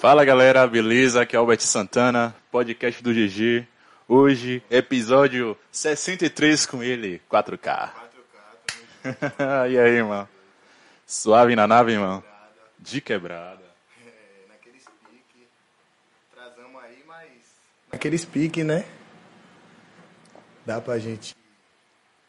[0.00, 1.20] Fala galera, beleza?
[1.20, 3.68] Aqui é Albert Santana, podcast do GG.
[4.08, 7.90] Hoje, episódio 63 com ele, 4K.
[9.04, 10.26] 4K, E aí, irmão?
[11.06, 12.24] Suave na nave, irmão?
[12.78, 13.62] De quebrada.
[14.02, 15.46] É, naqueles pique.
[16.34, 17.28] Trazamos aí, mas.
[17.92, 18.86] Naqueles pique, né?
[20.64, 21.36] Dá pra gente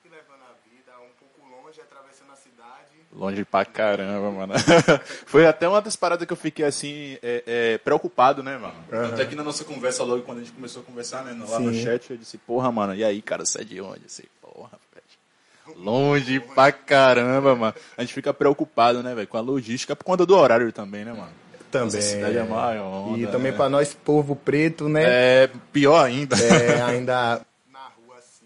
[0.04, 2.98] ir levando a vida um pouco longe, atravessando a cidade.
[3.14, 4.54] Longe pra caramba, mano.
[5.28, 8.74] Foi até uma das paradas que eu fiquei assim, é, é, preocupado, né, mano?
[8.92, 9.14] Aham.
[9.14, 11.74] Até que na nossa conversa, logo quando a gente começou a conversar, né, lá no
[11.74, 11.84] Sim.
[11.84, 13.98] chat, eu disse, porra, mano, e aí, cara, você é de onde?
[14.00, 15.78] Eu disse, porra, velho.
[15.78, 17.76] Longe pra caramba, mano.
[17.98, 21.12] A gente fica preocupado, né, velho, com a logística, por conta do horário também, né,
[21.12, 21.32] mano?
[21.70, 22.02] Também.
[22.02, 23.08] É maior.
[23.18, 23.58] E onda, também né?
[23.58, 25.04] pra nós, povo preto, né?
[25.06, 26.36] É pior ainda.
[26.38, 27.42] É, ainda.
[27.72, 28.46] Na rua assim,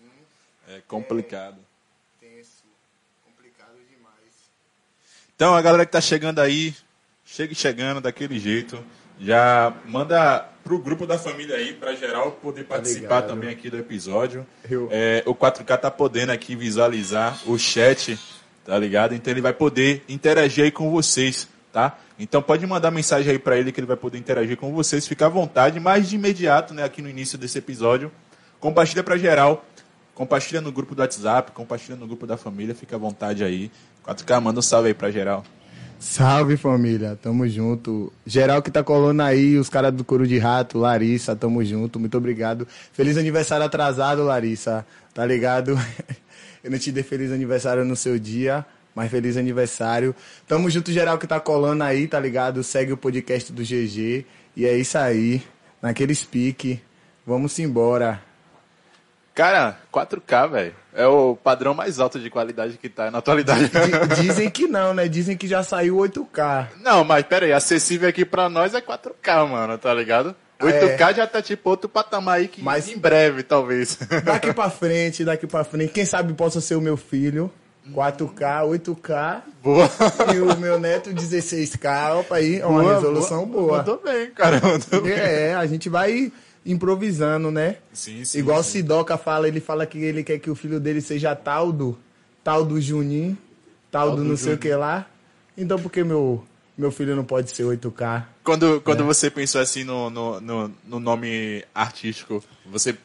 [0.67, 1.57] É complicado.
[2.19, 2.63] tenso.
[3.25, 4.33] Complicado demais.
[5.35, 6.73] Então, a galera que tá chegando aí,
[7.25, 8.79] chegue chegando daquele jeito.
[9.19, 14.45] Já manda pro grupo da família aí, pra geral poder participar também aqui do episódio.
[14.69, 18.17] Eu- É, o 4K tá podendo aqui visualizar o chat,
[18.65, 19.13] tá ligado?
[19.13, 21.97] Então ele vai poder interagir aí com vocês, tá?
[22.17, 25.05] Então pode mandar mensagem aí pra ele que ele vai poder interagir com vocês.
[25.07, 28.11] Fica à vontade, mas de imediato, né, aqui no início desse episódio,
[28.59, 29.65] compartilha pra geral.
[30.13, 33.69] Compartilha no grupo do WhatsApp, compartilha no grupo da família, fica à vontade aí.
[34.05, 35.43] 4K, manda um salve aí pra geral.
[35.99, 38.13] Salve família, tamo junto.
[38.25, 42.17] Geral que tá colando aí, os caras do Couro de Rato, Larissa, tamo junto, muito
[42.17, 42.67] obrigado.
[42.93, 45.79] Feliz aniversário atrasado, Larissa, tá ligado?
[46.63, 50.15] Eu não te dei feliz aniversário no seu dia, mas feliz aniversário.
[50.47, 52.63] Tamo junto, geral que tá colando aí, tá ligado?
[52.63, 54.25] Segue o podcast do GG.
[54.55, 55.43] E é isso aí,
[55.81, 56.79] naquele speak.
[57.25, 58.21] Vamos embora.
[59.33, 60.75] Cara, 4K, velho.
[60.95, 63.69] É o padrão mais alto de qualidade que tá na atualidade.
[63.69, 65.07] Di- Dizem que não, né?
[65.09, 66.67] Dizem que já saiu 8K.
[66.81, 70.33] Não, mas pera aí, acessível aqui pra nós é 4K, mano, tá ligado?
[70.61, 73.97] 8K já tá tipo outro patamar aí que Mas- em breve, talvez.
[74.23, 75.91] Daqui pra frente, daqui pra frente.
[75.91, 77.51] Quem sabe possa ser o meu filho.
[77.93, 79.41] 4K, 8K.
[79.61, 79.89] Boa.
[80.33, 82.15] E o meu neto 16K.
[82.19, 83.77] Opa aí, é uma resolução boa.
[83.79, 84.59] Mandou bem, cara.
[84.63, 85.13] Mandou bem.
[85.13, 86.31] É, a gente vai
[86.65, 87.77] improvisando, né?
[87.93, 88.39] Sim, sim.
[88.39, 88.71] Igual o sim.
[88.79, 91.97] Sidoca fala, ele fala que ele quer que o filho dele seja tal do,
[92.43, 93.37] tal do Juninho,
[93.91, 95.05] tal, Tal do do não sei o que lá.
[95.57, 96.43] Então por que meu,
[96.77, 98.23] meu filho não pode ser 8K?
[98.43, 99.05] Quando, quando É.
[99.05, 102.95] você pensou assim no, no, no, no nome artístico, você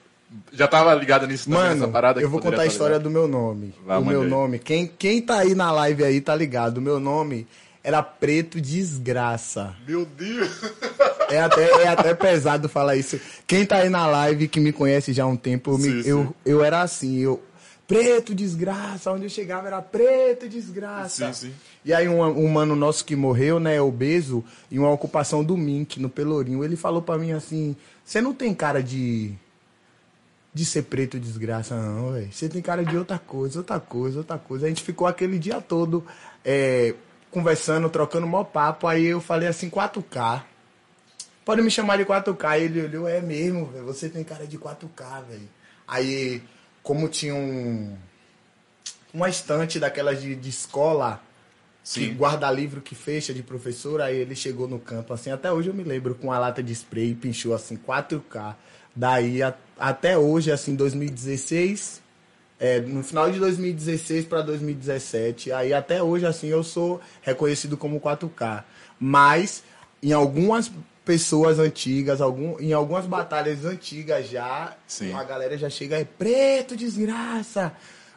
[0.52, 2.20] já tava ligado nisso também, Mano, nessa parada?
[2.20, 3.04] eu vou contar a tá história ligado?
[3.04, 3.74] do meu nome.
[3.84, 4.28] Vai, o meu aí.
[4.28, 4.58] nome.
[4.58, 6.78] Quem, quem tá aí na live aí tá ligado.
[6.78, 7.46] O meu nome
[7.84, 9.74] era Preto Desgraça.
[9.86, 10.48] Meu Deus!
[11.30, 13.18] É até, é até pesado falar isso.
[13.46, 16.08] Quem tá aí na live, que me conhece já há um tempo, eu, me- Sim,
[16.08, 16.34] eu, sim.
[16.44, 17.42] eu era assim, eu.
[17.86, 21.32] Preto Desgraça, onde eu chegava era Preto Desgraça.
[21.32, 21.54] Sim, sim.
[21.84, 25.98] E aí um, um mano nosso que morreu, né, obeso, em uma ocupação do Mink,
[26.00, 27.74] no Pelourinho, ele falou pra mim assim,
[28.04, 29.34] você não tem cara de
[30.52, 32.28] de ser preto desgraça, não, velho.
[32.32, 34.66] Você tem cara de outra coisa, outra coisa, outra coisa.
[34.66, 36.04] A gente ficou aquele dia todo
[36.44, 36.92] é,
[37.30, 38.88] conversando, trocando mó papo.
[38.88, 40.42] Aí eu falei assim, 4K.
[41.44, 42.58] Pode me chamar de 4K.
[42.60, 43.84] Ele olhou, é mesmo, velho.
[43.86, 45.48] Você tem cara de 4K, velho.
[45.86, 46.42] Aí,
[46.82, 47.96] como tinha um.
[49.12, 51.20] Uma estante daquelas de, de escola,
[51.82, 52.14] que Sim.
[52.14, 55.82] guarda-livro que fecha de professor, aí ele chegou no canto, assim, até hoje eu me
[55.82, 58.54] lembro, com a lata de spray pinchou, assim, 4K.
[58.94, 62.00] Daí, a- até hoje, assim, 2016,
[62.60, 67.98] é, no final de 2016 para 2017, aí até hoje, assim, eu sou reconhecido como
[67.98, 68.64] 4K.
[69.00, 69.64] Mas,
[70.00, 70.70] em algumas
[71.04, 75.12] pessoas antigas, algum, em algumas batalhas antigas já, Sim.
[75.14, 77.72] a galera já chega, é preto, desgraça.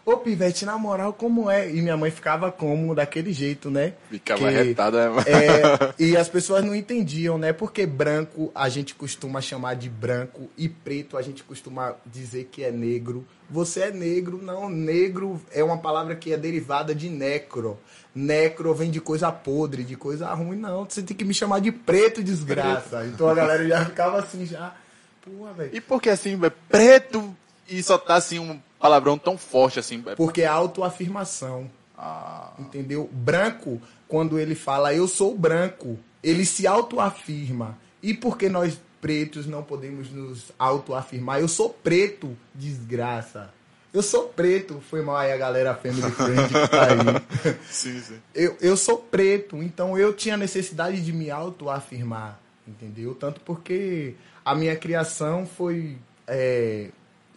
[0.05, 1.69] Ô, Pivete, na moral, como é?
[1.69, 3.93] E minha mãe ficava como, daquele jeito, né?
[4.09, 5.23] Ficava Que- arretada, né?
[5.25, 7.53] é, e as pessoas não entendiam, né?
[7.53, 12.65] Porque branco a gente costuma chamar de branco e preto a gente costuma dizer que
[12.65, 13.25] é negro.
[13.53, 14.67] Você é negro, não.
[14.67, 17.79] Negro é uma palavra que é derivada de necro.
[18.15, 20.85] Necro vem de coisa podre, de coisa ruim, não.
[20.89, 23.05] Você tem que me chamar de preto, desgraça.
[23.05, 24.73] Então a galera já ficava assim, já.
[25.21, 25.69] Pô, velho.
[25.71, 27.35] E por que assim, velho, preto
[27.69, 30.01] e só tá assim um palavrão tão forte assim?
[30.01, 30.17] velho?
[30.17, 31.69] Porque é autoafirmação.
[31.95, 33.07] Ah, Entendeu?
[33.11, 37.77] Branco, quando ele fala eu sou branco, ele se autoafirma.
[38.01, 41.41] E por que nós pretos não podemos nos autoafirmar?
[41.41, 43.53] Eu sou preto, desgraça.
[43.93, 44.81] Eu sou preto.
[44.89, 47.55] Foi mal aí a galera family friend que tá aí.
[47.69, 48.15] sim, sim.
[48.33, 53.13] eu, eu sou preto, então eu tinha necessidade de me autoafirmar, entendeu?
[53.13, 55.97] Tanto porque a minha criação foi.
[56.25, 56.87] é,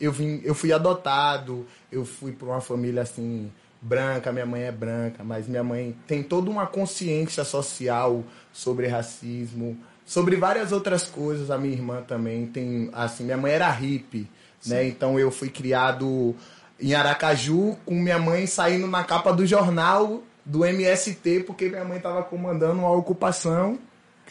[0.01, 3.51] eu, vim, eu fui adotado, eu fui para uma família assim,
[3.83, 9.77] branca, minha mãe é branca, mas minha mãe tem toda uma consciência social sobre racismo,
[10.07, 11.51] sobre várias outras coisas.
[11.51, 14.31] A minha irmã também tem, assim, minha mãe era hippie,
[14.65, 14.87] né?
[14.87, 16.35] Então eu fui criado
[16.81, 21.97] em Aracaju com minha mãe saindo na capa do jornal do MST porque minha mãe
[21.97, 23.79] estava comandando uma ocupação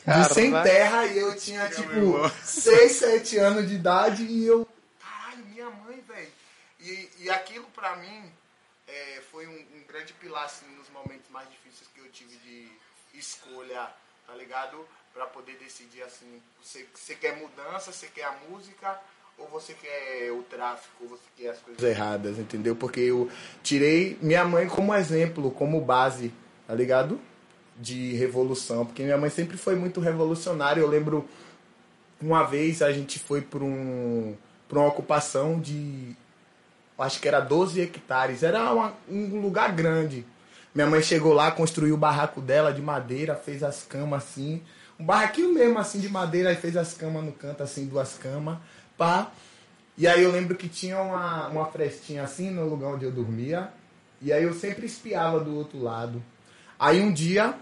[0.06, 4.68] de sem terra e eu tinha tipo 6, 7 anos de idade e eu
[5.00, 6.28] caralho, minha mãe, velho.
[6.80, 8.32] E, e aquilo pra mim
[8.88, 12.70] é, foi um, um, grande pilar assim, nos momentos mais difíceis que eu tive de
[13.18, 13.90] escolha,
[14.28, 14.86] tá ligado?
[15.16, 19.00] Para poder decidir assim, você, você quer mudança, você quer a música
[19.38, 22.76] ou você quer o tráfico, ou você quer as coisas erradas, entendeu?
[22.76, 23.30] Porque eu
[23.64, 26.34] tirei minha mãe como exemplo, como base,
[26.68, 27.20] tá ligado?
[27.78, 30.82] De revolução, porque minha mãe sempre foi muito revolucionária.
[30.82, 31.28] Eu lembro
[32.22, 34.36] uma vez a gente foi para um,
[34.72, 36.16] uma ocupação de
[36.98, 40.26] acho que era 12 hectares, era uma, um lugar grande.
[40.74, 44.62] Minha mãe chegou lá, construiu o barraco dela de madeira, fez as camas assim,
[45.00, 48.58] um barraquinho mesmo assim de madeira, e fez as camas no canto assim, duas camas,
[48.98, 49.32] pá.
[49.98, 53.70] E aí eu lembro que tinha uma, uma frestinha assim no lugar onde eu dormia,
[54.22, 56.22] e aí eu sempre espiava do outro lado.
[56.80, 57.54] Aí um dia,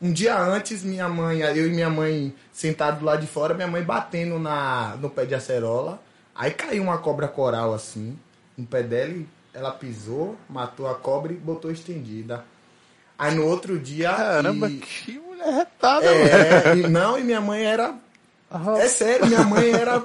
[0.00, 3.82] um dia antes, minha mãe, eu e minha mãe sentado lá de fora, minha mãe
[3.82, 6.02] batendo na, no pé de acerola,
[6.34, 8.18] aí caiu uma cobra coral assim
[8.56, 9.14] no pé dela
[9.52, 12.44] ela pisou, matou a cobra e botou estendida.
[13.18, 14.12] Aí no outro dia.
[14.12, 14.76] Caramba, e...
[14.76, 17.94] que mulher retada, é, e, Não, e minha mãe era.
[18.50, 18.76] Uhum.
[18.76, 20.02] É sério, minha mãe era.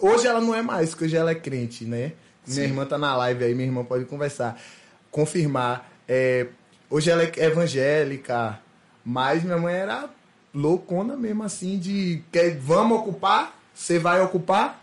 [0.00, 2.12] Hoje ela não é mais, porque hoje ela é crente, né?
[2.44, 2.54] Sim.
[2.54, 4.60] Minha irmã tá na live aí, minha irmã pode conversar.
[5.10, 5.88] Confirmar.
[6.08, 6.46] É,
[6.90, 8.58] hoje ela é evangélica,
[9.04, 10.08] mas minha mãe era
[10.54, 12.22] loucona mesmo, assim, de.
[12.32, 13.56] Quer, vamos ocupar?
[13.74, 14.80] Você vai ocupar?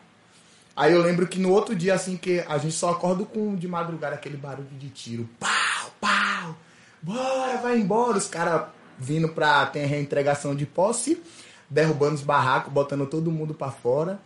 [0.75, 3.67] Aí eu lembro que no outro dia, assim, que a gente só acorda com de
[3.67, 5.29] madrugada aquele barulho de tiro.
[5.37, 6.55] Pau, pau!
[7.01, 8.17] Bora, vai embora!
[8.17, 8.63] Os caras
[8.99, 11.21] vindo pra ter reentregação de posse,
[11.69, 14.19] derrubando os barracos, botando todo mundo para fora.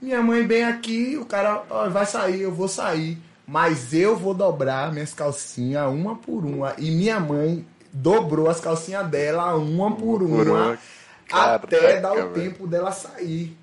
[0.00, 3.18] Minha mãe bem aqui, o cara ó, vai sair, eu vou sair.
[3.46, 6.74] Mas eu vou dobrar minhas calcinhas uma por uma.
[6.76, 10.78] E minha mãe dobrou as calcinhas dela uma por uma, por uma.
[11.32, 13.56] até dar o tempo dela sair.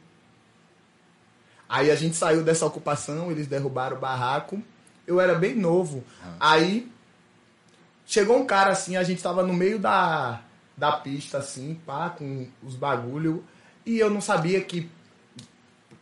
[1.69, 4.61] Aí a gente saiu dessa ocupação, eles derrubaram o barraco.
[5.05, 6.03] Eu era bem novo.
[6.23, 6.53] Ah.
[6.53, 6.91] Aí
[8.05, 10.41] chegou um cara assim, a gente tava no meio da,
[10.77, 13.43] da pista, assim, pá, com os bagulho.
[13.85, 14.89] E eu não sabia que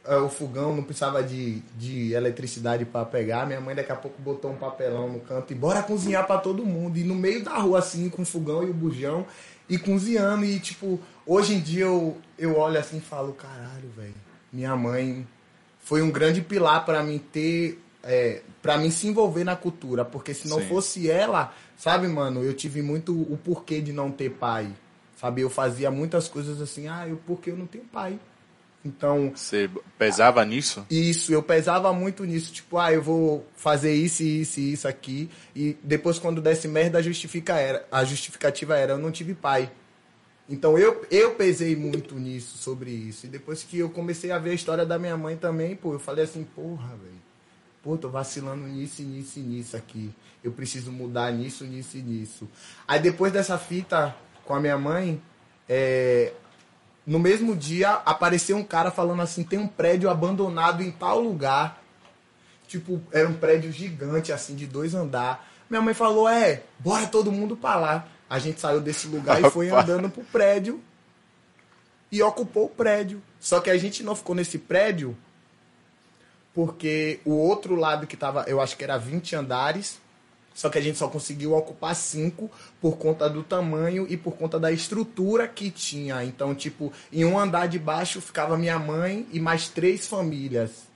[0.07, 3.45] uh, o fogão não precisava de, de eletricidade para pegar.
[3.45, 6.65] Minha mãe daqui a pouco botou um papelão no canto e bora cozinhar para todo
[6.65, 6.97] mundo.
[6.97, 9.25] E no meio da rua, assim, com o fogão e o bujão,
[9.69, 10.45] e cozinhando.
[10.45, 14.15] E tipo, hoje em dia eu, eu olho assim e falo, caralho, velho,
[14.51, 15.27] minha mãe
[15.79, 20.33] foi um grande pilar para mim ter é, para mim se envolver na cultura, porque
[20.33, 20.67] se não Sim.
[20.67, 21.53] fosse ela,
[21.83, 24.73] sabe, mano, eu tive muito o porquê de não ter pai.
[25.17, 28.17] Sabe, eu fazia muitas coisas assim, ah, eu porque eu não tenho pai.
[28.85, 30.85] Então, você pesava nisso?
[30.89, 35.29] Isso, eu pesava muito nisso, tipo, ah, eu vou fazer isso, isso e isso aqui,
[35.53, 39.69] e depois quando desse merda a justifica era, a justificativa era eu não tive pai.
[40.47, 43.25] Então eu, eu pesei muito nisso, sobre isso.
[43.25, 45.99] E depois que eu comecei a ver a história da minha mãe também, pô, eu
[45.99, 47.23] falei assim, porra, velho.
[47.83, 50.09] Pô, tô vacilando nisso, nisso e nisso aqui.
[50.43, 52.49] Eu preciso mudar nisso, nisso e nisso.
[52.87, 55.21] Aí depois dessa fita com a minha mãe,
[55.69, 56.33] é,
[57.05, 61.81] no mesmo dia apareceu um cara falando assim, tem um prédio abandonado em tal lugar.
[62.67, 65.47] Tipo, era um prédio gigante, assim, de dois andar.
[65.69, 68.07] Minha mãe falou, é, bora todo mundo pra lá.
[68.29, 70.81] A gente saiu desse lugar e foi andando pro prédio
[72.11, 73.21] e ocupou o prédio.
[73.39, 75.15] Só que a gente não ficou nesse prédio
[76.53, 79.99] porque o outro lado que tava, eu acho que era 20 andares,
[80.53, 84.59] só que a gente só conseguiu ocupar cinco por conta do tamanho e por conta
[84.59, 86.23] da estrutura que tinha.
[86.23, 90.87] Então, tipo, em um andar de baixo ficava minha mãe e mais três famílias.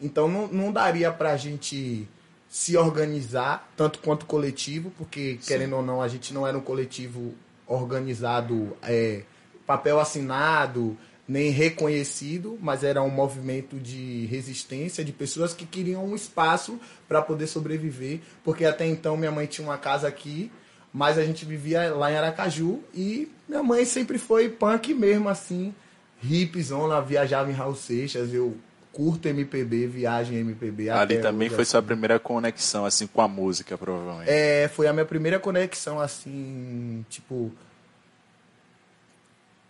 [0.00, 2.06] Então não, não daria pra gente
[2.48, 5.48] se organizar, tanto quanto coletivo, porque, Sim.
[5.48, 7.34] querendo ou não, a gente não era um coletivo
[7.66, 9.22] organizado, é,
[9.66, 10.96] papel assinado,
[11.28, 16.78] nem reconhecido, mas era um movimento de resistência de pessoas que queriam um espaço
[17.08, 20.50] para poder sobreviver, porque até então minha mãe tinha uma casa aqui,
[20.92, 25.74] mas a gente vivia lá em Aracaju e minha mãe sempre foi punk mesmo assim,
[26.22, 28.56] hipzona, viajava em Raul Seixas, eu
[28.96, 30.88] curto MPB, viagem MPB.
[30.88, 31.72] Ali também foi assim.
[31.72, 34.30] sua primeira conexão, assim, com a música, provavelmente.
[34.30, 37.52] É, foi a minha primeira conexão, assim, tipo.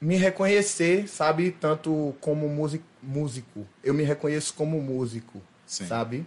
[0.00, 1.50] Me reconhecer, sabe?
[1.58, 2.48] Tanto como
[3.02, 3.66] músico.
[3.82, 5.86] Eu me reconheço como músico, Sim.
[5.86, 6.26] sabe?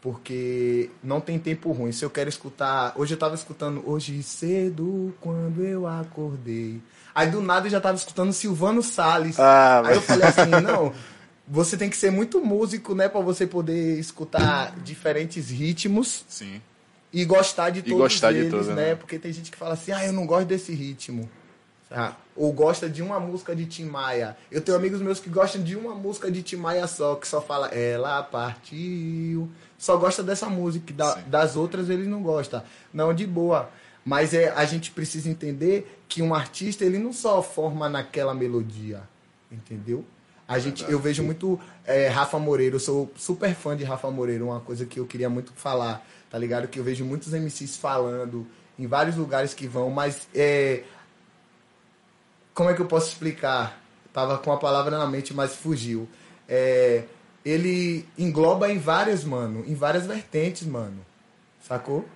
[0.00, 1.92] Porque não tem tempo ruim.
[1.92, 2.92] Se eu quero escutar.
[2.96, 6.80] Hoje eu tava escutando Hoje cedo, quando eu acordei.
[7.14, 9.38] Aí do nada eu já tava escutando Silvano Salles.
[9.38, 10.92] Ah, Aí eu falei assim, não.
[11.46, 16.62] Você tem que ser muito músico, né, para você poder escutar diferentes ritmos Sim.
[17.12, 18.74] e gostar de E todos gostar de eles, todos, né?
[18.74, 18.94] né?
[18.94, 21.28] Porque tem gente que fala assim, ah, eu não gosto desse ritmo.
[21.90, 24.36] Ah, ou gosta de uma música de Tim Maia.
[24.50, 27.40] Eu tenho amigos meus que gostam de uma música de Tim Maia só, que só
[27.40, 29.48] fala Ela partiu.
[29.76, 32.64] Só gosta dessa música, da- das outras ele não gosta.
[32.92, 33.70] Não, de boa.
[34.04, 39.02] Mas é, a gente precisa entender que um artista, ele não só forma naquela melodia,
[39.50, 40.04] entendeu?
[40.48, 44.44] A gente, eu vejo muito é, Rafa Moreira, eu sou super fã de Rafa Moreira,
[44.44, 46.66] uma coisa que eu queria muito falar, tá ligado?
[46.66, 48.46] Que eu vejo muitos MCs falando
[48.78, 50.82] em vários lugares que vão, mas é,
[52.60, 53.80] como é que eu posso explicar?
[54.12, 56.06] Tava com a palavra na mente, mas fugiu.
[56.46, 57.04] É,
[57.42, 60.98] ele engloba em várias, mano, em várias vertentes, mano.
[61.66, 62.06] Sacou?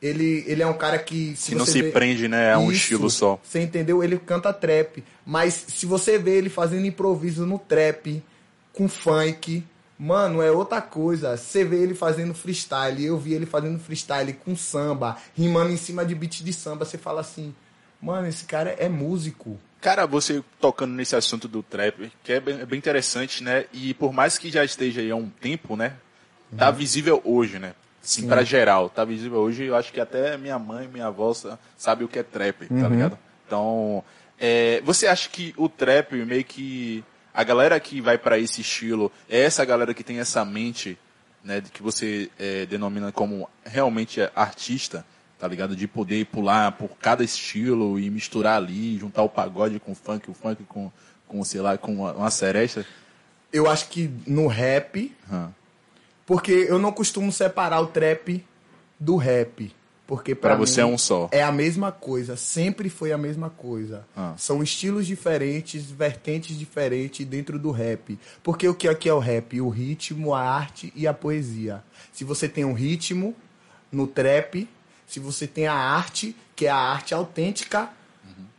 [0.00, 1.34] Ele, ele é um cara que.
[1.34, 3.38] Que não se vê- prende, né, a um Isso, estilo só.
[3.42, 4.02] Você entendeu?
[4.02, 5.04] Ele canta trap.
[5.26, 8.24] Mas se você vê ele fazendo improviso no trap,
[8.72, 9.62] com funk,
[9.98, 11.36] mano, é outra coisa.
[11.36, 13.04] Você vê ele fazendo freestyle.
[13.04, 16.86] Eu vi ele fazendo freestyle com samba, rimando em cima de beat de samba.
[16.86, 17.54] Você fala assim,
[18.00, 19.58] mano, esse cara é músico.
[19.80, 23.66] Cara, você tocando nesse assunto do trap, que é bem, é bem interessante, né?
[23.72, 25.94] E por mais que já esteja aí há um tempo, né?
[26.56, 27.74] Tá visível hoje, né?
[28.02, 28.88] Sim, pra geral.
[28.88, 29.64] Tá visível hoje.
[29.64, 32.88] Eu acho que até minha mãe, minha avó sa- sabe o que é trap, tá
[32.88, 33.18] ligado?
[33.46, 34.02] Então,
[34.40, 39.12] é, você acha que o trap meio que a galera que vai pra esse estilo
[39.28, 40.98] é essa galera que tem essa mente,
[41.44, 41.62] né?
[41.72, 45.04] Que você é, denomina como realmente artista,
[45.38, 45.76] tá ligado?
[45.76, 50.30] De poder pular por cada estilo e misturar ali, juntar o pagode com o funk,
[50.30, 50.90] o funk com,
[51.26, 52.84] com sei lá, com uma, uma seresta.
[53.52, 55.48] Eu acho que no rap, Hum.
[56.26, 58.44] porque eu não costumo separar o trap
[58.98, 59.72] do rap.
[60.06, 61.28] Porque Pra pra você é um só.
[61.30, 64.06] É a mesma coisa, sempre foi a mesma coisa.
[64.16, 64.32] Ah.
[64.38, 68.18] São estilos diferentes, vertentes diferentes dentro do rap.
[68.42, 69.60] Porque o que aqui é o rap?
[69.60, 71.84] O ritmo, a arte e a poesia.
[72.10, 73.36] Se você tem um ritmo
[73.92, 74.66] no trap,
[75.08, 77.88] se você tem a arte, que é a arte autêntica,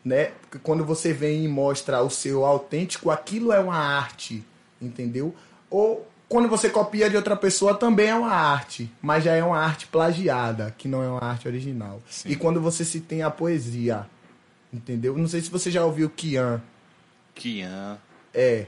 [0.03, 0.31] né?
[0.41, 4.43] Porque quando você vem e mostra o seu autêntico, aquilo é uma arte,
[4.81, 5.35] entendeu?
[5.69, 9.59] Ou quando você copia de outra pessoa, também é uma arte, mas já é uma
[9.59, 12.01] arte plagiada, que não é uma arte original.
[12.25, 14.07] E quando você se tem a poesia,
[14.73, 15.15] entendeu?
[15.17, 16.61] Não sei se você já ouviu Kian.
[17.35, 17.97] Kian.
[18.33, 18.65] É,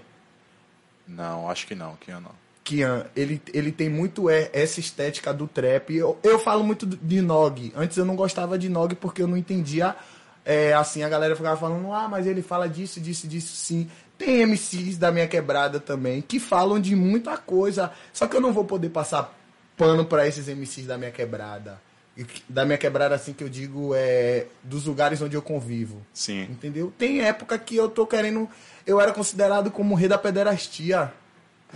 [1.08, 2.41] Não, acho que não, Kian não.
[2.64, 5.96] Kian, ele, ele tem muito é, essa estética do trap.
[5.96, 7.74] Eu, eu falo muito de Nog.
[7.76, 9.96] Antes eu não gostava de Nog porque eu não entendia.
[10.46, 13.90] é, assim, a galera ficava falando, ah, mas ele fala disso, disso, disso, sim.
[14.18, 17.92] Tem MCs da minha quebrada também que falam de muita coisa.
[18.14, 19.36] Só que eu não vou poder passar
[19.76, 21.82] pano pra esses MCs da minha quebrada.
[22.16, 26.06] Que- Da minha quebrada, assim, que eu digo, é dos lugares onde eu convivo.
[26.14, 26.44] Sim.
[26.44, 26.94] Entendeu?
[26.96, 28.48] Tem época que eu tô querendo.
[28.86, 31.12] Eu era considerado como o rei da pederastia.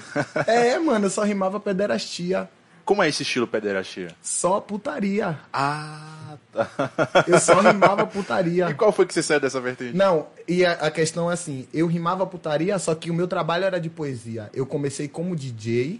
[0.48, 2.50] é, mano, eu só rimava pederastia.
[2.84, 4.10] Como é esse estilo pederastia?
[4.22, 5.40] Só putaria.
[5.52, 6.70] Ah, tá.
[7.26, 8.74] Eu só rimava E putaria.
[8.76, 9.98] qual foi que você saiu dessa vertente?
[9.98, 13.66] Não, e a, a questão é assim: eu rimava putaria, só que o meu trabalho
[13.66, 14.52] era de poesia.
[14.54, 16.00] Eu comecei como DJ.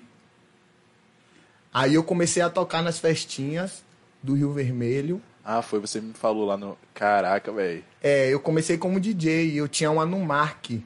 [1.74, 3.84] Aí eu comecei a tocar nas festinhas
[4.22, 5.20] do Rio Vermelho.
[5.44, 6.78] Ah, foi, você me falou lá no.
[6.94, 7.84] Caraca, velho.
[8.02, 10.84] É, eu comecei como DJ, eu tinha uma Numark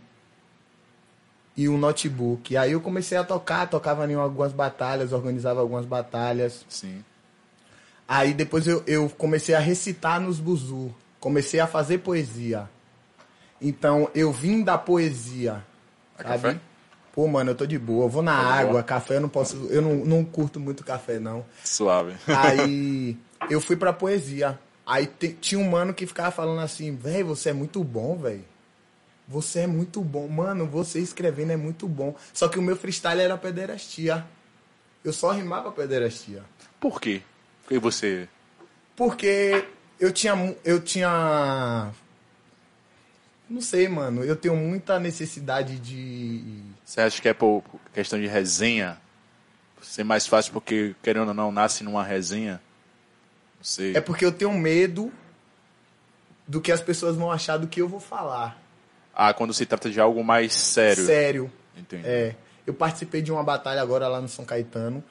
[1.60, 2.56] e um notebook.
[2.56, 6.66] Aí eu comecei a tocar, tocava em algumas batalhas, organizava algumas batalhas.
[6.70, 7.04] Sim.
[8.08, 12.70] Aí depois eu, eu comecei a recitar nos buzu, comecei a fazer poesia.
[13.62, 15.62] Então eu vim da poesia.
[16.18, 16.42] A sabe?
[16.44, 16.60] café?
[17.12, 18.84] Pô, mano, eu tô de boa, eu vou na Tá água, boa?
[18.84, 21.44] café eu não posso, eu não, não curto muito café não.
[21.66, 22.16] Suave.
[22.26, 23.18] Aí
[23.52, 24.58] eu fui pra poesia.
[24.86, 25.06] Aí
[25.42, 28.46] tinha um mano que ficava falando assim, velho, você é muito bom, velho.
[29.30, 30.28] Você é muito bom.
[30.28, 32.16] Mano, você escrevendo é muito bom.
[32.34, 34.26] Só que o meu freestyle era pederastia.
[35.04, 36.44] Eu só rimava pederastia.
[36.80, 37.22] Por quê?
[37.62, 38.28] Porque você.
[38.96, 39.64] Porque
[40.00, 40.34] eu tinha.
[40.66, 41.92] Eu tinha.
[43.48, 44.24] Não sei, mano.
[44.24, 46.64] Eu tenho muita necessidade de.
[46.84, 49.00] Você acha que é por por questão de resenha?
[49.80, 52.60] Ser mais fácil porque, querendo ou não, nasce numa resenha?
[53.58, 53.96] Não sei.
[53.96, 55.12] É porque eu tenho medo
[56.48, 58.60] do que as pessoas vão achar do que eu vou falar.
[59.22, 61.06] Ah, quando se trata de algo mais sério.
[61.06, 61.52] Sério.
[61.78, 62.08] Entendi.
[62.08, 62.36] É.
[62.66, 65.04] Eu participei de uma batalha agora lá no São Caetano,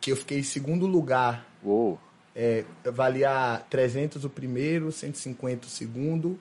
[0.00, 1.44] que eu fiquei em segundo lugar.
[1.64, 1.98] Uou.
[2.32, 6.38] É, valia 300 o primeiro, 150 o segundo,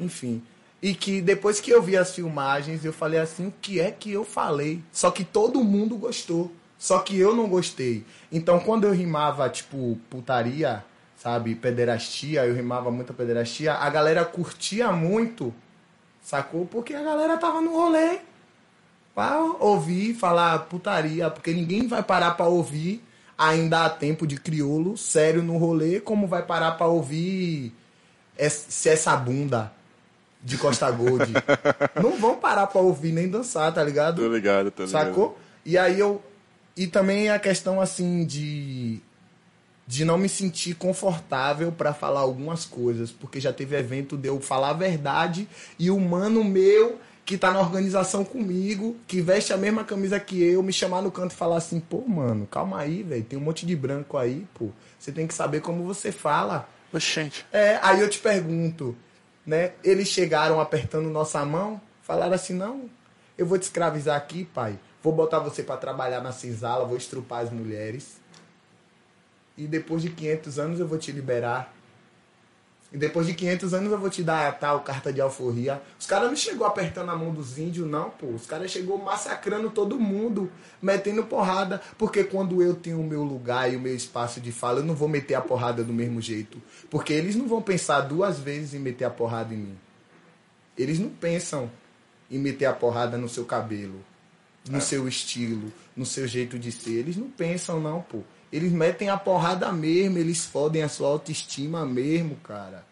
[0.00, 0.42] enfim.
[0.80, 4.10] E que depois que eu vi as filmagens, eu falei assim, o que é que
[4.10, 4.80] eu falei?
[4.90, 6.50] Só que todo mundo gostou.
[6.78, 8.06] Só que eu não gostei.
[8.32, 10.82] Então, quando eu rimava, tipo, putaria,
[11.14, 15.52] sabe, pederastia, eu rimava muita pederastia, a galera curtia muito,
[16.24, 16.66] sacou?
[16.66, 18.18] Porque a galera tava no rolê
[19.14, 23.04] pra ouvir falar putaria, porque ninguém vai parar pra ouvir
[23.38, 27.72] ainda há tempo de crioulo sério no rolê, como vai parar pra ouvir
[28.48, 29.72] se essa bunda
[30.42, 31.32] de Costa Gold.
[32.02, 34.22] não vão parar pra ouvir nem dançar, tá ligado?
[34.22, 35.06] Tô ligado, tô ligado.
[35.06, 35.38] Sacou?
[35.64, 36.22] E aí eu.
[36.76, 39.00] E também a questão assim de.
[39.86, 43.12] De não me sentir confortável para falar algumas coisas.
[43.12, 47.50] Porque já teve evento de eu falar a verdade e o mano meu que tá
[47.50, 51.34] na organização comigo, que veste a mesma camisa que eu, me chamar no canto e
[51.34, 54.68] falar assim, pô, mano, calma aí, velho, tem um monte de branco aí, pô.
[54.98, 56.68] Você tem que saber como você fala.
[56.92, 57.46] Oxente.
[57.50, 58.94] É, aí eu te pergunto,
[59.46, 59.72] né?
[59.82, 62.90] Eles chegaram apertando nossa mão, falaram assim, não,
[63.38, 64.78] eu vou te escravizar aqui, pai.
[65.02, 68.20] Vou botar você para trabalhar na senzala, vou estrupar as mulheres.
[69.56, 71.72] E depois de 500 anos eu vou te liberar.
[72.94, 75.82] E depois de 500 anos eu vou te dar a tal carta de alforria.
[75.98, 78.28] Os caras não chegou apertando a mão dos índios, não, pô.
[78.28, 80.48] Os caras chegou massacrando todo mundo,
[80.80, 81.82] metendo porrada.
[81.98, 84.94] Porque quando eu tenho o meu lugar e o meu espaço de fala, eu não
[84.94, 86.62] vou meter a porrada do mesmo jeito.
[86.88, 89.78] Porque eles não vão pensar duas vezes em meter a porrada em mim.
[90.78, 91.68] Eles não pensam
[92.30, 94.04] em meter a porrada no seu cabelo,
[94.70, 94.80] no é.
[94.80, 96.98] seu estilo, no seu jeito de ser.
[96.98, 98.20] Eles não pensam, não, pô.
[98.54, 102.84] Eles metem a porrada mesmo, eles fodem a sua autoestima mesmo, cara.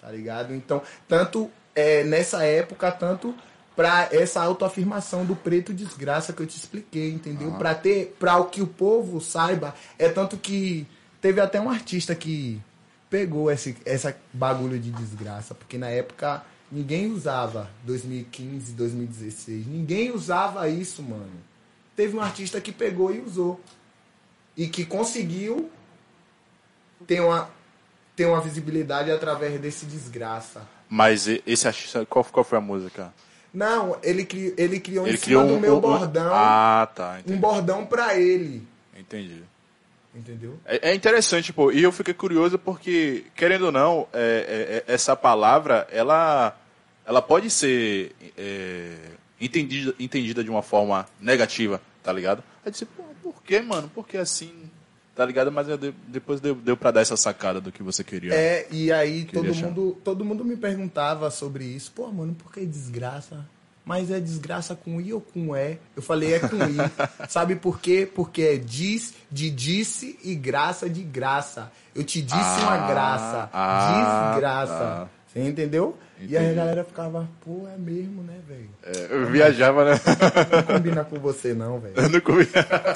[0.00, 0.54] Tá ligado?
[0.54, 3.34] Então, tanto é, nessa época, tanto
[3.76, 7.48] para essa autoafirmação do preto desgraça que eu te expliquei, entendeu?
[7.48, 7.58] Uhum.
[7.58, 10.86] Para ter, para o que o povo saiba, é tanto que
[11.20, 12.58] teve até um artista que
[13.10, 20.66] pegou esse essa bagulho de desgraça, porque na época ninguém usava 2015, 2016, ninguém usava
[20.66, 21.28] isso, mano.
[21.94, 23.60] Teve um artista que pegou e usou
[24.60, 25.70] e que conseguiu
[27.06, 27.48] ter uma,
[28.14, 30.68] ter uma visibilidade através desse desgraça.
[30.86, 33.10] Mas esse artista, qual, qual foi a música?
[33.54, 36.30] Não, ele, cri, ele criou ele em cima criou do meu um, bordão.
[36.30, 37.20] Ah, tá.
[37.20, 37.38] Entendi.
[37.38, 38.68] Um bordão pra ele.
[38.94, 39.42] Entendi.
[40.14, 40.60] Entendeu?
[40.66, 41.72] É, é, interessante, pô.
[41.72, 46.54] E eu fiquei curioso porque, querendo ou não, é, é, é essa palavra, ela,
[47.06, 48.94] ela pode ser é,
[49.40, 52.44] entendida, entendida de uma forma negativa, tá ligado?
[52.62, 53.88] Aí disse, pô, por que, mano?
[53.88, 54.52] Por que assim?
[55.14, 55.52] Tá ligado?
[55.52, 55.66] Mas
[56.08, 58.32] depois deu, deu pra dar essa sacada do que você queria.
[58.32, 61.92] É, e aí todo mundo, todo mundo me perguntava sobre isso.
[61.92, 63.46] Pô, mano, por que desgraça?
[63.84, 65.78] Mas é desgraça com I ou com E?
[65.96, 66.76] Eu falei, é com I.
[67.28, 68.08] Sabe por quê?
[68.12, 71.72] Porque é diz, de disse e graça de graça.
[71.94, 73.50] Eu te disse ah, uma graça.
[73.52, 74.72] Ah, desgraça.
[74.72, 75.08] Tá.
[75.32, 75.96] Você entendeu?
[76.16, 76.34] Entendi.
[76.34, 78.68] E aí a galera ficava, pô, é mesmo, né, velho?
[78.82, 80.00] É, eu viajava, né?
[80.52, 81.94] Não combina com você, não, velho.
[82.10, 82.50] Não combina.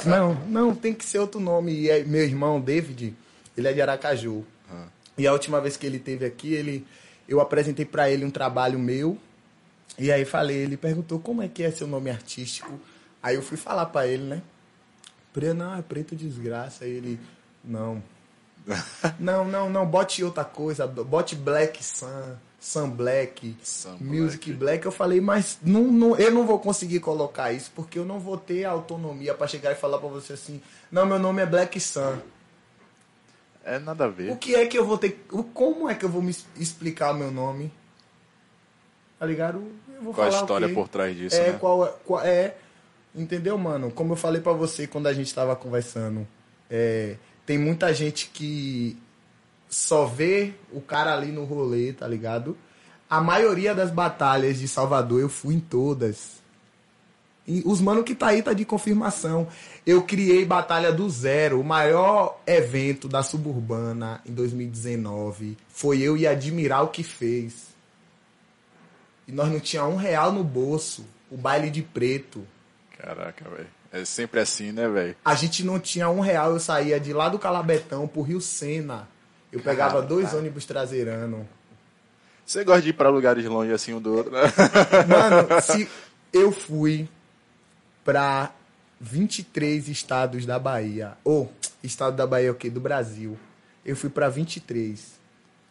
[0.04, 1.72] Não, não, tem que ser outro nome.
[1.72, 3.14] E aí, meu irmão, David,
[3.56, 4.44] ele é de Aracaju.
[4.68, 4.86] Ah.
[5.16, 6.84] E a última vez que ele teve aqui, ele,
[7.28, 9.16] eu apresentei para ele um trabalho meu.
[9.96, 12.80] E aí falei, ele perguntou como é que é seu nome artístico.
[13.22, 14.42] Aí eu fui falar para ele, né?
[15.54, 16.84] Não, é preto desgraça.
[16.84, 17.20] Aí ele,
[17.64, 18.02] não.
[19.18, 22.36] não, não, não, bote outra coisa, bote Black Sun.
[22.64, 24.58] Sam Black, Sam Music Black.
[24.58, 24.86] Black.
[24.86, 28.38] Eu falei, mas não, não, eu não vou conseguir colocar isso porque eu não vou
[28.38, 32.16] ter autonomia para chegar e falar para você assim, não, meu nome é Black Sun.
[33.62, 34.32] É nada a ver.
[34.32, 37.30] O que é que eu vou ter, como é que eu vou me explicar meu
[37.30, 37.70] nome?
[39.18, 39.62] Tá ligado?
[39.96, 41.58] Eu vou qual falar a história por trás disso, é, né?
[41.58, 42.56] Qual, é, qual é,
[43.14, 43.90] entendeu, mano?
[43.90, 46.26] Como eu falei para você quando a gente tava conversando,
[46.70, 48.96] é, tem muita gente que
[49.68, 52.56] só vê o cara ali no rolê, tá ligado?
[53.08, 56.42] A maioria das batalhas de Salvador eu fui em todas.
[57.46, 59.46] E os mano que tá aí tá de confirmação.
[59.84, 65.58] Eu criei Batalha do Zero, o maior evento da suburbana em 2019.
[65.68, 67.74] Foi eu e Admirar o que fez.
[69.28, 71.04] E nós não tinha um real no bolso.
[71.30, 72.46] O baile de preto.
[72.96, 73.68] Caraca, velho.
[73.94, 75.14] É sempre assim, né, velho?
[75.24, 76.50] A gente não tinha um real.
[76.50, 79.06] Eu saía de lá do Calabetão pro Rio Sena
[79.54, 80.38] eu pegava dois cara.
[80.38, 81.48] ônibus traseirando.
[82.44, 84.40] Você gosta de ir para lugares longe assim um do outro, né?
[85.08, 85.88] Mano, se
[86.32, 87.08] eu fui
[88.04, 88.50] para
[89.00, 91.52] 23 estados da Bahia, ou
[91.84, 92.68] estado da Bahia é o quê?
[92.68, 93.38] Do Brasil.
[93.86, 95.14] Eu fui para 23.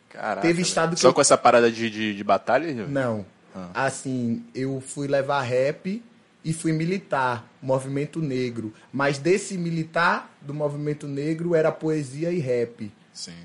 [0.10, 0.42] Caraca.
[0.42, 1.14] Teve estado que Só eu...
[1.14, 2.74] com essa parada de, de, de batalha?
[2.88, 3.26] Não.
[3.54, 3.86] Ah.
[3.86, 6.02] Assim, eu fui levar rap
[6.44, 8.74] e fui militar, movimento negro.
[8.92, 12.92] Mas desse militar, do movimento negro, era poesia e rap.
[13.14, 13.38] Sim.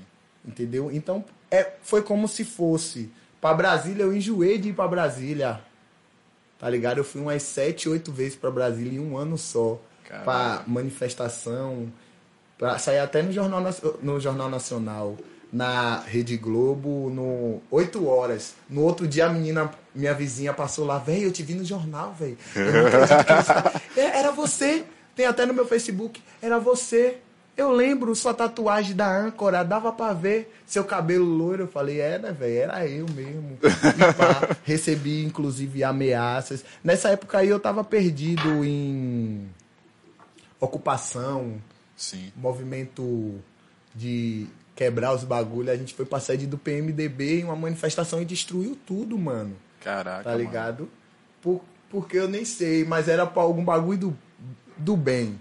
[0.45, 0.91] Entendeu?
[0.91, 3.11] Então, é, foi como se fosse.
[3.39, 5.61] Para Brasília, eu enjoei de ir para Brasília.
[6.57, 6.97] Tá ligado?
[6.97, 9.79] Eu fui umas sete, oito vezes para Brasília em um ano só.
[10.09, 10.25] Caraca.
[10.25, 11.93] pra manifestação,
[12.57, 13.61] pra sair até no Jornal,
[14.01, 15.15] no Jornal Nacional,
[15.51, 18.53] na Rede Globo, no 8 horas.
[18.69, 22.13] No outro dia a menina, minha vizinha, passou lá, velho, eu te vi no jornal,
[22.13, 22.37] velho.
[23.97, 24.85] É, era você.
[25.15, 27.17] Tem até no meu Facebook, era você.
[27.57, 31.63] Eu lembro sua tatuagem da âncora, dava pra ver seu cabelo loiro.
[31.63, 32.57] Eu falei, é, né, velho?
[32.57, 33.57] Era eu mesmo.
[34.15, 36.63] Pá, recebi, inclusive, ameaças.
[36.81, 39.49] Nessa época aí eu tava perdido em
[40.57, 41.61] ocupação,
[41.97, 42.31] Sim.
[42.35, 43.35] movimento
[43.93, 44.47] de
[44.79, 45.73] quebrar os bagulhos.
[45.73, 49.57] A gente foi pra sede do PMDB em uma manifestação e destruiu tudo, mano.
[49.83, 50.23] Caraca.
[50.23, 50.89] Tá ligado?
[51.41, 54.17] Por, porque eu nem sei, mas era pra algum bagulho do,
[54.77, 55.37] do bem.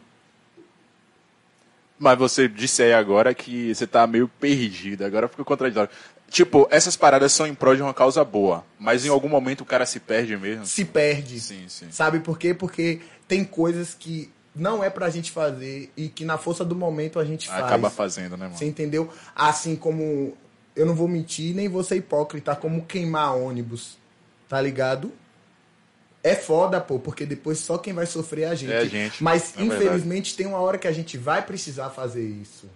[1.96, 5.90] Mas você disse aí agora que você tá meio perdido, agora fica contraditório.
[6.28, 9.64] Tipo, essas paradas são em prol de uma causa boa, mas em algum momento o
[9.64, 10.66] cara se perde mesmo?
[10.66, 11.38] Se perde.
[11.38, 11.86] Sim, sim.
[11.92, 12.52] Sabe por quê?
[12.52, 17.18] Porque tem coisas que não é pra gente fazer e que na força do momento
[17.18, 17.64] a gente faz.
[17.64, 18.58] Acaba fazendo, né, mano?
[18.58, 19.10] Você entendeu?
[19.34, 20.36] Assim como
[20.74, 23.96] eu não vou mentir, nem vou ser hipócrita, como queimar ônibus.
[24.48, 25.12] Tá ligado?
[26.22, 28.72] É foda, pô, porque depois só quem vai sofrer é a gente.
[28.72, 29.22] É a gente.
[29.22, 32.68] Mas, é infelizmente, tem uma hora que a gente vai precisar fazer isso.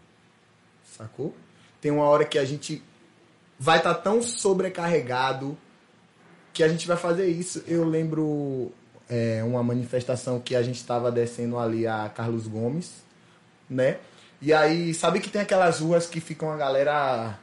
[0.97, 1.35] Sacou?
[1.81, 2.83] Tem uma hora que a gente
[3.59, 5.57] vai estar tá tão sobrecarregado
[6.53, 7.65] que a gente vai fazer isso.
[7.67, 8.73] Eu lembro
[9.13, 13.03] é, uma manifestação que a gente estava descendo ali a Carlos Gomes,
[13.69, 13.99] né?
[14.41, 17.39] E aí, sabe que tem aquelas ruas que ficam a galera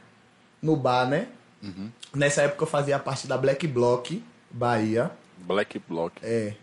[0.60, 1.28] no bar, né?
[1.62, 1.88] Uhum.
[2.12, 5.12] Nessa época eu fazia parte da Black Block, Bahia.
[5.38, 6.20] Black Block.
[6.24, 6.54] É.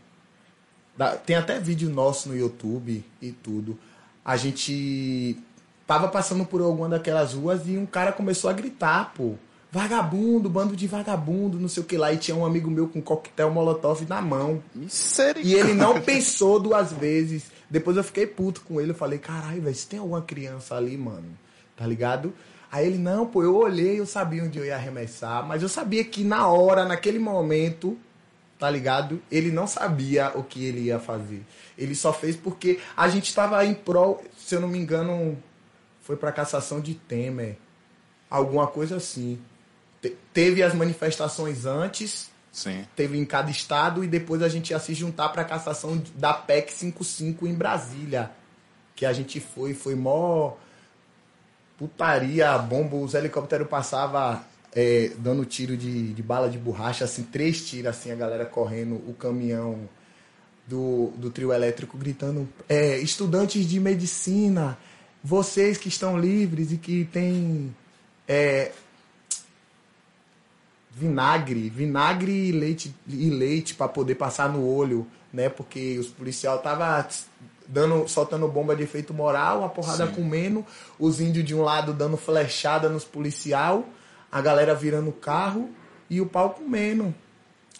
[1.25, 3.79] Tem até vídeo nosso no YouTube e tudo.
[4.25, 5.41] A gente
[5.85, 9.35] tava passando por alguma daquelas ruas e um cara começou a gritar, pô.
[9.77, 12.11] Vagabundo, bando de vagabundo, não sei o que lá.
[12.11, 14.63] E tinha um amigo meu com um coquetel molotov na mão.
[14.73, 15.43] Misericórdia.
[15.43, 17.51] E ele não pensou duas vezes.
[17.69, 18.89] Depois eu fiquei puto com ele.
[18.89, 21.29] Eu falei, caralho, velho, se tem alguma criança ali, mano,
[21.75, 22.33] tá ligado?
[22.71, 26.03] Aí ele, não, pô, eu olhei, eu sabia onde eu ia arremessar, mas eu sabia
[26.03, 27.95] que na hora, naquele momento,
[28.57, 29.21] tá ligado?
[29.31, 31.45] Ele não sabia o que ele ia fazer.
[31.77, 35.37] Ele só fez porque a gente estava em prol, se eu não me engano,
[36.01, 37.57] foi para cassação de Temer,
[38.27, 39.39] alguma coisa assim.
[40.01, 42.85] Te teve as manifestações antes, Sim.
[42.95, 46.71] teve em cada estado e depois a gente ia se juntar para cassação da PEC
[46.71, 48.31] 55 em Brasília,
[48.95, 50.53] que a gente foi, foi mó
[51.77, 54.41] putaria, bomba, os helicópteros passavam
[54.73, 58.95] é, dando tiro de, de bala de borracha, assim, três tiros, assim, a galera correndo,
[59.07, 59.87] o caminhão
[60.67, 64.77] do, do trio elétrico gritando, é, estudantes de medicina,
[65.23, 67.75] vocês que estão livres e que têm
[68.27, 68.71] é,
[70.97, 75.49] vinagre, vinagre e leite, e leite para poder passar no olho, né?
[75.49, 77.05] Porque os policiais estavam
[77.67, 80.13] dando, soltando bomba de efeito moral, a porrada Sim.
[80.13, 80.65] comendo,
[80.97, 83.87] os índios de um lado dando flechada nos policial
[84.31, 85.69] a galera virando o carro
[86.09, 87.13] e o pau comendo.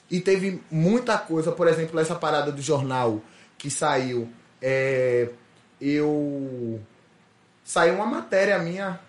[0.10, 3.22] E teve muita coisa, por exemplo, essa parada do jornal
[3.58, 4.30] que saiu.
[4.62, 5.30] É,
[5.82, 6.80] eu.
[7.64, 9.00] Saiu uma matéria minha,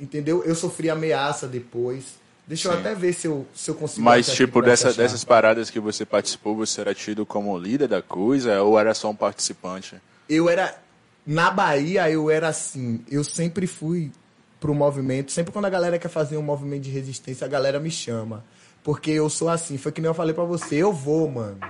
[0.00, 0.42] entendeu?
[0.44, 2.18] Eu sofri ameaça depois.
[2.46, 2.74] Deixa Sim.
[2.74, 4.02] eu até ver se eu, se eu consigo.
[4.02, 8.60] Mas, tipo, dessa, dessas paradas que você participou, você era tido como líder da coisa
[8.62, 9.96] ou era só um participante?
[10.28, 10.78] Eu era.
[11.26, 13.02] Na Bahia, eu era assim.
[13.10, 14.12] Eu sempre fui
[14.60, 15.32] pro movimento.
[15.32, 18.44] Sempre quando a galera quer fazer um movimento de resistência, a galera me chama.
[18.82, 21.60] Porque eu sou assim, foi que nem eu falei para você, eu vou, mano.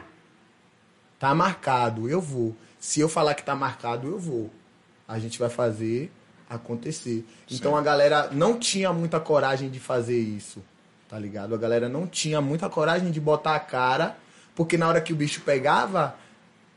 [1.18, 2.56] Tá marcado, eu vou.
[2.80, 4.50] Se eu falar que tá marcado, eu vou.
[5.06, 6.10] A gente vai fazer
[6.48, 7.24] acontecer.
[7.50, 10.62] Então a galera não tinha muita coragem de fazer isso,
[11.08, 11.54] tá ligado?
[11.54, 14.16] A galera não tinha muita coragem de botar a cara,
[14.54, 16.16] porque na hora que o bicho pegava,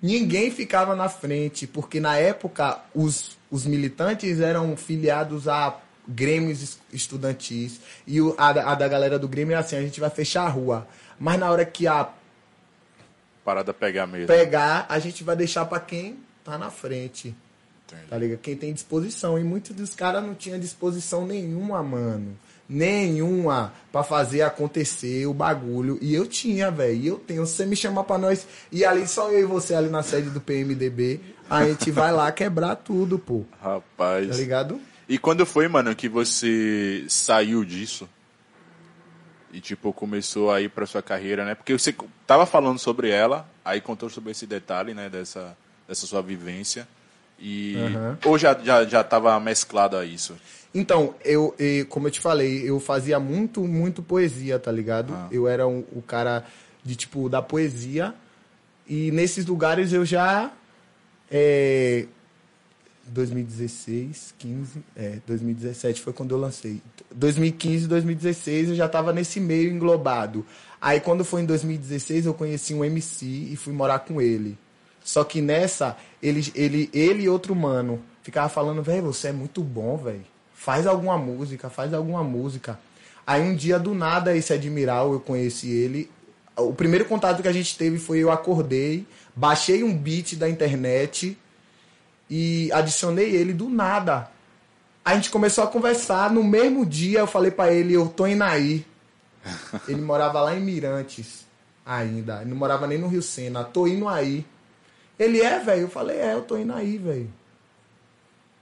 [0.01, 5.77] ninguém ficava na frente, porque na época os, os militantes eram filiados a
[6.07, 7.79] grêmios estudantis.
[8.05, 10.49] E o, a, a, da galera do Grêmio é assim, a gente vai fechar a
[10.49, 10.87] rua.
[11.19, 12.09] Mas na hora que a
[13.43, 14.27] parada pegar mesmo.
[14.27, 17.35] Pegar, a gente vai deixar para quem tá na frente.
[17.87, 18.07] Entendi.
[18.09, 18.39] Tá ligado?
[18.39, 19.39] Quem tem disposição.
[19.39, 22.37] E muitos dos caras não tinham disposição nenhuma, mano.
[22.69, 25.97] Nenhuma para fazer acontecer o bagulho.
[26.01, 26.95] E eu tinha, velho.
[26.95, 27.45] E eu tenho.
[27.45, 28.45] Se você me chamar pra nós.
[28.71, 31.21] E ali só eu e você ali na sede do PMDB.
[31.49, 33.45] A gente vai lá quebrar tudo, pô.
[33.61, 34.27] Rapaz.
[34.27, 34.81] Tá ligado?
[35.07, 38.09] E quando foi, mano, que você saiu disso?
[39.53, 41.55] E, tipo, começou a ir pra sua carreira, né?
[41.55, 41.95] Porque você
[42.25, 45.09] tava falando sobre ela, aí contou sobre esse detalhe, né?
[45.09, 46.85] Dessa, dessa sua vivência.
[47.39, 47.75] E...
[47.75, 48.17] Uhum.
[48.25, 50.35] Ou já, já, já tava mesclado a isso?
[50.73, 55.13] Então, eu, eu, como eu te falei, eu fazia muito, muito poesia, tá ligado?
[55.13, 55.27] Ah.
[55.31, 56.45] Eu era um, o cara
[56.83, 58.13] de, tipo, da poesia.
[58.87, 60.51] E nesses lugares eu já
[61.29, 62.05] É,
[63.07, 66.81] 2016, 15, é, 2017 foi quando eu lancei.
[67.13, 70.45] 2015, 2016 eu já tava nesse meio englobado.
[70.79, 74.57] Aí quando foi em 2016 eu conheci um MC e fui morar com ele.
[75.07, 79.61] Só que nessa, ele, ele, ele e outro mano ficava falando, velho, você é muito
[79.61, 80.25] bom, velho.
[80.53, 82.77] Faz alguma música, faz alguma música.
[83.25, 86.11] Aí um dia do nada esse Admiral, eu conheci ele.
[86.57, 91.37] O primeiro contato que a gente teve foi eu acordei, baixei um beat da internet
[92.29, 94.29] e adicionei ele do nada.
[95.05, 96.29] A gente começou a conversar.
[96.29, 98.85] No mesmo dia eu falei para ele, eu tô indo aí.
[99.87, 101.45] Ele morava lá em Mirantes
[101.85, 102.41] ainda.
[102.41, 103.63] Ele não morava nem no Rio Sena.
[103.63, 104.45] Tô indo aí.
[105.19, 105.81] Ele é, velho?
[105.81, 107.29] Eu falei, é, eu tô indo aí, velho.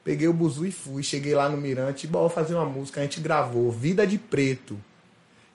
[0.04, 1.02] Peguei o buzu e fui.
[1.02, 3.02] Cheguei lá no Mirante, bora fazer uma música.
[3.02, 4.78] A gente gravou Vida de Preto.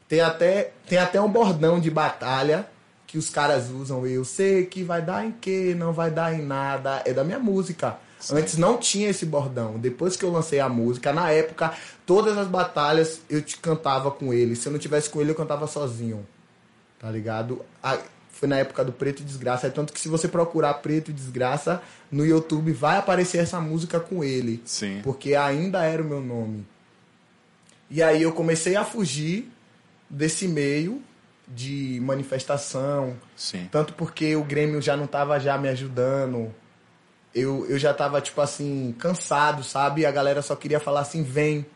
[0.09, 2.67] Tem até, tem até um bordão de batalha
[3.07, 4.05] que os caras usam.
[4.07, 7.01] Eu sei que vai dar em quê, não vai dar em nada.
[7.05, 7.97] É da minha música.
[8.19, 8.37] Sim.
[8.37, 9.79] Antes não tinha esse bordão.
[9.79, 11.73] Depois que eu lancei a música, na época,
[12.05, 14.57] todas as batalhas eu te cantava com ele.
[14.57, 16.27] Se eu não tivesse com ele, eu cantava sozinho.
[16.99, 17.65] Tá ligado?
[18.41, 19.67] Foi na época do Preto e Desgraça.
[19.67, 24.01] É tanto que se você procurar Preto e Desgraça no YouTube, vai aparecer essa música
[24.01, 24.63] com ele.
[24.65, 25.03] Sim.
[25.05, 26.67] Porque ainda era o meu nome.
[27.91, 29.53] E aí eu comecei a fugir
[30.09, 31.03] desse meio
[31.47, 33.15] de manifestação.
[33.37, 33.69] Sim.
[33.71, 36.51] Tanto porque o Grêmio já não estava já me ajudando.
[37.35, 40.07] Eu, eu já estava tipo assim, cansado, sabe?
[40.07, 41.67] A galera só queria falar assim, vem.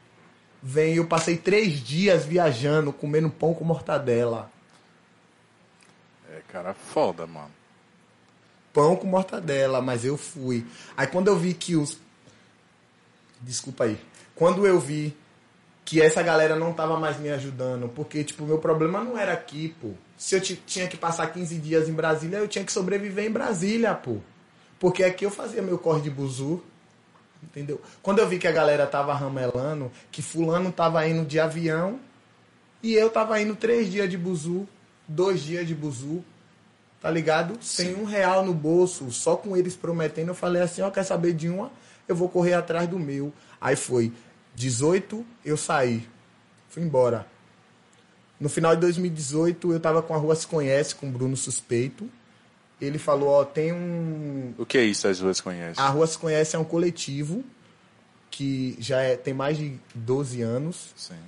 [0.62, 0.94] Vem.
[0.94, 4.50] Eu passei três dias viajando, comendo pão com mortadela.
[6.54, 7.50] Cara, foda, mano.
[8.72, 10.64] Pão com mortadela, mas eu fui.
[10.96, 11.98] Aí quando eu vi que os.
[13.40, 13.98] Desculpa aí.
[14.36, 15.16] Quando eu vi
[15.84, 19.74] que essa galera não tava mais me ajudando, porque, tipo, meu problema não era aqui,
[19.80, 19.94] pô.
[20.16, 23.92] Se eu tinha que passar 15 dias em Brasília, eu tinha que sobreviver em Brasília,
[23.92, 24.18] pô.
[24.78, 26.62] Porque aqui eu fazia meu corre de buzu,
[27.42, 27.82] entendeu?
[28.00, 31.98] Quando eu vi que a galera tava ramelando, que fulano tava indo de avião,
[32.80, 34.68] e eu tava indo três dias de buzu,
[35.08, 36.24] dois dias de buzu,
[37.04, 37.58] tá ligado?
[37.60, 41.34] Sem um real no bolso, só com eles prometendo, eu falei assim, ó, quer saber
[41.34, 41.70] de uma?
[42.08, 43.30] Eu vou correr atrás do meu.
[43.60, 44.10] Aí foi
[44.54, 46.08] 18 eu saí.
[46.70, 47.26] Fui embora.
[48.40, 52.08] No final de 2018 eu tava com a Rua Se Conhece, com o Bruno Suspeito.
[52.80, 54.54] Ele falou, ó, tem um...
[54.56, 55.78] O que é isso, as Ruas Se Conhece?
[55.78, 57.44] A Rua Se Conhece é um coletivo
[58.30, 60.94] que já é, tem mais de 12 anos.
[60.96, 61.18] Sim.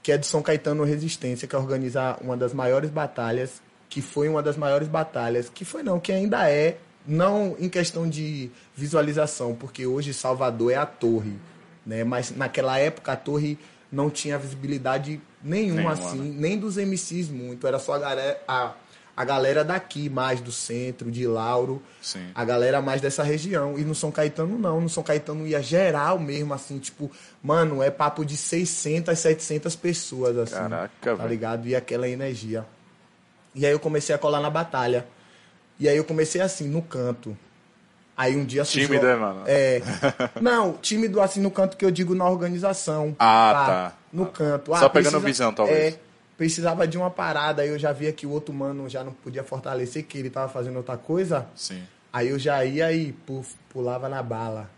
[0.00, 3.60] Que é de São Caetano Resistência, que organiza uma das maiores batalhas,
[3.94, 8.08] que foi uma das maiores batalhas, que foi não, que ainda é, não em questão
[8.08, 11.38] de visualização, porque hoje Salvador é a torre
[11.84, 12.04] né?
[12.04, 13.58] Mas naquela época a torre
[13.90, 16.34] não tinha visibilidade nenhuma, nenhuma assim, né?
[16.40, 18.72] nem dos MCs muito, era só a galera, a,
[19.16, 22.26] a galera daqui, mais do centro, de Lauro, Sim.
[22.34, 23.78] a galera mais dessa região.
[23.78, 27.10] E no São Caetano não, no São Caetano ia geral mesmo, assim, tipo,
[27.42, 31.68] mano, é papo de 600, 700 pessoas, assim, Caraca, tá ligado?
[31.68, 32.66] E aquela energia.
[33.54, 35.06] E aí eu comecei a colar na batalha.
[35.78, 37.36] E aí eu comecei assim, no canto.
[38.16, 38.88] Aí um dia surgiu...
[38.88, 39.42] Tímido, é, mano?
[39.46, 39.82] É.
[40.40, 43.14] Não, tímido assim no canto que eu digo na organização.
[43.18, 43.66] Ah, tá.
[43.66, 43.96] tá.
[44.12, 44.72] No canto.
[44.72, 45.26] Ah, Só pegando precisa...
[45.26, 45.94] visão, talvez.
[45.94, 45.98] É,
[46.36, 49.42] precisava de uma parada, aí eu já via que o outro mano já não podia
[49.42, 51.46] fortalecer, que ele tava fazendo outra coisa.
[51.54, 51.82] Sim.
[52.12, 54.70] Aí eu já ia e puf, pulava na bala.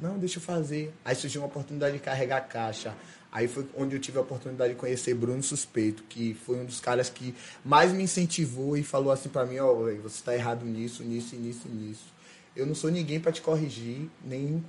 [0.00, 0.92] Não, deixa eu fazer.
[1.04, 2.92] Aí surgiu uma oportunidade de carregar caixa.
[3.32, 6.80] Aí foi onde eu tive a oportunidade de conhecer Bruno Suspeito, que foi um dos
[6.80, 10.66] caras que mais me incentivou e falou assim para mim, ó, oh, você tá errado
[10.66, 12.12] nisso, nisso, nisso, nisso.
[12.54, 14.62] Eu não sou ninguém para te corrigir, nem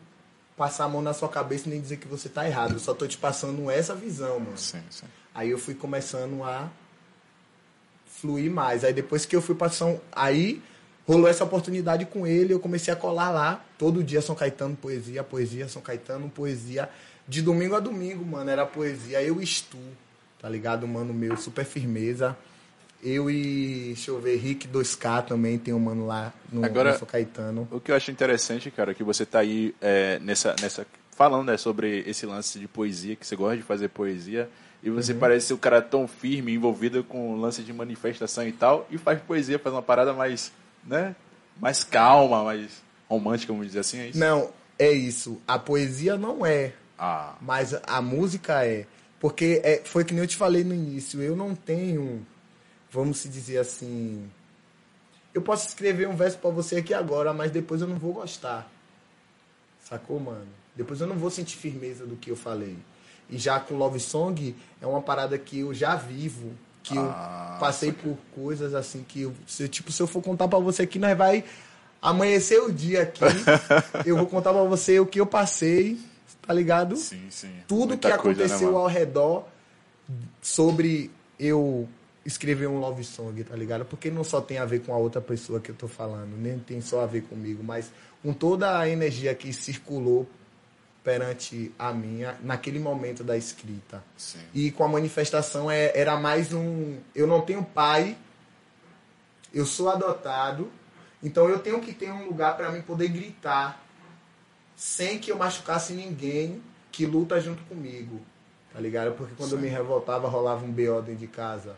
[0.55, 2.75] passar a mão na sua cabeça nem dizer que você tá errado.
[2.75, 4.57] Eu só tô te passando essa visão, mano.
[4.57, 5.05] Sim, sim.
[5.35, 6.71] Aí eu fui começando a
[8.05, 8.85] fluir mais.
[8.85, 10.61] Aí depois que eu fui passando, aí
[11.05, 15.21] rolou essa oportunidade com ele, eu comecei a colar lá todo dia São Caetano poesia,
[15.21, 16.89] poesia São Caetano poesia,
[17.27, 19.21] de domingo a domingo, mano, era poesia.
[19.21, 19.77] Eu estu,
[20.41, 22.35] tá ligado, mano meu, super firmeza.
[23.01, 27.05] Eu e, deixa eu ver, Rick 2K também tem um mano lá no, Agora, no
[27.05, 27.67] Caetano.
[27.69, 30.87] O que eu acho interessante, cara, é que você tá aí é, nessa, nessa.
[31.11, 34.49] falando né, sobre esse lance de poesia, que você gosta de fazer poesia.
[34.81, 35.19] E você uhum.
[35.19, 38.97] parece ser um cara tão firme, envolvido com o lance de manifestação e tal, e
[38.97, 40.51] faz poesia, faz uma parada mais,
[40.85, 41.15] né,
[41.59, 44.19] mais calma, mais romântica, vamos dizer assim, é isso?
[44.19, 45.41] Não, é isso.
[45.47, 47.35] A poesia não é, ah.
[47.41, 48.85] mas a música é.
[49.19, 52.25] Porque é, foi que nem eu te falei no início, eu não tenho
[52.93, 54.29] vamos se dizer assim,
[55.33, 58.69] eu posso escrever um verso para você aqui agora, mas depois eu não vou gostar.
[59.83, 60.47] Sacou, mano?
[60.75, 62.77] Depois eu não vou sentir firmeza do que eu falei.
[63.29, 66.51] E já com Love Song é uma parada que eu já vivo,
[66.83, 70.47] que ah, eu passei por coisas assim que eu, se, tipo, se eu for contar
[70.47, 71.43] para você aqui, nós vai
[71.99, 73.23] amanhecer o dia aqui,
[74.05, 75.97] eu vou contar pra você o que eu passei,
[76.45, 76.95] tá ligado?
[76.95, 77.53] Sim, sim.
[77.67, 79.47] Tudo Muita que coisa, né, aconteceu ao redor
[80.41, 81.87] sobre eu
[82.25, 83.85] escrever um love song, tá ligado?
[83.85, 86.57] Porque não só tem a ver com a outra pessoa que eu tô falando, nem
[86.59, 87.91] tem só a ver comigo, mas
[88.21, 90.27] com toda a energia que circulou
[91.03, 94.01] perante a minha naquele momento da escrita.
[94.15, 94.39] Sim.
[94.53, 96.97] E com a manifestação é- era mais um.
[97.13, 98.15] Eu não tenho pai,
[99.53, 100.71] eu sou adotado,
[101.21, 103.82] então eu tenho que ter um lugar para mim poder gritar
[104.83, 106.61] sem que eu machucasse ninguém
[106.91, 108.19] que luta junto comigo.
[108.73, 109.13] Tá ligado?
[109.13, 111.73] Porque quando eu me revoltava, rolava um BO dentro de casa,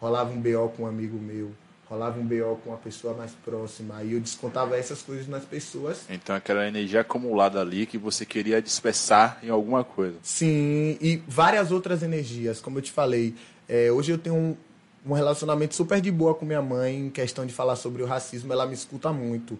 [0.00, 1.52] rolava um BO com um amigo meu,
[1.84, 4.02] rolava um BO com uma pessoa mais próxima.
[4.02, 8.62] E eu descontava essas coisas nas pessoas Então aquela energia acumulada ali que você queria
[8.62, 10.16] dispersar em alguma coisa.
[10.22, 13.34] Sim, e várias outras energias, como eu te falei.
[13.68, 14.56] É, hoje eu tenho um,
[15.04, 18.50] um relacionamento super de boa com minha mãe em questão de falar sobre o racismo,
[18.50, 19.58] ela me escuta muito.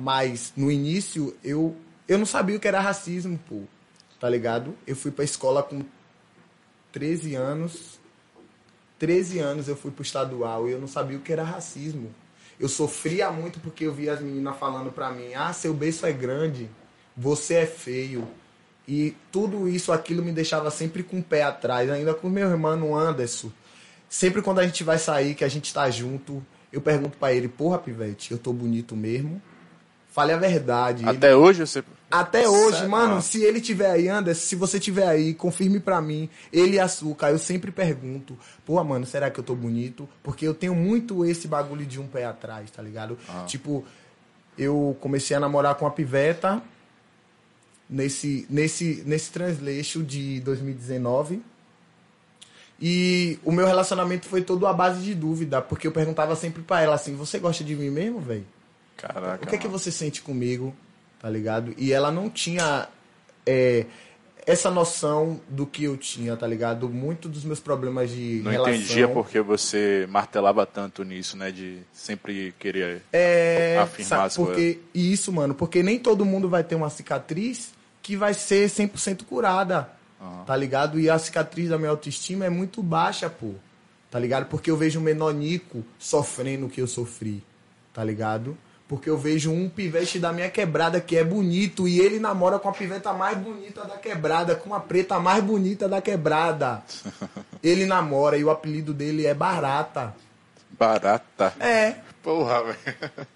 [0.00, 1.74] Mas no início eu,
[2.10, 3.62] eu não sabia o que era racismo, pô.
[4.18, 4.74] Tá ligado?
[4.86, 5.82] Eu fui pra escola com
[6.92, 7.98] 13 anos.
[8.98, 12.12] 13 anos eu fui pro estadual e eu não sabia o que era racismo.
[12.58, 16.12] Eu sofria muito porque eu via as meninas falando pra mim: "Ah, seu beiço é
[16.12, 16.68] grande,
[17.16, 18.28] você é feio".
[18.86, 22.94] E tudo isso, aquilo me deixava sempre com o pé atrás, ainda com meu irmão
[22.98, 23.50] Anderson.
[24.08, 27.48] Sempre quando a gente vai sair, que a gente tá junto, eu pergunto pra ele:
[27.48, 29.40] "Porra, pivete, eu tô bonito mesmo?"
[30.10, 31.04] Fale a verdade.
[31.04, 31.82] Ele- Até hoje você.
[32.10, 32.90] Até hoje, Sério?
[32.90, 33.20] mano, Ah.
[33.20, 36.28] se ele tiver aí, Anderson, se você tiver aí, confirme pra mim.
[36.52, 38.36] Ele e açúcar, eu sempre pergunto,
[38.66, 40.08] pô, mano, será que eu tô bonito?
[40.22, 43.16] Porque eu tenho muito esse bagulho de um pé atrás, tá ligado?
[43.28, 43.44] Ah.
[43.46, 43.84] Tipo,
[44.58, 46.60] eu comecei a namorar com uma piveta
[47.88, 51.42] nesse, nesse, nesse transleixo de 2019.
[52.82, 56.80] E o meu relacionamento foi todo à base de dúvida, porque eu perguntava sempre pra
[56.80, 58.46] ela assim: você gosta de mim mesmo, velho?
[58.96, 59.44] Caraca.
[59.44, 60.74] O que é que você sente comigo,
[61.20, 61.74] tá ligado?
[61.76, 62.88] E ela não tinha
[63.46, 63.86] é,
[64.46, 66.88] essa noção do que eu tinha, tá ligado?
[66.88, 68.74] Muito dos meus problemas de Não relação...
[68.74, 71.50] entendia porque você martelava tanto nisso, né?
[71.50, 73.02] De sempre querer.
[73.12, 74.54] É, afirmar as coisas.
[74.54, 79.24] porque isso, mano, porque nem todo mundo vai ter uma cicatriz que vai ser 100%
[79.24, 79.90] curada,
[80.46, 80.98] tá ligado?
[80.98, 83.52] E a cicatriz da minha autoestima é muito baixa, pô,
[84.10, 84.46] tá ligado?
[84.46, 87.44] Porque eu vejo um menonico sofrendo o que eu sofri,
[87.92, 88.56] tá ligado?
[88.90, 92.68] Porque eu vejo um pivete da minha quebrada que é bonito e ele namora com
[92.68, 96.82] a piveta mais bonita da quebrada, com a preta mais bonita da quebrada.
[97.62, 100.12] Ele namora e o apelido dele é Barata.
[100.70, 101.54] Barata.
[101.60, 103.10] É, Porra, velho.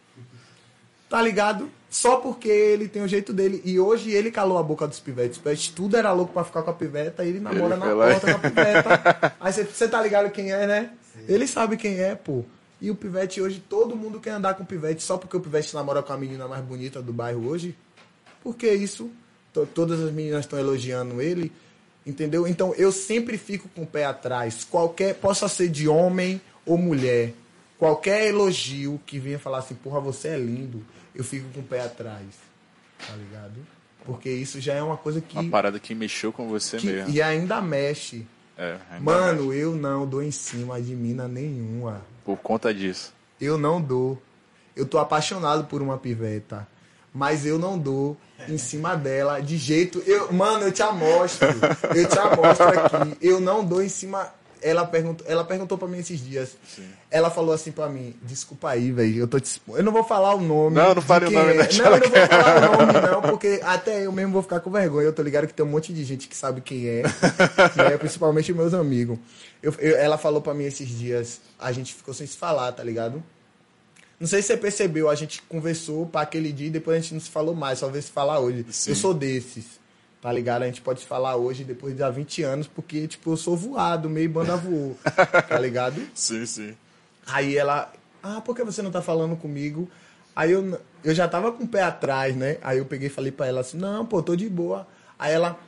[1.08, 1.70] tá ligado?
[1.88, 3.62] Só porque ele tem o jeito dele.
[3.64, 5.36] E hoje ele calou a boca dos pivetes.
[5.36, 7.94] Os pivetes tudo era louco pra ficar com a piveta e ele namora Ele na
[7.94, 9.34] porta com a piveta.
[9.38, 10.90] Aí você tá ligado quem é, né?
[11.28, 12.44] Ele sabe quem é, pô.
[12.84, 15.74] E o pivete hoje, todo mundo quer andar com o pivete só porque o pivete
[15.74, 17.74] namora com a menina mais bonita do bairro hoje.
[18.42, 19.10] Por que isso?
[19.54, 21.50] To- Todas as meninas estão elogiando ele,
[22.06, 22.46] entendeu?
[22.46, 24.64] Então eu sempre fico com o pé atrás.
[24.64, 27.32] Qualquer, possa ser de homem ou mulher,
[27.78, 31.80] qualquer elogio que venha falar assim, porra, você é lindo, eu fico com o pé
[31.80, 32.26] atrás.
[32.98, 33.54] Tá ligado?
[34.04, 35.38] Porque isso já é uma coisa que.
[35.38, 37.10] Uma parada que mexeu com você que- mesmo.
[37.10, 38.26] e ainda mexe.
[38.58, 42.02] É, ainda Mano, eu não dou em cima de mina nenhuma.
[42.24, 43.12] Por conta disso.
[43.40, 44.20] Eu não dou.
[44.74, 46.66] Eu tô apaixonado por uma piveta.
[47.12, 48.16] Mas eu não dou
[48.48, 50.02] em cima dela de jeito.
[50.06, 51.48] Eu, mano, eu te amostro.
[51.94, 53.16] Eu te amostro aqui.
[53.20, 54.32] Eu não dou em cima.
[54.66, 56.56] Ela perguntou, ela perguntou pra mim esses dias.
[57.10, 59.18] Ela falou assim pra mim: Desculpa aí, velho.
[59.18, 60.74] Eu tô te expo- Eu não vou falar o nome.
[60.76, 61.62] Não, não fale o nome, é.
[61.64, 64.60] deixa Não, eu não vou falar o nome, não, porque até eu mesmo vou ficar
[64.60, 65.06] com vergonha.
[65.06, 67.02] Eu tô ligado que tem um monte de gente que sabe quem é,
[67.76, 67.98] né?
[67.98, 69.18] principalmente meus amigos.
[69.62, 72.82] Eu- eu- ela falou pra mim esses dias, a gente ficou sem se falar, tá
[72.82, 73.22] ligado?
[74.18, 77.12] Não sei se você percebeu, a gente conversou para aquele dia e depois a gente
[77.14, 78.64] não se falou mais, só veio se falar hoje.
[78.70, 78.90] Sim.
[78.92, 79.64] Eu sou desses,
[80.24, 80.62] tá ligado?
[80.62, 84.08] A gente pode falar hoje, depois de há 20 anos, porque, tipo, eu sou voado,
[84.08, 84.96] meio banda voou,
[85.46, 86.00] tá ligado?
[86.16, 86.74] Sim, sim.
[87.26, 89.86] Aí ela, ah, por que você não tá falando comigo?
[90.34, 92.56] Aí eu, eu já tava com o pé atrás, né?
[92.62, 94.88] Aí eu peguei e falei pra ela assim, não, pô, tô de boa.
[95.18, 95.60] Aí ela,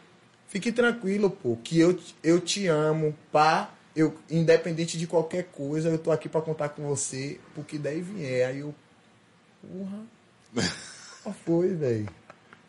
[0.49, 3.69] fique tranquilo, pô, que eu, eu te amo, pá.
[3.95, 8.49] Eu, independente de qualquer coisa, eu tô aqui pra contar com você, porque daí vier.
[8.49, 8.75] Aí eu,
[9.61, 10.01] porra,
[11.23, 12.09] qual foi, velho?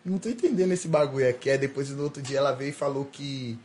[0.09, 1.49] Não tô entendendo esse bagulho aqui.
[1.49, 3.57] Aí depois no outro dia ela veio e falou que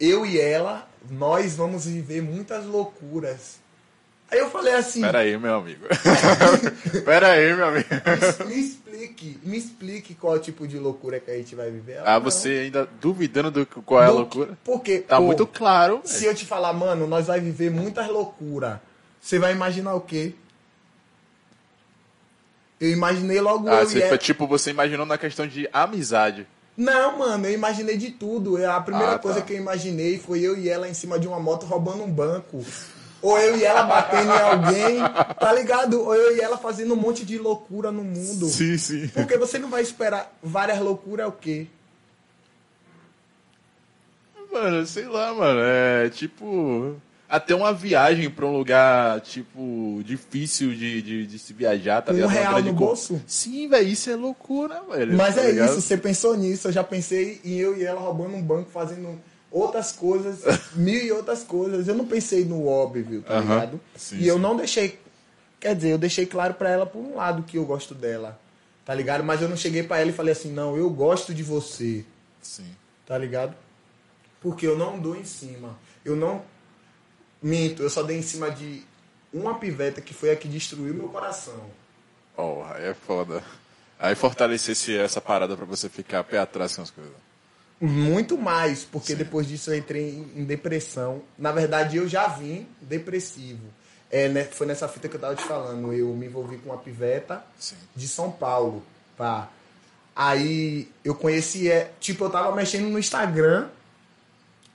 [0.00, 3.60] eu e ela, nós vamos viver muitas loucuras.
[4.30, 5.84] Aí eu falei assim, Pera aí, meu amigo.
[7.04, 7.86] Pera aí, meu amigo.
[8.46, 11.94] me explique, me explique qual tipo de loucura que a gente vai viver.
[11.96, 12.22] Ela, Ah, não.
[12.24, 14.58] você ainda duvidando do qual é a Do- loucura?
[14.64, 16.00] Porque, Tá pô, muito claro.
[16.04, 18.78] se eu te falar, mano, nós vai viver muitas loucuras,
[19.20, 20.34] você vai imaginar o quê?
[22.82, 26.48] Eu imaginei logo Ah, eu você, e tipo, você imaginou na questão de amizade.
[26.76, 28.58] Não, mano, eu imaginei de tudo.
[28.58, 29.18] Eu- A primeira Ah, tá.
[29.20, 32.10] coisa que eu imaginei foi eu e ela em cima de uma moto roubando um
[32.10, 32.64] banco.
[33.22, 34.98] Ou eu e ela batendo em alguém,
[35.38, 36.00] tá ligado?
[36.02, 38.46] Ou eu e ela fazendo um monte de loucura no mundo.
[38.48, 39.06] Sim, sim.
[39.14, 41.68] Porque você não vai esperar várias loucuras, é o quê?
[44.52, 45.60] Mano, sei lá, mano.
[45.62, 46.96] É tipo.
[47.32, 52.16] Até uma viagem pra um lugar, tipo, difícil de, de, de se viajar, tá um
[52.16, 52.28] ligado?
[52.30, 53.22] Uma real no bolso?
[53.26, 55.16] Sim, velho, isso é loucura, velho.
[55.16, 55.70] Mas tá é ligado?
[55.70, 56.68] isso, você pensou nisso.
[56.68, 59.18] Eu já pensei em eu e ela roubando um banco, fazendo
[59.50, 60.42] outras coisas,
[60.76, 61.88] mil e outras coisas.
[61.88, 63.54] Eu não pensei no óbvio, tá Aham.
[63.54, 63.80] ligado?
[63.96, 64.40] Sim, e eu sim.
[64.42, 64.98] não deixei.
[65.58, 68.38] Quer dizer, eu deixei claro pra ela por um lado que eu gosto dela,
[68.84, 69.24] tá ligado?
[69.24, 72.04] Mas eu não cheguei pra ela e falei assim: não, eu gosto de você,
[72.42, 72.66] Sim.
[73.06, 73.54] tá ligado?
[74.38, 75.78] Porque eu não dou em cima.
[76.04, 76.51] Eu não.
[77.42, 78.82] Minto, eu só dei em cima de
[79.32, 81.60] uma piveta que foi a que destruiu meu coração.
[82.36, 83.42] Porra, aí é foda.
[83.98, 87.12] Aí fortalecesse essa parada pra você ficar pé atrás com as coisas.
[87.80, 91.22] Muito mais, porque depois disso eu entrei em, em depressão.
[91.36, 93.64] Na verdade, eu já vim depressivo.
[94.10, 95.92] É, né, foi nessa fita que eu tava te falando.
[95.92, 97.76] Eu me envolvi com uma piveta Sim.
[97.96, 98.84] de São Paulo.
[99.16, 99.48] Pá.
[100.14, 103.68] Aí eu conheci, é, tipo, eu tava mexendo no Instagram,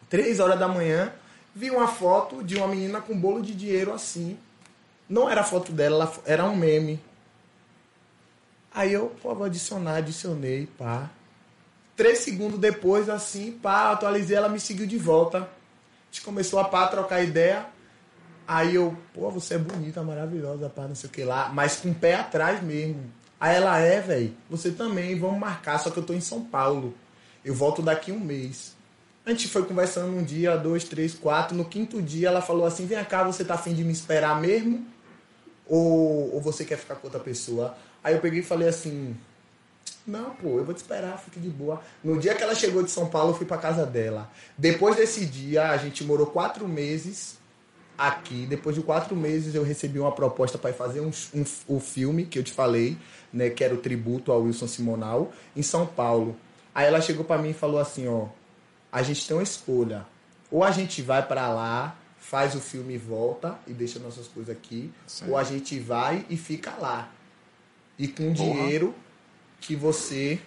[0.09, 1.13] três horas da manhã,
[1.58, 4.38] vi uma foto de uma menina com bolo de dinheiro assim.
[5.10, 7.01] Não era foto dela, era um meme.
[8.72, 11.10] Aí eu, pô, vou adicionar, adicionei, pá.
[11.95, 15.39] Três segundos depois, assim, pá, atualizei, ela me seguiu de volta.
[15.39, 15.47] A
[16.12, 17.66] gente começou a pá, trocar ideia.
[18.47, 21.89] Aí eu, pô, você é bonita, maravilhosa, pá, não sei o que lá, mas com
[21.89, 23.12] o pé atrás mesmo.
[23.39, 26.93] Aí ela é, velho, você também, vamos marcar, só que eu tô em São Paulo.
[27.43, 28.76] Eu volto daqui um mês.
[29.28, 31.53] A gente foi conversando um dia, dois, três, quatro.
[31.53, 34.88] No quinto dia ela falou assim: vem cá, você tá afim de me esperar mesmo?
[35.65, 37.75] Ou, ou você quer ficar com outra pessoa?
[38.01, 39.17] Aí eu peguei e falei assim:
[40.07, 41.82] não, pô, eu vou te esperar, fique de boa.
[42.01, 44.32] No dia que ela chegou de São Paulo, eu fui pra casa dela.
[44.57, 47.38] Depois desse dia, a gente morou quatro meses
[47.97, 48.45] aqui.
[48.45, 52.39] Depois de quatro meses, eu recebi uma proposta para fazer um, um, o filme que
[52.39, 52.97] eu te falei,
[53.34, 53.49] né?
[53.49, 56.34] Que era o tributo ao Wilson Simonal, em São Paulo.
[56.73, 58.28] Aí ela chegou para mim e falou assim: ó,
[58.97, 60.05] a gente tem uma escolha.
[60.49, 64.55] Ou a gente vai para lá, faz o filme e volta e deixa nossas coisas
[64.55, 65.29] aqui, Sim.
[65.29, 67.09] ou a gente vai e fica lá.
[67.97, 68.95] E com o dinheiro
[69.59, 70.39] que você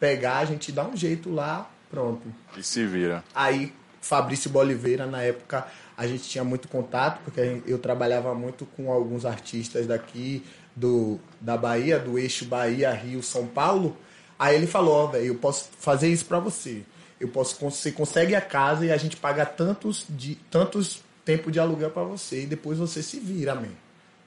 [0.00, 2.32] pegar, a gente dá um jeito lá, pronto.
[2.56, 3.22] E se vira.
[3.34, 8.90] Aí, Fabrício Boliveira, na época, a gente tinha muito contato, porque eu trabalhava muito com
[8.90, 10.44] alguns artistas daqui
[10.74, 13.96] do, da Bahia, do eixo Bahia, Rio, São Paulo.
[14.38, 16.84] Aí ele falou, ó, velho, eu posso fazer isso pra você.
[17.20, 21.58] Eu posso, você consegue a casa e a gente paga tantos, de, tantos tempo de
[21.58, 23.68] aluguel pra você e depois você se vira, man.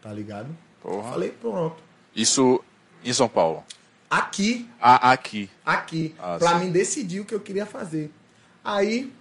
[0.01, 0.49] Tá ligado?
[0.81, 1.11] Porra.
[1.11, 1.77] Falei, pronto.
[2.15, 2.61] Isso
[3.03, 3.63] em São Paulo.
[4.09, 5.49] Aqui, Ah, aqui.
[5.65, 6.65] aqui, Ah, pra sim.
[6.65, 8.11] mim decidir o que eu queria fazer.
[8.63, 9.11] Aí,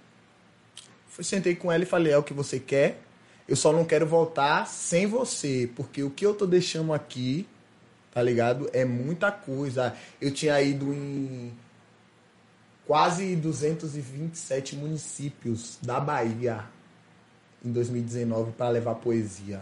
[1.21, 2.99] sentei com ela e falei, é o que você quer,
[3.47, 7.47] eu só não quero voltar sem você, porque o que eu tô deixando aqui,
[8.11, 9.95] tá ligado, é muita coisa.
[10.19, 11.53] Eu tinha ido em
[12.91, 16.65] quase 227 municípios da Bahia
[17.63, 19.61] em 2019 para levar poesia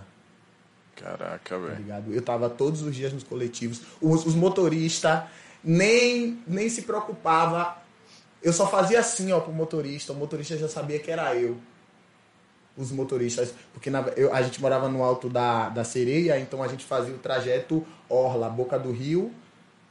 [0.96, 1.76] Caraca, tá velho.
[1.76, 2.12] ligado?
[2.12, 3.82] Eu tava todos os dias nos coletivos.
[4.02, 5.26] Os, os motoristas
[5.64, 7.78] nem, nem se preocupava.
[8.42, 10.12] Eu só fazia assim, ó, pro motorista.
[10.12, 11.56] O motorista já sabia que era eu.
[12.76, 13.54] Os motoristas.
[13.74, 17.14] Porque na- eu- a gente morava no alto da, da sereia, então a gente fazia
[17.14, 19.32] o trajeto Orla, Boca do Rio,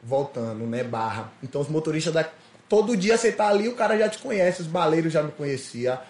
[0.02, 0.82] voltando, né?
[0.82, 1.32] Barra.
[1.40, 2.28] Então os motoristas da.
[2.68, 6.00] Todo dia você tá ali, o cara já te conhece, os baleiros já me conhecia.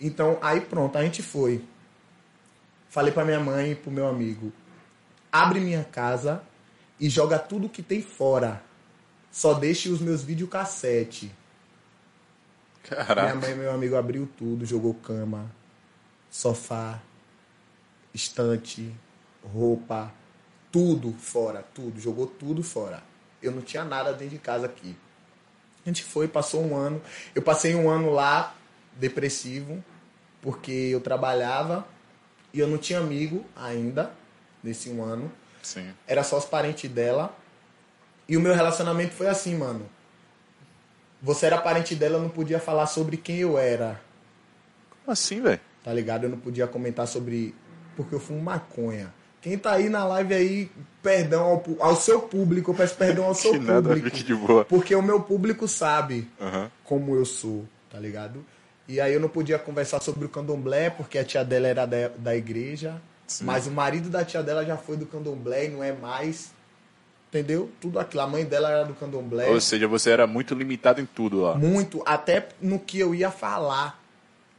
[0.00, 1.64] Então, aí pronto, a gente foi.
[2.88, 4.52] Falei pra minha mãe e pro meu amigo:
[5.30, 6.42] abre minha casa
[6.98, 8.62] e joga tudo que tem fora.
[9.30, 11.32] Só deixe os meus videocassete.
[12.90, 13.34] Minha Caraca.
[13.36, 15.48] mãe e meu amigo abriu tudo, jogou cama,
[16.28, 17.00] sofá,
[18.12, 18.92] estante,
[19.44, 20.12] roupa,
[20.72, 23.02] tudo fora, tudo, jogou tudo fora.
[23.40, 24.96] Eu não tinha nada dentro de casa aqui.
[25.84, 27.00] A gente foi, passou um ano.
[27.34, 28.54] Eu passei um ano lá,
[28.96, 29.82] depressivo,
[30.42, 31.86] porque eu trabalhava
[32.52, 34.10] e eu não tinha amigo ainda,
[34.62, 35.30] nesse um ano.
[35.62, 35.92] Sim.
[36.06, 37.34] Era só os parentes dela.
[38.28, 39.88] E o meu relacionamento foi assim, mano.
[41.22, 44.00] Você era parente dela, eu não podia falar sobre quem eu era,
[45.04, 45.60] Como assim, velho?
[45.84, 46.24] tá ligado?
[46.24, 47.54] Eu não podia comentar sobre.
[47.96, 49.12] Porque eu fumo maconha.
[49.40, 50.70] Quem tá aí na live aí,
[51.02, 54.64] perdão ao, ao seu público, eu peço perdão ao seu nada, público.
[54.68, 56.70] Porque o meu público sabe Aham.
[56.84, 58.44] como eu sou, tá ligado?
[58.86, 62.08] E aí eu não podia conversar sobre o candomblé, porque a tia dela era da,
[62.08, 63.00] da igreja.
[63.26, 63.44] Sim.
[63.44, 66.50] Mas o marido da tia dela já foi do candomblé e não é mais.
[67.28, 67.70] entendeu?
[67.80, 68.22] Tudo aquilo.
[68.22, 69.48] A mãe dela era do candomblé.
[69.48, 71.54] Ou seja, você era muito limitado em tudo lá.
[71.54, 74.02] Muito, até no que eu ia falar.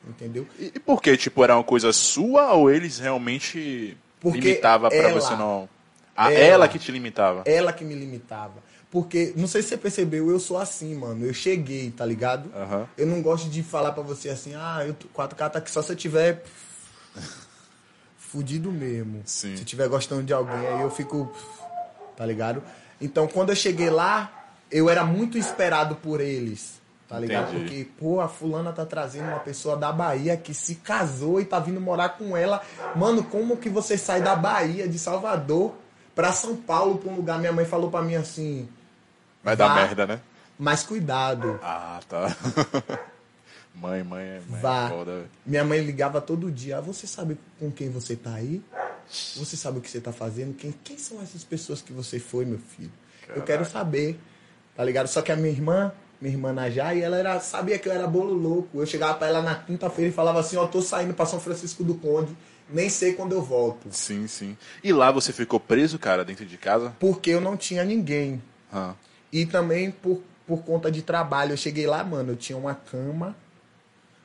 [0.07, 0.47] Entendeu?
[0.57, 1.15] E, e por que?
[1.17, 5.67] Tipo, era uma coisa sua ou eles realmente Porque limitavam pra ela- você não.
[6.15, 7.41] Ah, ela- ela que te limitava.
[7.45, 8.53] Ela que me limitava.
[8.89, 11.25] Porque, não sei se você percebeu, eu sou assim, mano.
[11.25, 12.49] Eu cheguei, tá ligado?
[12.55, 12.87] Aham.
[12.97, 15.81] Eu não gosto de falar pra você assim, ah, eu tô- 4K tá aqui só
[15.81, 16.43] se eu tiver
[18.17, 19.21] fudido mesmo.
[19.25, 19.55] Sim.
[19.55, 21.31] Se tiver gostando de alguém, aí eu fico,
[22.15, 22.61] tá ligado?
[22.99, 24.31] Então, quando eu cheguei lá,
[24.69, 26.80] eu era muito esperado por eles,
[27.11, 27.49] tá ligado?
[27.53, 27.83] Entendi.
[27.83, 31.59] Porque, pô, a fulana tá trazendo uma pessoa da Bahia que se casou e tá
[31.59, 32.61] vindo morar com ela.
[32.95, 35.73] Mano, como que você sai da Bahia, de Salvador,
[36.15, 37.37] pra São Paulo, pra um lugar?
[37.37, 38.69] Minha mãe falou pra mim assim,
[39.43, 40.21] Vai dar merda, né?
[40.57, 41.59] mas cuidado.
[41.61, 42.33] Ah, tá.
[43.75, 44.57] mãe, mãe, é- mãe.
[44.59, 44.89] é Vá.
[44.89, 45.25] foda.
[45.45, 46.77] Minha mãe ligava todo dia.
[46.77, 48.61] "Ah, Você sabe com quem você tá aí?
[49.35, 50.53] Você sabe o que você tá fazendo?
[50.55, 52.91] Quem, quem são essas pessoas que você foi, meu filho?
[53.35, 54.17] Eu quero saber.
[54.75, 55.07] Tá ligado?
[55.07, 55.91] Só que a minha irmã,
[56.21, 58.79] minha irmã Najai, ela era, sabia que eu era bolo louco.
[58.79, 61.83] Eu chegava pra ela na quinta-feira e falava assim, ó, tô saindo pra São Francisco
[61.83, 62.37] do Conde,
[62.69, 63.87] nem sei quando eu volto.
[63.91, 64.55] Sim, sim.
[64.83, 66.95] E lá você ficou preso, cara, dentro de casa?
[66.99, 68.41] Porque eu não tinha ninguém.
[68.71, 68.93] Ah.
[69.33, 71.53] E também por, por conta de trabalho.
[71.53, 73.35] Eu cheguei lá, mano, eu tinha uma cama,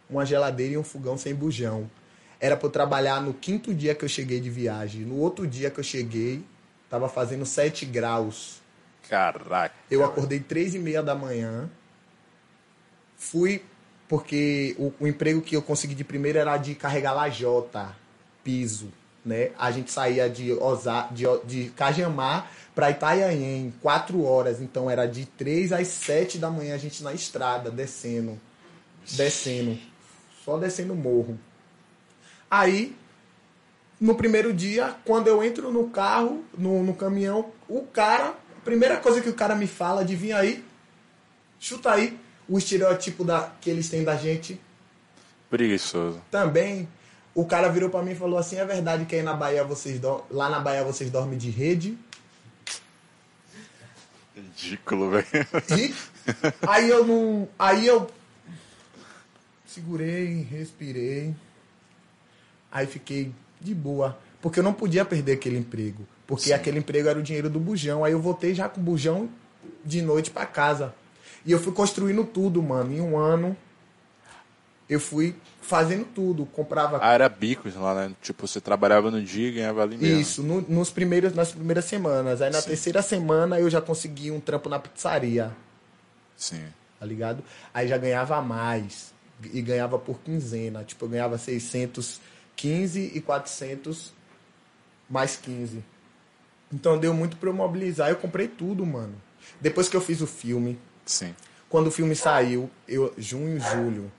[0.08, 1.90] uma geladeira e um fogão sem bujão.
[2.38, 5.00] Era pra eu trabalhar no quinto dia que eu cheguei de viagem.
[5.00, 6.44] No outro dia que eu cheguei,
[6.90, 8.60] tava fazendo 7 graus.
[9.08, 9.74] Caraca.
[9.90, 11.70] Eu acordei três e meia da manhã.
[13.16, 13.62] Fui,
[14.08, 17.96] porque o, o emprego que eu consegui de primeiro era de carregar lajota,
[18.44, 18.92] piso,
[19.24, 19.50] né?
[19.58, 24.60] A gente saía de, Osa, de, de Cajamar para Itanhaém, quatro horas.
[24.60, 28.40] Então era de três às sete da manhã a gente na estrada, descendo,
[29.10, 29.78] descendo,
[30.44, 31.38] só descendo o morro.
[32.48, 32.94] Aí,
[34.00, 38.98] no primeiro dia, quando eu entro no carro, no, no caminhão, o cara, a primeira
[38.98, 40.64] coisa que o cara me fala, adivinha aí?
[41.58, 44.60] Chuta aí o estereótipo da, que eles têm da gente.
[45.50, 46.20] Preguiçoso.
[46.30, 46.88] Também,
[47.34, 50.00] o cara virou pra mim e falou assim: é verdade que aí na Bahia vocês
[50.30, 51.98] lá na Bahia vocês dormem de rede?
[54.34, 55.26] Ridículo, velho.
[55.78, 55.94] E
[56.66, 57.48] aí eu não.
[57.58, 58.10] Aí eu
[59.66, 61.34] segurei, respirei.
[62.70, 64.18] Aí fiquei de boa.
[64.40, 66.06] Porque eu não podia perder aquele emprego.
[66.26, 68.04] Porque aquele emprego era o dinheiro do bujão.
[68.04, 69.28] Aí eu voltei já com o bujão
[69.84, 70.94] de noite pra casa.
[71.46, 72.92] E eu fui construindo tudo, mano.
[72.92, 73.56] Em um ano,
[74.88, 76.44] eu fui fazendo tudo.
[76.46, 78.14] Comprava Ah, era bicos lá, né?
[78.20, 80.20] Tipo, você trabalhava no dia e ganhava ali mesmo.
[80.20, 82.42] Isso, no- nos primeiros, nas primeiras semanas.
[82.42, 82.68] Aí na Sim.
[82.68, 85.50] terceira semana eu já consegui um trampo na pizzaria.
[86.36, 86.64] Sim.
[86.98, 87.42] tá ligado?
[87.74, 89.12] Aí já ganhava mais
[89.52, 94.14] e ganhava por quinzena, tipo, eu ganhava 615 e 400
[95.08, 95.84] mais 15.
[96.72, 99.14] Então deu muito pra eu mobilizar, eu comprei tudo, mano.
[99.60, 101.34] Depois que eu fiz o filme, Sim.
[101.68, 104.12] quando o filme saiu, eu junho, julho.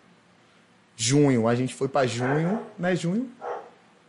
[0.95, 3.29] Junho, a gente foi pra junho, né, junho?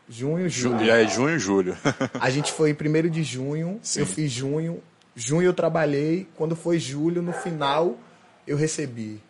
[0.08, 0.86] Junho, Ju- julho.
[0.86, 1.76] Já é junho julho.
[2.18, 4.00] A gente foi primeiro de junho, Sim.
[4.00, 4.82] eu fiz junho.
[5.14, 7.98] Junho eu trabalhei, quando foi julho, no final,
[8.46, 9.20] eu recebi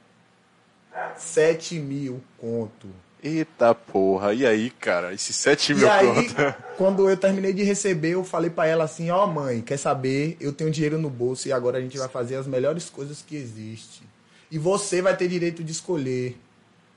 [1.16, 2.88] 7 mil conto.
[3.22, 4.32] Eita porra.
[4.32, 5.12] E aí, cara?
[5.12, 6.54] Esses 7 E mil aí, conto.
[6.76, 10.36] quando eu terminei de receber, eu falei pra ela assim, ó mãe, quer saber?
[10.40, 13.34] Eu tenho dinheiro no bolso e agora a gente vai fazer as melhores coisas que
[13.36, 14.02] existe.
[14.50, 16.38] E você vai ter direito de escolher,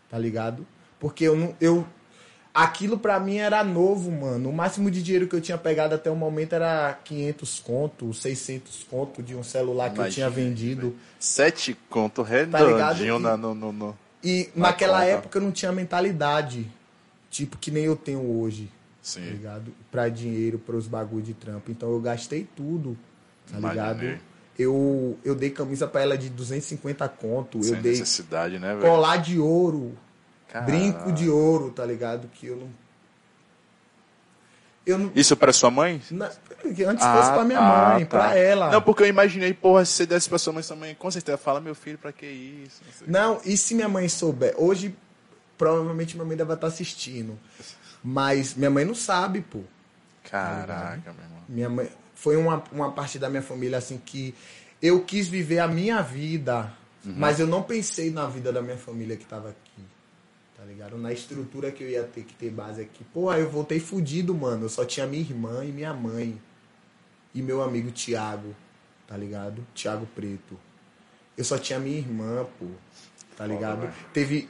[0.10, 0.66] tá ligado?
[1.00, 1.56] Porque eu não...
[1.60, 1.86] Eu,
[2.54, 4.50] aquilo pra mim era novo, mano.
[4.50, 8.86] O máximo de dinheiro que eu tinha pegado até o momento era 500 conto, 600
[8.90, 10.96] conto de um celular que eu tinha Imagina, vendido.
[11.20, 12.94] 7 conto Tá ligado?
[13.00, 15.12] redondinho E- no, no, no- E Na naquela conta.
[15.12, 16.70] época eu não tinha mentalidade,
[17.30, 18.66] tipo, que nem eu tenho hoje.
[18.66, 19.22] tá Sim.
[19.22, 19.74] ligado?
[19.92, 21.72] Pra dinheiro, pros bagulho de trampo.
[21.72, 22.96] Então eu gastei tudo,
[23.52, 24.02] tá ligado?
[24.04, 24.20] Imaginei.
[24.60, 28.82] Eu, eu dei camisa pra ela de 250 conto, Sem eu dei necessidade, né, velho?
[28.82, 29.98] colar de ouro,
[30.48, 30.72] Caralho.
[30.72, 32.28] brinco de ouro, tá ligado?
[32.28, 32.70] Que eu não.
[34.86, 35.12] Não.
[35.16, 36.02] Isso pra sua mãe?
[36.10, 36.32] na-
[36.66, 38.18] antes Ah, fosse pra minha ah, mãe, tá.
[38.18, 38.72] pra ela.
[38.72, 41.38] Não, porque eu imaginei, porra, se você desse pra sua mãe, sua mãe com certeza
[41.38, 42.82] fala, meu filho, pra que isso?
[43.08, 43.36] Não.
[43.36, 44.54] Não, e se minha mãe souber?
[44.58, 44.96] Hoje,
[45.58, 47.38] provavelmente minha mãe deve estar assistindo.
[48.04, 49.60] Mas minha mãe não sabe, pô.
[50.30, 51.40] Caraca, meu irmão.
[51.48, 54.34] Minha mãe, foi uma, uma parte da minha família assim que
[54.82, 56.72] eu quis viver a minha vida,
[57.04, 59.61] mas eu não pensei na vida da minha família que tava aqui.
[60.62, 60.96] Tá ligado?
[60.96, 63.04] Na estrutura que eu ia ter que ter base aqui.
[63.06, 64.66] Pô, aí eu voltei fudido, mano.
[64.66, 66.40] Eu só tinha minha irmã e minha mãe.
[67.34, 68.56] E meu amigo Tiago,
[69.08, 69.66] tá ligado?
[69.74, 70.60] Tiago Preto.
[71.36, 72.68] Eu só tinha minha irmã, pô.
[73.36, 73.80] Tá ligado?
[73.82, 73.94] velho.
[74.14, 74.48] Teve.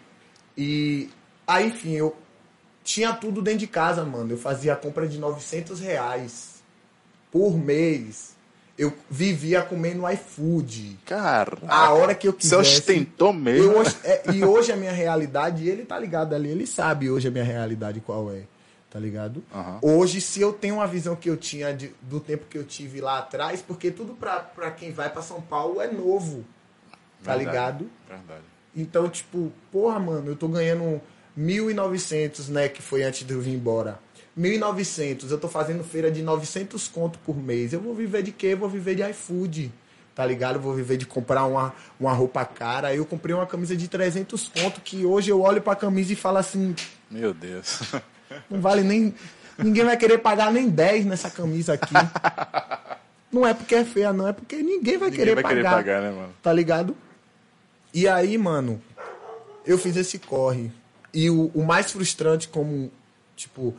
[0.58, 1.10] E.
[1.48, 2.14] Aí, enfim, eu
[2.84, 4.34] tinha tudo dentro de casa, mano.
[4.34, 6.62] Eu fazia a compra de 900 reais
[7.32, 8.31] por mês.
[8.82, 10.98] Eu vivia comendo iFood.
[11.06, 11.58] Cara.
[11.68, 12.80] A hora que eu Você quisesse.
[12.80, 13.78] ostentou mesmo.
[13.78, 17.32] Hoje- é, e hoje a minha realidade, ele tá ligado ali, ele sabe hoje a
[17.32, 18.42] minha realidade qual é,
[18.90, 19.44] tá ligado?
[19.54, 19.78] Aham.
[19.84, 23.02] Hoje, se eu tenho uma visão que eu tinha de- do tempo que eu tive
[23.02, 26.44] lá atrás, porque tudo pra, pra quem vai pra São Paulo é novo,
[27.24, 27.46] tá Verdade.
[27.46, 27.90] ligado?
[28.10, 28.44] Verdade.
[28.76, 31.00] Então, tipo, porra, mano, eu tô ganhando
[31.38, 34.00] 1.900, né, que foi antes de eu vir embora.
[34.38, 37.74] 1.900, eu tô fazendo feira de 900 conto por mês.
[37.74, 38.48] Eu vou viver de quê?
[38.48, 39.72] Eu vou viver de iFood,
[40.16, 40.56] tá ligado?
[40.56, 42.90] Eu vou viver de comprar uma, uma roupa cara.
[42.90, 46.16] Aí Eu comprei uma camisa de 300 conto que hoje eu olho pra camisa e
[46.16, 46.76] falo assim,
[47.10, 47.82] Meu Deus.
[48.50, 49.14] não vale nem...
[49.58, 51.94] Ninguém vai querer pagar nem 10 nessa camisa aqui.
[53.32, 54.28] Não é porque é feia, não.
[54.28, 56.34] É porque ninguém vai, Ninguém querer, vai pagar, querer pagar, né, mano?
[56.42, 56.98] Tá ligado?
[57.94, 58.82] E aí, mano,
[59.66, 60.72] eu fiz esse corre.
[61.14, 62.92] E o, o mais frustrante, como,
[63.36, 63.76] tipo,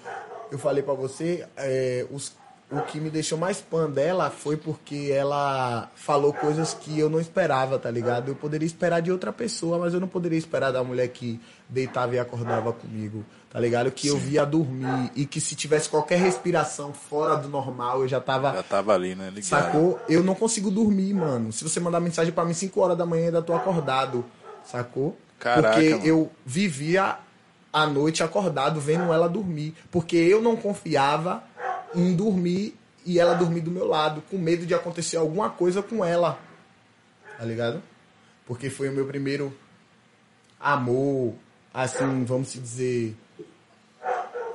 [0.53, 2.33] eu falei pra você, é, os-
[2.71, 7.21] o que me deixou mais pan dela foi porque ela falou coisas que eu não
[7.21, 8.29] esperava, tá ligado?
[8.31, 11.39] Eu poderia esperar de outra pessoa, mas eu não poderia esperar da mulher que
[11.69, 13.91] deitava e acordava comigo, tá ligado?
[13.91, 18.21] Que eu via dormir e que se tivesse qualquer respiração fora do normal, eu já
[18.21, 19.27] tava Já tava ali, né?
[19.29, 19.45] Ligado.
[19.45, 20.01] Sacou?
[20.09, 21.53] Eu não consigo dormir, mano.
[21.53, 24.25] Se você mandar mensagem pra mim 5 horas da manhã, ainda tô acordado.
[24.65, 25.15] Sacou?
[25.39, 26.07] Caraca, Porque mano.
[26.07, 27.19] eu vivia
[27.73, 29.75] a noite acordado vendo ela dormir.
[29.91, 31.43] Porque eu não confiava
[31.95, 36.05] em dormir e ela dormir do meu lado, com medo de acontecer alguma coisa com
[36.05, 36.39] ela.
[37.39, 37.83] Tá ligado?
[38.47, 39.53] Porque foi o meu primeiro
[40.61, 41.35] amor,
[41.75, 43.17] assim, vamos dizer,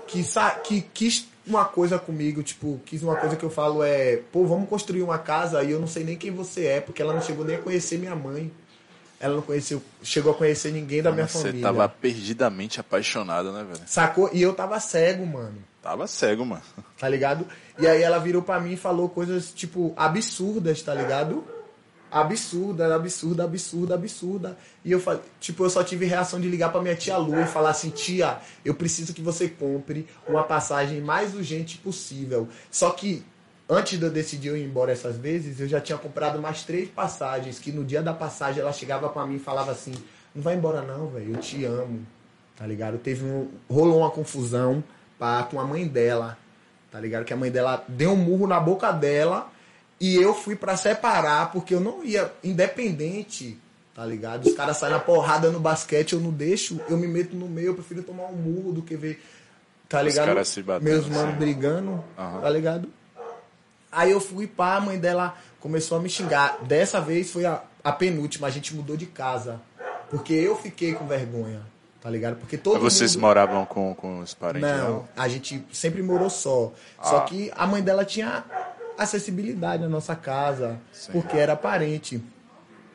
[0.07, 0.24] que,
[0.63, 4.70] que quis uma coisa comigo, tipo, quis uma coisa que eu falo é, pô, vamos
[4.70, 7.45] construir uma casa e eu não sei nem quem você é, porque ela não chegou
[7.45, 8.51] nem a conhecer minha mãe.
[9.20, 11.61] Ela não conheceu, chegou a conhecer ninguém da minha Você família.
[11.61, 13.82] tava perdidamente apaixonado, né, velho?
[13.88, 14.30] Sacou?
[14.32, 15.57] E eu tava cego, mano.
[15.82, 16.61] Tava cego, mano.
[16.99, 17.47] Tá ligado?
[17.80, 21.43] E aí ela virou pra mim e falou coisas, tipo, absurdas, tá ligado?
[22.11, 24.57] Absurda, absurda, absurda, absurda.
[24.86, 27.45] E eu falei, tipo, eu só tive reação de ligar pra minha tia Lu e
[27.45, 32.47] falar assim, tia, eu preciso que você compre uma passagem mais urgente possível.
[32.72, 33.26] Só que
[33.70, 36.89] antes de eu decidir eu ir embora essas vezes, eu já tinha comprado mais três
[36.89, 39.93] passagens, que no dia da passagem ela chegava pra mim e falava assim,
[40.34, 42.05] não vai embora não, velho, eu te amo.
[42.55, 42.97] Tá ligado?
[42.97, 43.49] Teve um.
[43.70, 44.84] rolou uma confusão
[45.20, 46.38] pá, com a mãe dela.
[46.91, 47.24] Tá ligado?
[47.24, 49.51] Que a mãe dela deu um murro na boca dela
[49.99, 53.59] e eu fui pra separar, porque eu não ia independente,
[53.93, 54.47] tá ligado?
[54.47, 57.68] Os caras saem na porrada no basquete, eu não deixo, eu me meto no meio,
[57.68, 59.24] eu prefiro tomar um murro do que ver,
[59.89, 60.28] tá ligado?
[60.28, 62.41] caras se batendo, Meus manos brigando, Aham.
[62.41, 62.89] tá ligado?
[63.98, 66.60] Aí eu fui pá, a mãe dela começou a me xingar.
[66.62, 69.60] Dessa vez foi a, a penúltima, a gente mudou de casa.
[70.08, 71.62] Porque eu fiquei com vergonha,
[72.00, 72.36] tá ligado?
[72.36, 73.24] Porque todo Vocês mundo...
[73.24, 74.70] moravam com, com os parentes?
[74.70, 76.72] Não, a gente sempre morou só.
[77.00, 77.06] Ah.
[77.06, 78.45] Só que a mãe dela tinha
[78.95, 81.14] acessibilidade na nossa casa, Sim.
[81.14, 82.22] porque era parente.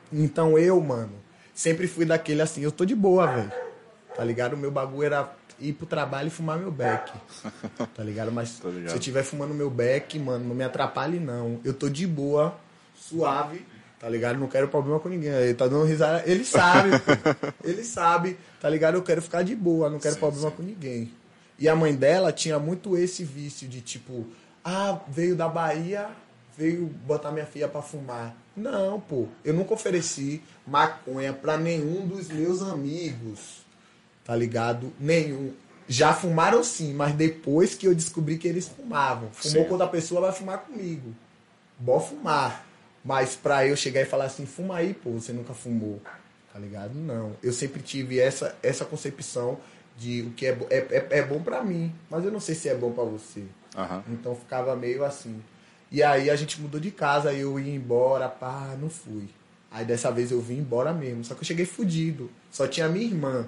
[0.09, 1.11] Então eu, mano,
[1.53, 3.51] sempre fui daquele assim, eu tô de boa, velho.
[4.15, 4.53] Tá ligado?
[4.53, 5.29] O meu bagulho era
[5.63, 7.11] ir pro trabalho e fumar meu beck.
[7.95, 8.31] Tá ligado?
[8.31, 8.89] Mas ligado.
[8.89, 11.59] se eu estiver fumando meu beck, mano, não me atrapalhe não.
[11.63, 12.55] Eu tô de boa,
[12.95, 13.65] suave,
[13.99, 14.39] tá ligado?
[14.39, 15.31] Não quero problema com ninguém.
[15.31, 16.23] Ele tá dando risada.
[16.25, 16.89] Ele sabe,
[17.63, 18.95] ele sabe, tá ligado?
[18.95, 20.55] Eu quero ficar de boa, não quero Sim, problema sim.
[20.55, 21.11] com ninguém.
[21.57, 24.27] E a mãe dela tinha muito esse vício de tipo,
[24.63, 26.09] ah, veio da Bahia,
[26.57, 28.35] veio botar minha filha pra fumar.
[28.55, 33.62] Não, pô, eu nunca ofereci maconha pra nenhum dos meus amigos,
[34.23, 34.91] tá ligado?
[34.99, 35.53] Nenhum.
[35.87, 39.29] Já fumaram sim, mas depois que eu descobri que eles fumavam.
[39.31, 39.69] Fumou Sim.
[39.69, 41.13] quando a pessoa vai fumar comigo.
[41.77, 42.65] Bom fumar.
[43.03, 46.01] Mas pra eu chegar e falar assim, fuma aí, pô, você nunca fumou.
[46.53, 46.93] Tá ligado?
[46.93, 47.35] Não.
[47.43, 49.57] Eu sempre tive essa, essa concepção
[49.97, 52.69] de o que é, é, é, é bom pra mim, mas eu não sei se
[52.69, 53.43] é bom pra você.
[53.75, 54.03] Aham.
[54.09, 55.41] Então ficava meio assim.
[55.91, 59.27] E aí a gente mudou de casa, aí eu ia embora, pá, não fui.
[59.69, 61.23] Aí dessa vez eu vim embora mesmo.
[61.25, 62.29] Só que eu cheguei fudido.
[62.49, 63.47] Só tinha minha irmã,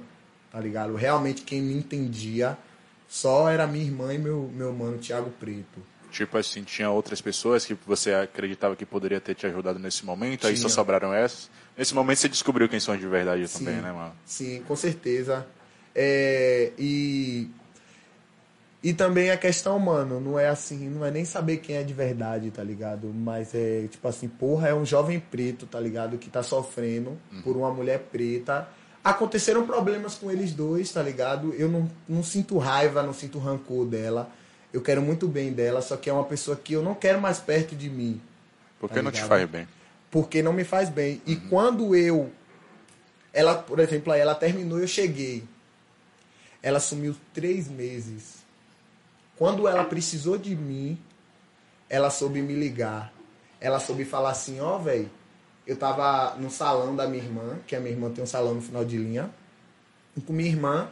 [0.55, 0.95] tá ligado?
[0.95, 2.57] Realmente quem me entendia
[3.09, 5.83] só era minha irmã e meu, meu mano Thiago Preto.
[6.09, 10.47] Tipo assim, tinha outras pessoas que você acreditava que poderia ter te ajudado nesse momento,
[10.47, 10.75] aí só Tinha.
[10.75, 11.49] sobraram essas.
[11.77, 13.65] Nesse momento você descobriu quem são de verdade Sim.
[13.65, 14.13] também, né, mano?
[14.25, 15.45] Sim, com certeza.
[15.93, 17.49] É, e,
[18.81, 21.93] e também a questão, mano, não é assim, não é nem saber quem é de
[21.93, 23.11] verdade, tá ligado?
[23.13, 26.17] Mas é tipo assim, porra, é um jovem preto, tá ligado?
[26.17, 28.65] Que tá sofrendo por uma mulher preta.
[29.05, 31.53] Aconteceram problemas com eles dois, tá ligado?
[31.53, 34.31] Eu não, não sinto raiva, não sinto rancor dela.
[34.73, 37.37] Eu quero muito bem dela, só que é uma pessoa que eu não quero mais
[37.39, 38.19] perto de mim
[38.79, 39.67] Porque Tá não te faz bem.
[40.09, 41.21] porque não me faz bem.
[41.25, 42.31] E quando eu.
[43.31, 45.43] Ela, por exemplo, ela terminou eu cheguei.
[46.63, 48.43] Ela sumiu três meses.
[49.37, 50.97] Quando ela precisou de mim,
[51.87, 53.13] ela soube me ligar.
[53.61, 55.09] ela soube falar assim, ó, velho,
[55.65, 58.61] eu tava no salão da minha irmã, que a minha irmã tem um salão no
[58.61, 59.29] final de linha,
[60.15, 60.87] e com minha irmã,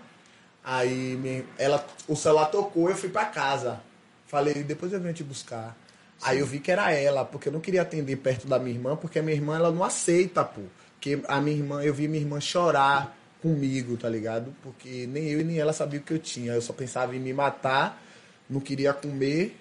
[0.64, 3.82] aí ela, o celular tocou, eu fui pra casa.
[4.28, 5.78] Falei, depois eu venho te buscar.
[6.22, 8.96] Aí eu vi que era ela, porque eu não queria atender perto da minha irmã,
[8.96, 10.62] porque a minha irmã ela não aceita, pô.
[10.94, 14.56] Porque a minha irmã, eu vi minha irmã chorar comigo, tá ligado?
[14.64, 16.54] Porque nem eu e nem ela sabia o que eu tinha.
[16.54, 18.02] Eu só pensava em me matar,
[18.50, 19.60] não queria comer,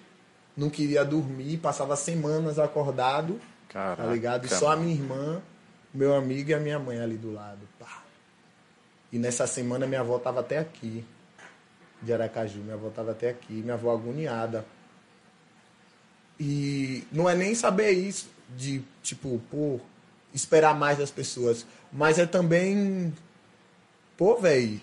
[0.55, 3.39] não queria dormir, passava semanas acordado,
[3.73, 4.45] Caraca, tá ligado?
[4.45, 5.41] E só a minha irmã,
[5.91, 7.67] meu amigo e a minha mãe ali do lado.
[7.79, 8.03] Pá.
[9.11, 11.03] E nessa semana minha avó tava até aqui,
[12.01, 12.59] de Aracaju.
[12.59, 14.63] Minha avó tava até aqui, minha avó agoniada.
[16.39, 19.79] E não é nem saber isso, de tipo, pô,
[20.33, 21.65] esperar mais das pessoas.
[21.91, 23.13] Mas é também,
[24.17, 24.79] pô, velho,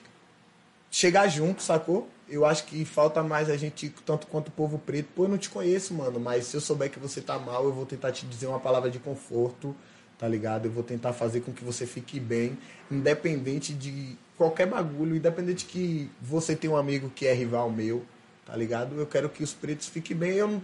[0.91, 2.09] chegar junto, sacou?
[2.31, 5.09] Eu acho que falta mais a gente, tanto quanto o povo preto.
[5.17, 7.73] Pô, eu não te conheço, mano, mas se eu souber que você tá mal, eu
[7.73, 9.75] vou tentar te dizer uma palavra de conforto,
[10.17, 10.67] tá ligado?
[10.67, 12.57] Eu vou tentar fazer com que você fique bem,
[12.89, 18.05] independente de qualquer bagulho, independente que você tenha um amigo que é rival meu,
[18.47, 18.97] tá ligado?
[18.97, 20.33] Eu quero que os pretos fiquem bem.
[20.33, 20.63] Eu não,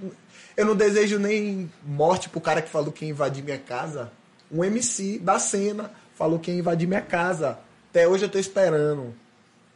[0.56, 4.12] eu não desejo nem morte pro cara que falou que ia invadir minha casa.
[4.52, 7.58] Um MC da cena falou que ia invadir minha casa.
[7.90, 9.12] Até hoje eu tô esperando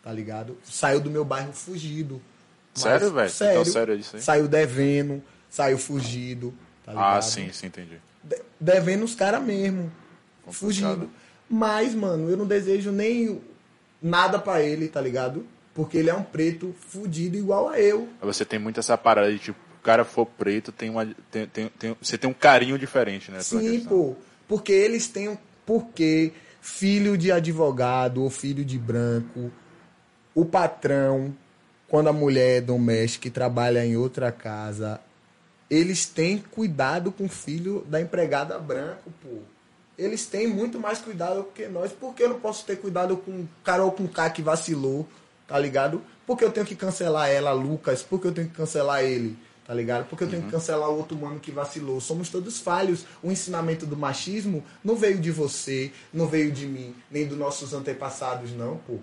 [0.03, 0.57] tá ligado?
[0.65, 2.21] Saiu do meu bairro fugido.
[2.75, 3.31] Sério, velho?
[3.35, 4.23] Então, sério isso aí?
[4.23, 7.19] Saiu devendo, saiu fugido, tá ligado?
[7.19, 7.99] Ah, sim, sim, entendi.
[8.23, 9.91] De- devendo os caras mesmo,
[10.45, 10.59] Complicado.
[10.59, 11.11] fugido.
[11.49, 13.41] Mas, mano, eu não desejo nem
[14.01, 15.45] nada pra ele, tá ligado?
[15.75, 18.09] Porque ele é um preto fudido igual a eu.
[18.23, 21.69] Você tem muito essa parada de, tipo, o cara for preto, tem uma, tem, tem,
[21.79, 23.41] tem- você tem um carinho diferente, né?
[23.41, 24.15] Sim, pô.
[24.47, 25.37] Porque eles têm um
[25.67, 26.33] porquê.
[26.63, 29.51] Filho de advogado ou filho de branco,
[30.35, 31.35] o patrão,
[31.89, 35.01] quando a mulher é doméstica e trabalha em outra casa,
[35.69, 39.39] eles têm cuidado com o filho da empregada branco, pô.
[39.99, 41.93] Eles têm muito mais cuidado que nós.
[41.93, 45.07] Por que eu não posso ter cuidado com o Carol com K que vacilou,
[45.47, 46.03] tá ligado?
[46.27, 48.03] Porque eu tenho que cancelar ela, Lucas?
[48.03, 50.09] Porque eu tenho que cancelar ele, tá ligado?
[50.09, 52.01] Porque eu tenho que cancelar o outro mano que vacilou.
[52.01, 53.05] Somos todos falhos.
[53.23, 57.75] O ensinamento do machismo não veio de você, não veio de mim, nem dos nossos
[57.75, 58.99] antepassados, não, pô.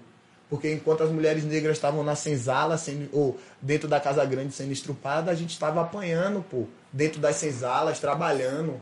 [0.49, 4.71] Porque enquanto as mulheres negras estavam na senzala, sendo, ou dentro da Casa Grande sendo
[4.71, 6.65] estrupada, a gente estava apanhando, pô.
[6.91, 8.79] Dentro das senzalas, trabalhando,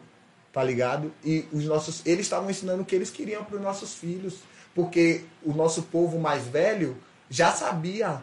[0.54, 1.12] tá ligado?
[1.24, 4.36] E os nossos, eles estavam ensinando o que eles queriam para os nossos filhos.
[4.76, 6.98] Porque o nosso povo mais velho
[7.30, 8.22] já sabia,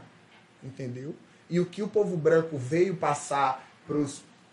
[0.63, 1.15] entendeu?
[1.51, 3.67] E o que o povo branco veio passar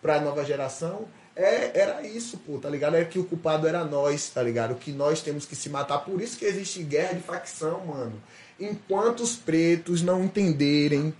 [0.01, 2.95] para a nova geração é, era isso, pô, tá ligado?
[2.97, 4.75] Era que o culpado era nós, tá ligado?
[4.75, 5.99] Que nós temos que se matar.
[5.99, 8.21] Por isso que existe guerra de facção, mano.
[8.59, 11.13] Enquanto os pretos não entenderem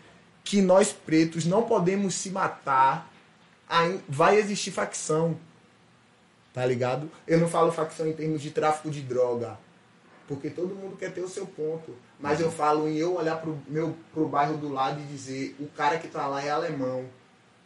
[0.44, 3.12] que nós pretos não podemos se matar,
[4.08, 5.38] vai existir facção.
[6.54, 7.10] Tá ligado?
[7.28, 9.58] Eu não falo facção em termos de tráfico de droga.
[10.28, 11.96] Porque todo mundo quer ter o seu ponto.
[12.20, 15.68] Mas eu falo em eu olhar pro, meu, pro bairro do lado e dizer o
[15.68, 17.06] cara que tá lá é alemão.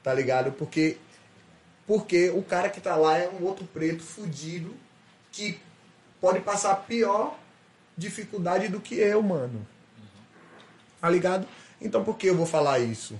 [0.03, 0.51] Tá ligado?
[0.51, 0.97] Porque,
[1.87, 4.73] porque o cara que tá lá é um outro preto fudido
[5.31, 5.59] que
[6.21, 7.37] pode passar pior
[7.97, 9.65] dificuldade do que eu, mano.
[10.99, 11.47] Tá ligado?
[11.81, 13.19] Então por que eu vou falar isso?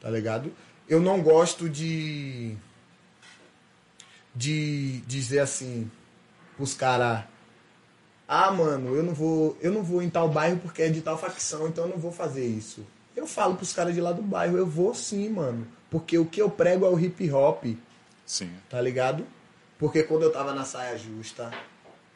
[0.00, 0.52] Tá ligado?
[0.88, 2.56] Eu não gosto de
[4.34, 5.90] de dizer assim
[6.56, 7.24] pros caras
[8.34, 11.18] ah, mano, eu não vou, eu não vou em tal bairro porque é de tal
[11.18, 12.82] facção, então eu não vou fazer isso.
[13.14, 16.40] Eu falo pros caras de lá do bairro, eu vou sim, mano, porque o que
[16.40, 17.64] eu prego é o hip hop,
[18.24, 18.50] Sim.
[18.70, 19.26] tá ligado?
[19.78, 21.50] Porque quando eu tava na saia justa,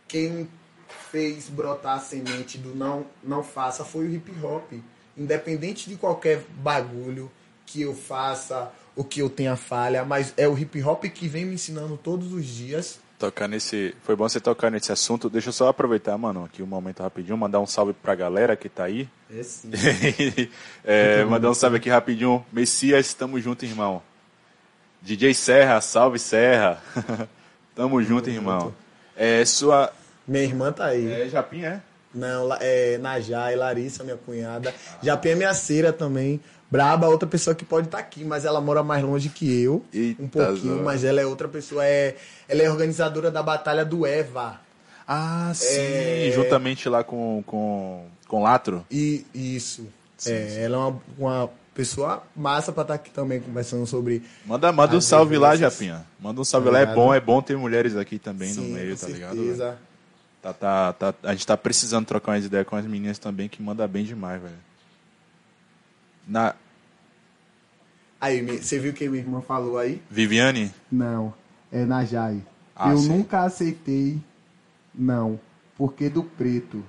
[0.08, 0.48] quem
[0.96, 4.72] fez brotar a semente do não não faça foi o hip hop.
[5.16, 7.30] Independente de qualquer bagulho
[7.64, 11.44] que eu faça ou que eu tenha falha, mas é o hip hop que vem
[11.44, 12.98] me ensinando todos os dias.
[13.18, 13.94] Tocar nesse.
[14.02, 15.30] Foi bom você tocar nesse assunto.
[15.30, 18.68] Deixa eu só aproveitar, mano, aqui um momento rapidinho, mandar um salve pra galera que
[18.68, 19.08] tá aí.
[19.30, 19.70] É sim.
[20.84, 22.44] é, mandar um salve aqui rapidinho.
[22.52, 24.02] Messias, tamo junto, irmão.
[25.00, 26.82] DJ Serra, salve Serra.
[27.74, 28.74] tamo junto, irmão.
[29.16, 29.90] É sua.
[30.26, 31.10] Minha irmã tá aí.
[31.10, 31.80] É Japim, é?
[32.14, 34.74] Não, é Najá e Larissa, minha cunhada.
[35.02, 36.40] Japim é minha cera também.
[36.70, 39.84] Braba, outra pessoa que pode estar aqui, mas ela mora mais longe que eu.
[39.92, 41.84] Eita, um pouquinho, mas ela é outra pessoa.
[41.84, 42.16] É,
[42.48, 44.60] ela é organizadora da Batalha do Eva.
[45.06, 45.66] Ah, sim.
[45.68, 46.32] É.
[46.34, 48.84] Juntamente lá com, com, com Latro.
[48.90, 49.86] E isso.
[50.26, 54.24] é, ela é uma, uma pessoa massa pra estar aqui também conversando sobre.
[54.44, 55.54] Manda, manda um salve lá.
[55.54, 56.04] Japinha.
[56.18, 58.72] Manda um salve Tá lá, é bom, é bom ter mulheres aqui também no Sim,
[58.72, 59.36] meio, com tá ligado?
[59.36, 59.78] certeza.
[60.52, 63.60] Tá, tá, tá, a gente tá precisando trocar umas ideias com as meninas também, que
[63.60, 64.54] manda bem demais, velho.
[66.26, 66.54] Na
[68.20, 70.02] Aí, você viu o que minha irmã falou aí?
[70.10, 70.72] Viviane?
[70.90, 71.34] Não.
[71.70, 72.42] É na Jai.
[72.74, 73.08] Ah, eu sim.
[73.08, 74.18] nunca aceitei,
[74.94, 75.38] não.
[75.76, 76.82] Porque do preto.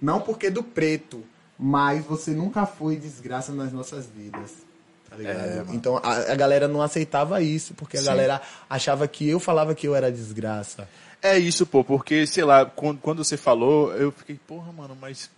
[0.00, 1.24] Não porque do preto,
[1.58, 4.68] mas você nunca foi desgraça nas nossas vidas.
[5.10, 5.74] Tá ligado?
[5.74, 8.06] então a, a galera não aceitava isso, porque a Sim.
[8.06, 10.86] galera achava que eu falava que eu era desgraça.
[11.22, 15.30] É isso, pô, porque, sei lá, quando, quando você falou, eu fiquei, porra, mano, mas.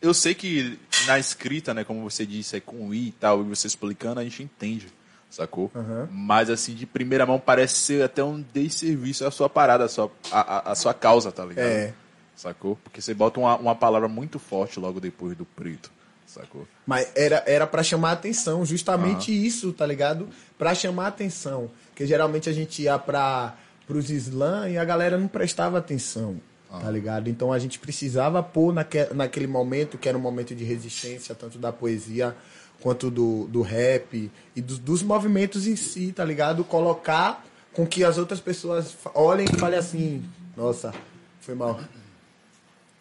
[0.00, 3.44] Eu sei que na escrita, né, como você disse, é com I e tal, e
[3.44, 4.88] você explicando, a gente entende,
[5.30, 5.70] sacou?
[5.74, 6.08] Aham.
[6.12, 10.10] Mas, assim, de primeira mão, parece ser até um desserviço à sua parada, à sua,
[10.30, 11.66] à, à- sua causa, tá ligado?
[11.66, 11.94] É.
[12.34, 12.76] Sacou?
[12.84, 15.90] Porque você bota uma, uma palavra muito forte logo depois do preto,
[16.26, 16.68] sacou?
[16.86, 20.28] Mas era, era para chamar atenção, justamente isso, tá ligado?
[20.58, 21.70] Pra chamar atenção.
[21.88, 23.54] Porque geralmente a gente ia para
[23.86, 27.28] pros slam e a galera não prestava atenção, tá ligado?
[27.28, 31.58] Então a gente precisava pôr naque, naquele momento, que era um momento de resistência, tanto
[31.58, 32.34] da poesia
[32.80, 36.64] quanto do, do rap e dos, dos movimentos em si, tá ligado?
[36.64, 40.24] Colocar com que as outras pessoas olhem e falem assim,
[40.56, 40.92] nossa,
[41.40, 41.80] foi mal.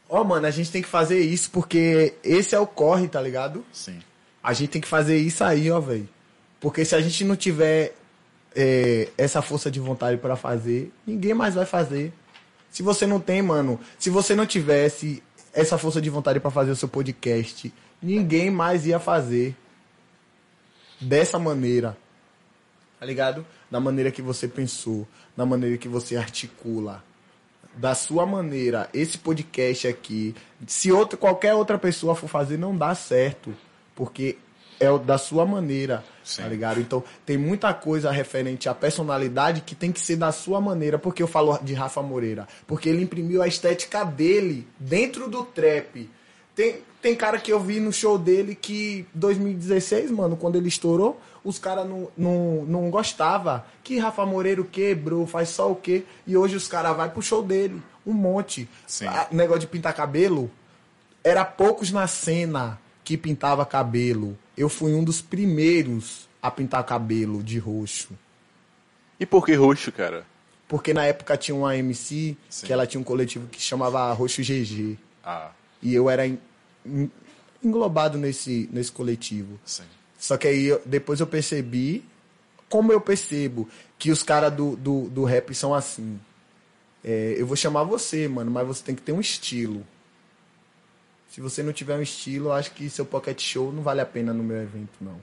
[0.07, 3.65] Ó, mano, a gente tem que fazer isso porque esse é o corre, tá ligado?
[3.71, 3.99] Sim.
[4.43, 6.07] A gente tem que fazer isso aí, ó, velho.
[6.59, 7.95] Porque se a gente não tiver
[8.55, 12.13] é, essa força de vontade pra fazer, ninguém mais vai fazer.
[12.69, 15.21] Se você não tem, mano, se você não tivesse
[15.53, 19.55] essa força de vontade pra fazer o seu podcast, ninguém mais ia fazer
[20.99, 21.97] dessa maneira.
[22.99, 23.45] Tá ligado?
[23.69, 27.03] Da maneira que você pensou, da maneira que você articula
[27.75, 30.33] da sua maneira, esse podcast aqui,
[30.65, 33.53] se outra, qualquer outra pessoa for fazer, não dá certo.
[33.93, 34.37] Porque
[34.79, 36.41] é o da sua maneira, Sim.
[36.41, 36.79] tá ligado?
[36.79, 40.97] Então, tem muita coisa referente à personalidade que tem que ser da sua maneira.
[40.97, 42.47] Porque eu falo de Rafa Moreira?
[42.67, 46.09] Porque ele imprimiu a estética dele dentro do trap.
[46.55, 51.19] Tem, tem cara que eu vi no show dele que 2016, mano, quando ele estourou,
[51.43, 53.61] os caras não, não, não gostavam.
[53.83, 55.25] Que Rafa Moreira o quê, bro?
[55.27, 56.03] Faz só o quê?
[56.25, 57.81] E hoje os caras vão pro show dele.
[58.05, 58.69] Um monte.
[58.87, 59.07] Sim.
[59.07, 60.49] Ah, negócio de pintar cabelo.
[61.23, 64.37] Era poucos na cena que pintava cabelo.
[64.57, 68.09] Eu fui um dos primeiros a pintar cabelo de roxo.
[69.19, 70.25] E por que roxo, cara?
[70.67, 72.65] Porque na época tinha uma MC Sim.
[72.65, 74.97] que ela tinha um coletivo que chamava Roxo GG.
[75.23, 75.51] Ah,
[75.81, 76.39] E eu era en-
[76.85, 77.11] en-
[77.63, 79.59] englobado nesse, nesse coletivo.
[79.65, 79.83] sim.
[80.17, 82.03] Só que aí depois eu percebi,
[82.69, 86.19] como eu percebo que os caras do, do, do rap são assim.
[87.03, 89.85] É, eu vou chamar você, mano, mas você tem que ter um estilo.
[91.35, 94.33] Se você não tiver um estilo, acho que seu pocket show não vale a pena
[94.33, 95.19] no meu evento, não.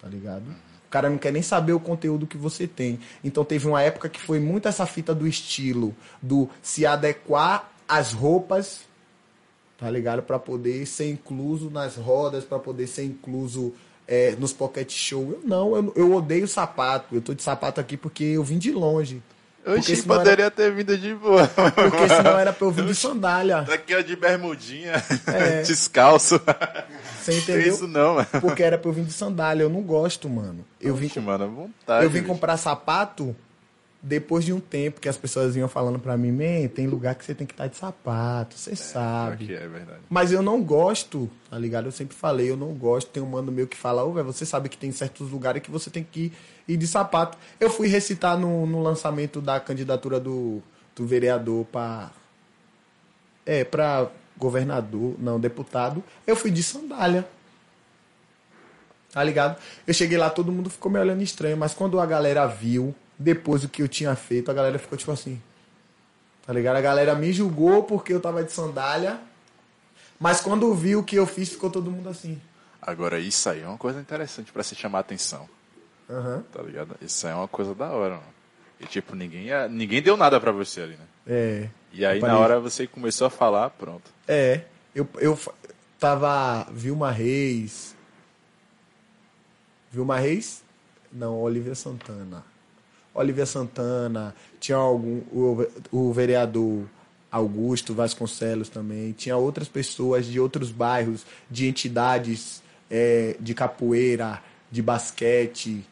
[0.00, 0.44] Tá ligado?
[0.86, 2.98] O cara não quer nem saber o conteúdo que você tem.
[3.22, 8.14] Então teve uma época que foi muito essa fita do estilo, do se adequar às
[8.14, 8.80] roupas
[9.76, 10.22] tá ligado?
[10.22, 13.74] Pra poder ser incluso nas rodas, pra poder ser incluso
[14.08, 15.32] é, nos pocket show.
[15.32, 17.14] Eu não, eu, eu odeio sapato.
[17.14, 19.20] Eu tô de sapato aqui porque eu vim de longe.
[19.64, 21.46] Oxi, senão, era, poderia ter vindo de boa.
[21.48, 23.62] porque senão era pra eu vir de sandália.
[23.62, 24.94] Daqui ó, de bermudinha,
[25.26, 25.62] É.
[25.66, 26.40] descalço.
[27.20, 27.72] Você entendeu?
[27.72, 28.26] isso não, mano.
[28.40, 29.62] Porque era pra eu vir de sandália.
[29.62, 30.64] Eu não gosto, mano.
[30.80, 32.04] Eu vim, Oxi, mano, à vontade.
[32.04, 32.32] eu vim bicho.
[32.32, 33.36] comprar sapato
[34.04, 37.24] depois de um tempo que as pessoas iam falando pra mim, man, tem lugar que
[37.24, 39.46] você tem que estar de sapato, você Pior sabe.
[39.46, 40.00] que é verdade.
[40.10, 41.84] Mas eu não gosto, tá ligado?
[41.86, 43.08] Eu sempre falei, eu não gosto.
[43.12, 45.70] Tem um mano meu que fala, ô, velho, você sabe que tem certos lugares que
[45.70, 46.32] você tem que ir
[46.66, 47.36] de sapato.
[47.60, 50.62] Eu fui recitar no, no lançamento da candidatura do,
[50.94, 52.10] do vereador pra.
[53.44, 54.08] É, pra
[54.38, 56.02] governador, não, deputado.
[56.26, 57.28] Eu fui de sandália.
[59.12, 59.60] Tá ligado?
[59.86, 63.62] Eu cheguei lá, todo mundo ficou me olhando estranho, mas quando a galera viu, depois
[63.62, 65.40] do que eu tinha feito, a galera ficou tipo assim.
[66.46, 66.76] Tá ligado?
[66.76, 69.20] A galera me julgou porque eu tava de sandália.
[70.18, 72.40] Mas quando viu o que eu fiz, ficou todo mundo assim.
[72.80, 75.48] Agora, isso aí é uma coisa interessante pra se chamar a atenção,
[76.12, 76.44] Aham.
[76.52, 76.96] tá ligado?
[77.00, 78.26] Isso aí é uma coisa da hora, mano.
[78.80, 81.04] E, tipo, ninguém, ia- ninguém deu nada pra você ali, né?
[81.26, 81.68] É.
[81.92, 84.10] E aí, na hora, você começou a falar, pronto.
[84.26, 84.62] É.
[84.94, 85.38] Eu, eu
[85.98, 86.66] tava.
[86.72, 87.94] Vilma Reis.
[89.90, 90.62] Vilma Reis?
[91.12, 92.44] Não, Olivia Santana.
[93.14, 94.34] Olivia Santana.
[94.58, 95.18] Tinha algum.
[95.30, 96.84] O, o vereador
[97.30, 99.12] Augusto Vasconcelos também.
[99.12, 105.84] Tinha outras pessoas de outros bairros, de entidades é, de capoeira, de basquete,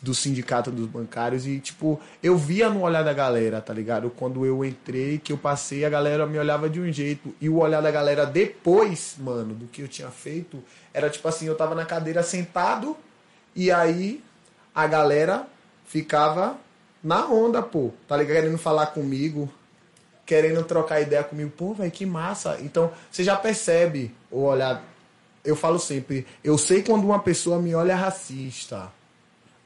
[0.00, 4.10] do sindicato dos bancários e tipo, eu via no olhar da galera, tá ligado?
[4.10, 7.58] Quando eu entrei, que eu passei, a galera me olhava de um jeito e o
[7.58, 10.62] olhar da galera depois, mano, do que eu tinha feito,
[10.94, 12.96] era tipo assim, eu tava na cadeira sentado
[13.54, 14.22] e aí
[14.74, 15.46] a galera
[15.84, 16.56] ficava
[17.02, 18.36] na onda, pô, tá ligado?
[18.36, 19.52] Querendo falar comigo,
[20.24, 22.58] querendo trocar ideia comigo, pô, velho, que massa.
[22.60, 24.82] Então, você já percebe o olhar.
[25.44, 28.90] Eu falo sempre, eu sei quando uma pessoa me olha racista.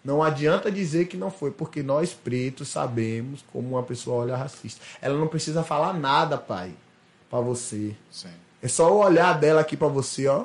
[0.06, 4.80] Não adianta dizer que não foi, porque nós pretos sabemos como uma pessoa olha racista.
[5.02, 6.72] Ela não precisa falar nada, pai,
[7.28, 7.92] para você.
[8.08, 8.28] Sim.
[8.62, 10.44] É só o olhar dela aqui para você, ó.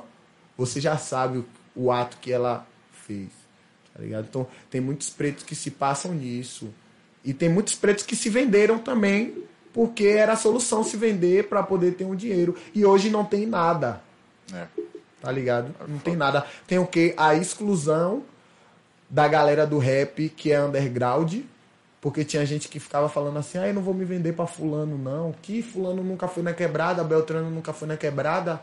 [0.57, 1.45] Você já sabe o,
[1.75, 2.65] o ato que ela
[3.05, 3.29] fez.
[3.93, 4.25] Tá ligado?
[4.27, 6.73] Então, tem muitos pretos que se passam nisso.
[7.23, 11.61] E tem muitos pretos que se venderam também, porque era a solução se vender para
[11.61, 12.57] poder ter um dinheiro.
[12.73, 14.01] E hoje não tem nada.
[14.51, 14.65] É.
[15.21, 15.71] Tá ligado?
[15.87, 16.47] Não tem nada.
[16.65, 17.13] Tem o quê?
[17.15, 18.23] A exclusão
[19.11, 21.41] da galera do rap que é underground.
[21.99, 24.97] Porque tinha gente que ficava falando assim, ah, eu não vou me vender pra fulano,
[24.97, 25.33] não.
[25.33, 28.59] Que fulano nunca foi na quebrada, Beltrano nunca foi na quebrada.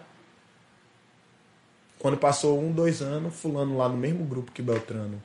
[2.01, 5.22] Quando passou um, dois anos, fulano lá no mesmo grupo que Beltrano.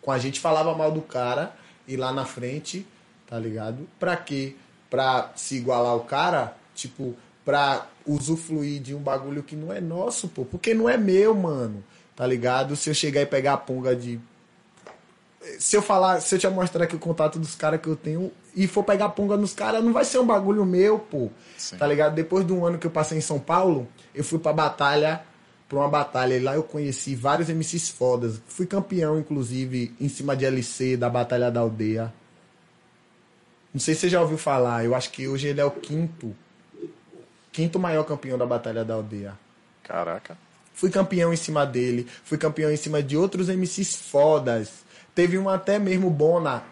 [0.00, 1.54] Com a gente falava mal do cara
[1.86, 2.86] e lá na frente,
[3.26, 3.86] tá ligado?
[3.98, 4.56] Pra quê?
[4.88, 10.28] Pra se igualar ao cara, tipo, pra usufruir de um bagulho que não é nosso,
[10.28, 10.46] pô.
[10.46, 11.84] Porque não é meu, mano.
[12.18, 12.74] Tá ligado?
[12.74, 14.18] Se eu chegar e pegar a punga de.
[15.60, 18.32] Se eu falar, se eu te mostrar aqui o contato dos caras que eu tenho
[18.56, 21.30] e for pegar a punga nos caras, não vai ser um bagulho meu, pô.
[21.56, 21.76] Sim.
[21.76, 22.16] Tá ligado?
[22.16, 25.22] Depois de um ano que eu passei em São Paulo, eu fui pra batalha,
[25.68, 26.34] pra uma batalha.
[26.34, 28.42] E lá eu conheci vários MCs fodas.
[28.48, 32.12] Fui campeão, inclusive, em cima de LC da Batalha da Aldeia.
[33.72, 36.34] Não sei se você já ouviu falar, eu acho que hoje ele é o quinto.
[37.52, 39.38] Quinto maior campeão da Batalha da Aldeia.
[39.84, 40.47] Caraca.
[40.78, 44.70] Fui campeão em cima dele, fui campeão em cima de outros MCs fodas.
[45.12, 46.62] Teve um até mesmo Bona.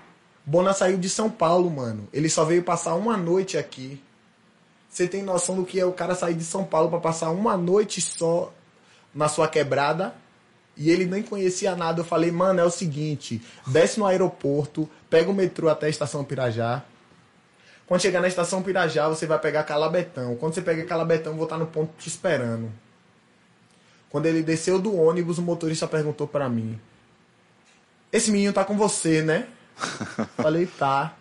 [0.45, 2.07] Bona saiu de São Paulo, mano.
[2.13, 4.01] Ele só veio passar uma noite aqui.
[4.89, 7.57] Você tem noção do que é o cara sair de São Paulo pra passar uma
[7.57, 8.55] noite só
[9.13, 10.15] na sua quebrada?
[10.77, 12.03] E ele nem conhecia nada.
[12.03, 16.23] Eu falei, mano, é o seguinte: desce no aeroporto, pega o metrô até a estação
[16.23, 16.85] Pirajá.
[17.89, 20.37] Quando chegar na estação Pirajá, você vai pegar Calabetão.
[20.37, 22.71] Quando você pega Calabetão, eu vou estar no ponto te esperando.
[24.11, 26.79] Quando ele desceu do ônibus, o motorista perguntou pra mim:
[28.13, 29.49] Esse menino tá com você, né?
[30.37, 31.17] Falei, tá.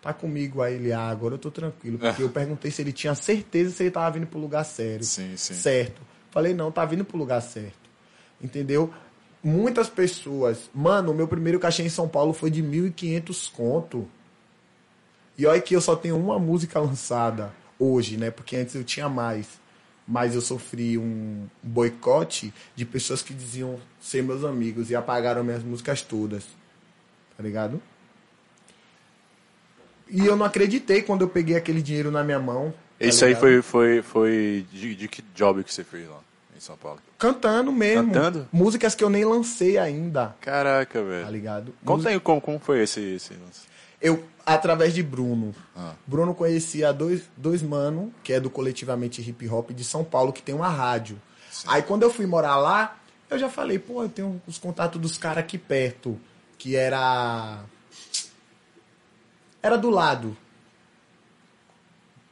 [0.00, 1.98] Tá comigo aí, ele, ah, agora eu tô tranquilo.
[1.98, 5.04] Porque eu perguntei se ele tinha certeza se ele tava vindo pro lugar sério.
[5.04, 5.52] Sim, sim.
[5.52, 6.00] Certo.
[6.30, 7.90] Falei, não, tá vindo pro lugar certo.
[8.40, 8.92] Entendeu?
[9.42, 10.70] Muitas pessoas.
[10.74, 14.08] Mano, o meu primeiro cachê em São Paulo foi de 1.500 conto.
[15.36, 18.30] E olha que eu só tenho uma música lançada hoje, né?
[18.30, 19.60] Porque antes eu tinha mais.
[20.12, 25.62] Mas eu sofri um boicote de pessoas que diziam ser meus amigos e apagaram minhas
[25.62, 26.42] músicas todas.
[27.36, 27.80] Tá ligado?
[30.08, 32.74] E eu não acreditei quando eu peguei aquele dinheiro na minha mão.
[32.98, 33.40] tá aí ligado?
[33.40, 36.18] foi, foi, foi de, de que job que você fez lá
[36.56, 36.98] em São Paulo?
[37.16, 38.12] Cantando mesmo.
[38.12, 38.48] Cantando?
[38.52, 40.34] Músicas que eu nem lancei ainda.
[40.40, 41.30] Caraca, Tá velho.
[41.30, 41.74] ligado?
[41.84, 43.69] Conta aí como, como foi esse, esse lance.
[44.00, 45.54] Eu, através de Bruno.
[45.76, 45.94] Ah.
[46.06, 50.42] Bruno conhecia dois, dois mano, que é do coletivamente hip hop de São Paulo, que
[50.42, 51.20] tem uma rádio.
[51.66, 52.98] Aí quando eu fui morar lá,
[53.28, 56.18] eu já falei, pô, eu tenho os contatos dos caras aqui perto,
[56.58, 57.62] que era.
[59.62, 60.36] Era do lado.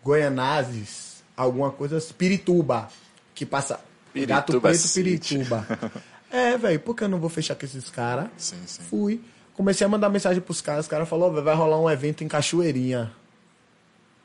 [0.03, 2.01] Goianazes, alguma coisa.
[2.16, 2.89] Pirituba,
[3.35, 3.81] que passa.
[4.14, 5.19] Gato Pirituba Preto, City.
[5.19, 5.66] Pirituba.
[6.31, 8.29] é, velho, por que eu não vou fechar com esses caras?
[8.37, 8.83] Sim, sim.
[8.83, 9.21] Fui.
[9.59, 10.84] Comecei a mandar mensagem pros caras.
[10.84, 13.11] Os caras falaram, "Ó, vai rolar um evento em Cachoeirinha.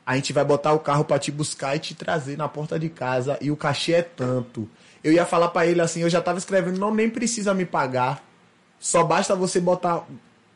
[0.06, 2.88] A gente vai botar o carro pra te buscar e te trazer na porta de
[2.88, 3.36] casa.
[3.40, 4.70] E o cachê é tanto.
[5.02, 8.22] Eu ia falar pra ele assim, eu já tava escrevendo, não nem precisa me pagar.
[8.78, 10.06] Só basta você botar,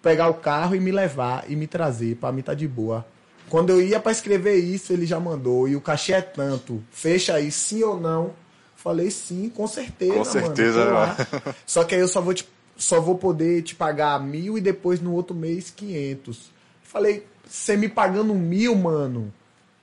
[0.01, 2.15] pegar o carro e me levar e me trazer.
[2.15, 3.05] Pra mim tá de boa.
[3.49, 5.67] Quando eu ia pra escrever isso, ele já mandou.
[5.67, 6.81] E o cachê é tanto.
[6.93, 8.31] Fecha aí, sim ou não?
[8.77, 10.31] Falei sim, com certeza, Com mano.
[10.31, 11.17] certeza, né?
[11.67, 12.49] Só que aí eu só vou, te,
[12.79, 16.51] só vou poder te pagar mil e depois no outro mês quinhentos.
[16.83, 19.35] Falei, você me pagando mil, mano,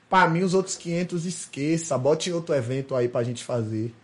[0.08, 3.94] pra mim os outros quinhentos esqueça, bote em outro evento aí pra gente fazer.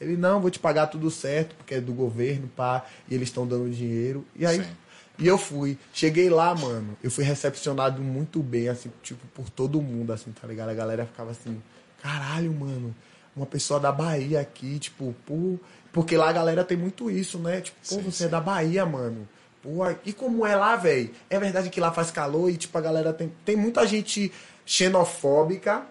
[0.00, 3.46] Ele, não, vou te pagar tudo certo, porque é do governo, pá, e eles estão
[3.46, 4.24] dando dinheiro.
[4.36, 4.70] E aí, Sim.
[5.18, 5.76] e eu fui.
[5.92, 10.46] Cheguei lá, mano, eu fui recepcionado muito bem, assim, tipo, por todo mundo, assim, tá
[10.46, 10.68] ligado?
[10.68, 11.60] A galera ficava assim,
[12.02, 12.94] caralho, mano,
[13.34, 15.58] uma pessoa da Bahia aqui, tipo, pô.
[15.96, 17.62] Porque lá a galera tem muito isso, né?
[17.62, 18.24] Tipo, pô, Sim, você sim.
[18.26, 19.26] é da Bahia, mano.
[19.62, 21.10] Pô, e como é lá, velho?
[21.30, 23.32] É verdade que lá faz calor e, tipo, a galera tem.
[23.46, 24.30] Tem muita gente
[24.66, 25.86] xenofóbica,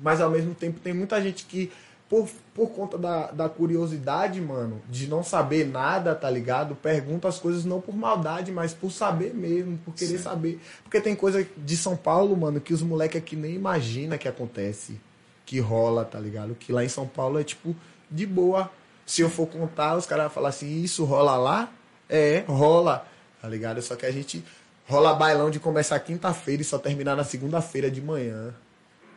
[0.00, 1.70] mas ao mesmo tempo tem muita gente que,
[2.08, 6.74] por, por conta da, da curiosidade, mano, de não saber nada, tá ligado?
[6.74, 10.24] Pergunta as coisas não por maldade, mas por saber mesmo, por querer Sim.
[10.24, 10.58] saber.
[10.82, 14.98] Porque tem coisa de São Paulo, mano, que os moleques aqui nem imagina que acontece,
[15.44, 16.54] que rola, tá ligado?
[16.54, 17.76] Que lá em São Paulo é tipo
[18.10, 18.70] de boa.
[19.12, 21.68] Se eu for contar, os caras vão falar assim, isso rola lá?
[22.08, 23.06] É, rola,
[23.42, 23.82] tá ligado?
[23.82, 24.42] Só que a gente
[24.88, 28.54] rola bailão de começar quinta-feira e só terminar na segunda-feira de manhã.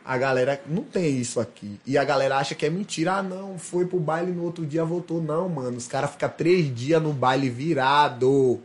[0.04, 1.80] A galera não tem isso aqui.
[1.86, 3.14] E a galera acha que é mentira.
[3.14, 5.22] Ah, não, foi pro baile no outro dia voltou.
[5.22, 5.78] Não, mano.
[5.78, 8.60] Os caras ficam três dias no baile virado.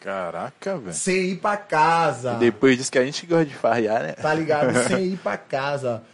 [0.00, 0.94] Caraca, velho.
[0.94, 2.34] Sem ir pra casa.
[2.34, 4.12] E depois diz que a gente gosta de farrear, né?
[4.12, 4.72] Tá ligado?
[4.86, 6.04] Sem ir pra casa.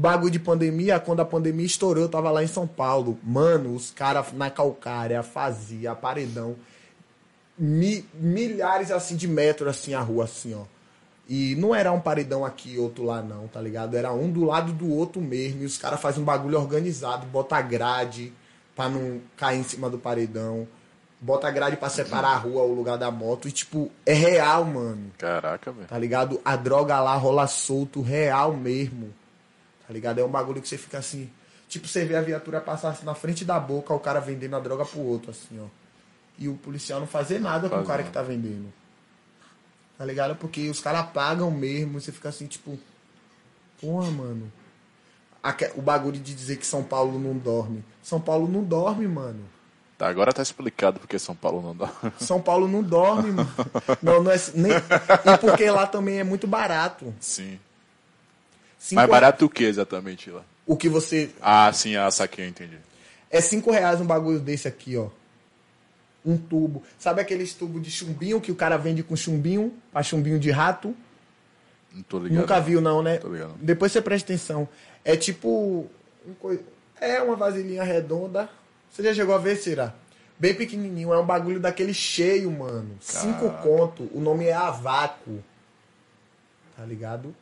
[0.00, 3.18] Bagulho de pandemia, quando a pandemia estourou, eu tava lá em São Paulo.
[3.20, 6.54] Mano, os caras na calcária fazia paredão.
[7.58, 10.62] Mi, milhares assim de metros assim a rua, assim, ó.
[11.28, 13.96] E não era um paredão aqui e outro lá, não, tá ligado?
[13.96, 15.62] Era um do lado do outro mesmo.
[15.62, 18.32] E os caras fazem um bagulho organizado, bota grade
[18.76, 20.68] pra não cair em cima do paredão.
[21.20, 23.48] Bota grade pra separar a rua, o lugar da moto.
[23.48, 25.10] E, tipo, é real, mano.
[25.18, 25.88] Caraca, velho.
[25.88, 26.40] Tá ligado?
[26.44, 29.12] A droga lá rola solto, real mesmo.
[29.88, 30.18] Tá ligado?
[30.18, 31.30] É um bagulho que você fica assim.
[31.66, 34.60] Tipo, você vê a viatura passar assim na frente da boca, o cara vendendo a
[34.60, 35.66] droga pro outro, assim, ó.
[36.38, 38.08] E o policial não fazer nada com o Faz cara nada.
[38.10, 38.70] que tá vendendo.
[39.96, 40.36] Tá ligado?
[40.36, 42.78] Porque os caras pagam mesmo, você fica assim, tipo.
[43.80, 44.52] Porra, mano.
[45.74, 47.82] O bagulho de dizer que São Paulo não dorme.
[48.02, 49.40] São Paulo não dorme, mano.
[49.96, 51.90] Tá, agora tá explicado porque São Paulo não dá.
[52.20, 53.50] São Paulo não dorme, mano.
[54.02, 54.36] Não, não é.
[54.54, 54.72] Nem...
[54.72, 57.12] E porque lá também é muito barato.
[57.18, 57.58] Sim.
[58.78, 60.42] Cinco Mais barato o que exatamente lá?
[60.66, 61.30] O que você.
[61.40, 62.78] Ah, sim, a saquei, eu entendi.
[63.30, 65.08] É 5 reais um bagulho desse aqui, ó.
[66.24, 66.82] Um tubo.
[66.98, 69.72] Sabe aqueles tubos de chumbinho que o cara vende com chumbinho?
[69.92, 70.94] Pra chumbinho de rato?
[71.92, 72.40] Não tô ligado.
[72.40, 73.16] Nunca viu, não, né?
[73.18, 73.54] Tô ligado.
[73.60, 74.68] Depois você presta atenção.
[75.04, 75.86] É tipo.
[76.26, 76.60] um coi-
[77.00, 78.48] É uma vasilhinha redonda.
[78.90, 79.94] Você já chegou a ver, será?
[80.38, 81.12] Bem pequenininho.
[81.12, 82.96] É um bagulho daquele cheio, mano.
[83.00, 83.62] Cinco Caraca.
[83.62, 84.08] conto.
[84.12, 85.42] O nome é Avaco.
[86.76, 87.34] Tá ligado?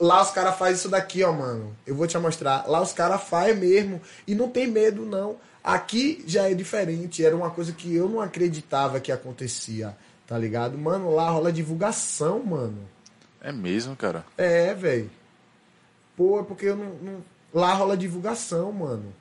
[0.00, 1.74] Lá os caras fazem isso daqui, ó, mano.
[1.86, 2.64] Eu vou te mostrar.
[2.68, 4.00] Lá os caras fazem mesmo.
[4.26, 5.36] E não tem medo, não.
[5.62, 7.24] Aqui já é diferente.
[7.24, 9.96] Era uma coisa que eu não acreditava que acontecia.
[10.26, 10.78] Tá ligado?
[10.78, 12.78] Mano, lá rola divulgação, mano.
[13.40, 14.24] É mesmo, cara.
[14.36, 15.10] É, velho.
[16.16, 19.12] Pô, é porque eu não, não- Lá rola divulgação, mano.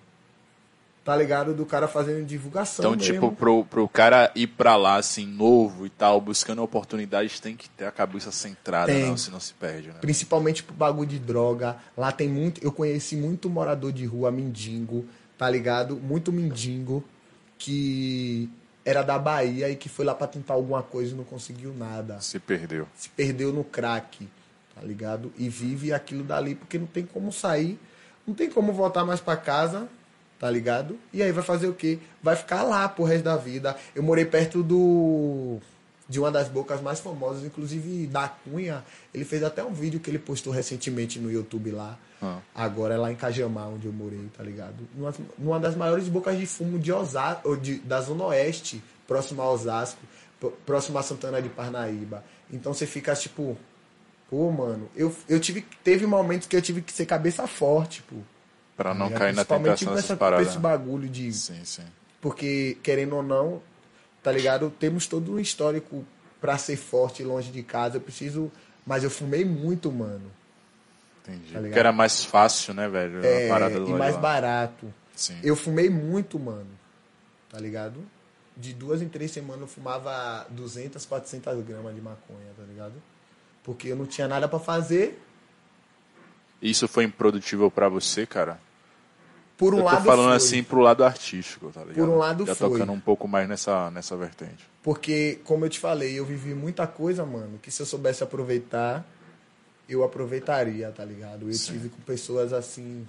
[1.08, 1.54] Tá ligado?
[1.54, 2.84] Do cara fazendo divulgação.
[2.84, 3.14] Então, mesmo.
[3.14, 7.70] tipo, pro, pro cara ir pra lá, assim, novo e tal, buscando oportunidades, tem que
[7.70, 9.06] ter a cabeça centrada, Tem.
[9.06, 9.94] não, senão se perde, né?
[10.02, 11.78] Principalmente pro bagulho de droga.
[11.96, 12.62] Lá tem muito.
[12.62, 15.06] Eu conheci muito morador de rua, mendigo,
[15.38, 15.96] tá ligado?
[15.96, 17.02] Muito mendigo
[17.58, 18.50] que
[18.84, 22.20] era da Bahia e que foi lá pra tentar alguma coisa e não conseguiu nada.
[22.20, 22.86] Se perdeu.
[22.94, 24.28] Se perdeu no crack,
[24.76, 25.32] tá ligado?
[25.38, 27.80] E vive aquilo dali porque não tem como sair,
[28.28, 29.88] não tem como voltar mais pra casa,
[30.39, 30.97] tá ligado?
[31.14, 31.99] E aí vai fazer o quê?
[32.22, 33.76] Vai ficar lá pro resto da vida.
[33.95, 35.59] Eu morei perto do
[36.09, 38.84] de uma das bocas mais famosas, inclusive da Cunha.
[39.14, 41.97] Ele fez até um vídeo que ele postou recentemente no YouTube lá.
[42.22, 42.39] Ah.
[42.55, 44.76] Agora é lá em Cajamar, onde eu morei, tá ligado?
[44.95, 49.41] Numa, numa das maiores bocas de fumo de Osasco, ou de, da Zona Oeste, próximo
[49.41, 49.99] a Osasco,
[50.65, 52.23] próximo a Santana de Parnaíba.
[52.51, 53.57] Então você fica tipo,
[54.30, 55.65] pô, mano, eu, eu tive.
[55.84, 58.15] Teve momentos que eu tive que ser cabeça forte, pô.
[58.94, 60.48] Não Tá cair na tentação com dessas essa- paradas.
[60.48, 61.32] esse bagulho de.
[61.34, 61.84] Sim, sim.
[62.22, 63.62] Porque, querendo ou não,
[64.24, 64.70] tá ligado?
[64.80, 66.06] Temos todo um histórico
[66.40, 67.98] pra ser forte longe de casa.
[67.98, 68.52] Eu preciso.
[68.86, 70.32] Mas eu fumei muito, mano.
[71.24, 71.54] Entendi.
[71.54, 71.60] Tá?
[71.60, 73.26] Porque era mais fácil, né, velho?
[73.26, 74.22] É, a parada do e mais lá.
[74.22, 74.94] barato.
[75.16, 75.38] Sim.
[75.44, 76.70] Eu fumei muito, mano.
[77.49, 77.99] Tá ligado?
[78.56, 82.94] De duas em três semanas eu fumava 200, 400 gramas de maconha, tá ligado?
[83.64, 85.22] Porque eu não tinha nada pra fazer.
[86.62, 88.60] Isso foi improdutível pra você, cara?
[89.58, 91.96] Por um eu tô lado falando foi, assim pro lado artístico, tá ligado?
[91.96, 92.70] Por um lado Já foi.
[92.70, 94.64] tocando um pouco mais nessa, nessa vertente.
[94.84, 99.04] Porque, como eu te falei, eu vivi muita coisa, mano, que se eu soubesse aproveitar,
[99.90, 101.48] eu aproveitaria, tá ligado?
[101.50, 101.74] Eu Sim.
[101.74, 103.08] tive com pessoas assim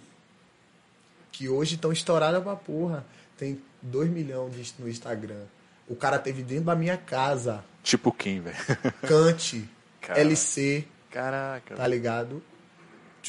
[1.30, 3.04] que hoje estão estouradas pra porra.
[3.36, 5.42] Tem 2 milhões no Instagram.
[5.86, 7.62] O cara teve dentro da minha casa.
[7.82, 8.56] Tipo quem, velho?
[9.06, 9.68] Cante.
[10.08, 11.76] LC, Caraca.
[11.76, 12.42] tá ligado?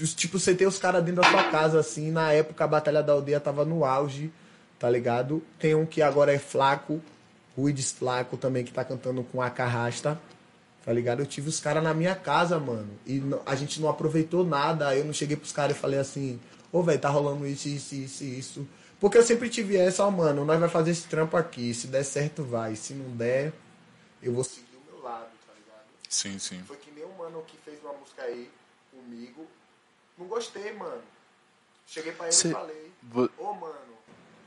[0.08, 2.12] Tipo, você tem os caras dentro da sua casa, assim.
[2.12, 4.32] Na época a Batalha da Aldeia tava no auge,
[4.78, 5.44] tá ligado?
[5.58, 7.02] Tem um que agora é Flaco,
[7.56, 10.20] Ruides Flaco também, que tá cantando com a Carrasta,
[10.86, 11.20] tá ligado?
[11.20, 12.90] Eu tive os caras na minha casa, mano.
[13.06, 14.88] E a gente não aproveitou nada.
[14.90, 16.40] Aí eu não cheguei pros caras e falei assim:
[16.72, 18.68] Ô, velho, tá rolando isso, isso, isso, isso.
[19.00, 21.74] Porque eu sempre tive essa, ó, mano, nós vai fazer esse trampo aqui.
[21.74, 22.76] Se der certo, vai.
[22.76, 23.54] Se não der,
[24.22, 25.86] eu vou seguir o meu lado, tá ligado?
[26.08, 26.62] Sim, sim.
[26.68, 28.50] Foi que nem um mano que fez uma música aí
[28.92, 29.48] comigo.
[30.20, 31.02] Não gostei, mano.
[31.88, 32.92] Cheguei pra ele Cê- e falei,
[33.38, 33.74] ô mano.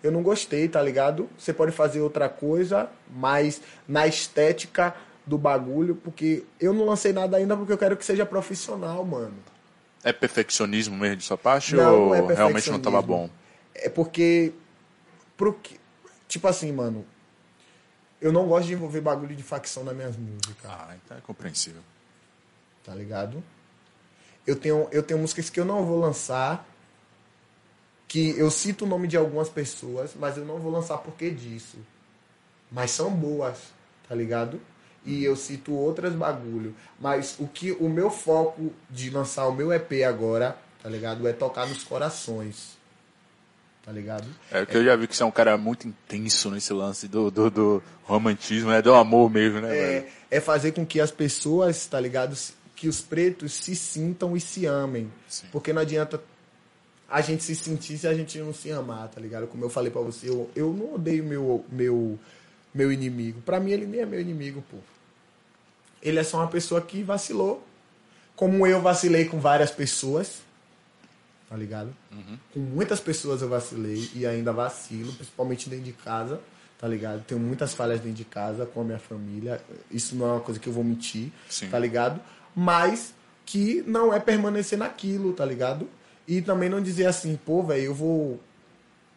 [0.03, 1.31] Eu não gostei, tá ligado?
[1.39, 4.95] Você pode fazer outra coisa, mas na estética
[5.25, 9.35] do bagulho, porque eu não lancei nada ainda porque eu quero que seja profissional, mano.
[10.03, 13.31] É perfeccionismo mesmo de sua parte Não, ou não é realmente não tava bom?
[13.75, 14.53] É porque.
[15.37, 15.79] Pro que,
[16.29, 17.07] tipo assim, mano.
[18.21, 20.71] Eu não gosto de envolver bagulho de facção nas minhas músicas.
[20.71, 21.83] Ah, então é compreensível.
[22.85, 23.43] tá ligado?
[24.47, 26.67] Eu tenho, eu tenho músicas que eu não vou lançar,
[28.09, 31.79] que eu cito o nome de algumas pessoas, mas eu não vou lançar porque disso.
[32.71, 33.59] Mas são boas,
[34.09, 34.61] tá ligado?
[35.05, 36.75] E eu cito outras bagulho.
[37.01, 41.27] Mas o que o meu foco de lançar o meu EP agora, tá ligado?
[41.27, 42.77] É tocar nos corações.
[43.85, 44.29] Tá ligado?
[44.51, 47.33] É que eu já vi que você é um cara muito intenso nesse lance do,
[47.33, 48.81] do, do romantismo, né?
[48.81, 49.77] Do amor mesmo, né?
[49.77, 50.07] É, velho?
[50.31, 52.37] é fazer com que as pessoas, tá ligado?
[52.83, 55.09] Que os pretos se sintam e se amem.
[55.29, 55.47] Sim.
[55.53, 56.21] Porque não adianta
[57.09, 59.47] a gente se sentir se a gente não se amar, tá ligado?
[59.47, 62.19] Como eu falei pra você, eu, eu não odeio meu, meu,
[62.75, 63.41] meu inimigo.
[63.43, 64.79] Pra mim, ele nem é meu inimigo, pô.
[66.03, 67.65] Ele é só uma pessoa que vacilou.
[68.35, 70.43] Como eu vacilei com várias pessoas,
[71.49, 71.95] tá ligado?
[72.53, 76.41] Com muitas pessoas eu vacilei e ainda vacilo, principalmente dentro de casa,
[76.83, 77.23] tá ligado?
[77.23, 79.61] Tenho muitas falhas dentro de casa com a minha família.
[79.89, 81.69] Isso não é uma coisa que eu vou mentir, Sim.
[81.69, 82.21] tá ligado?
[82.57, 83.15] Mas
[83.47, 85.89] que não é permanecer naquilo, tá ligado?
[86.27, 88.41] E também não dizer assim, pô, velho, eu vou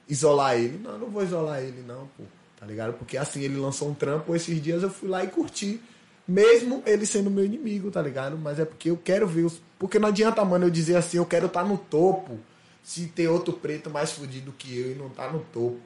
[0.07, 0.77] isolar ele.
[0.77, 2.23] Não, não vou isolar ele, não, pô.
[2.59, 2.93] Tá ligado?
[2.93, 5.81] Porque assim, ele lançou um trampo, esses dias eu fui lá e curti.
[6.27, 8.37] Mesmo ele sendo meu inimigo, tá ligado?
[8.37, 9.59] Mas é porque eu quero ver os.
[9.79, 12.37] Porque não adianta, mano, eu dizer assim, eu quero estar no topo.
[12.83, 15.81] Se tem outro preto mais fudido que eu e não tá no topo,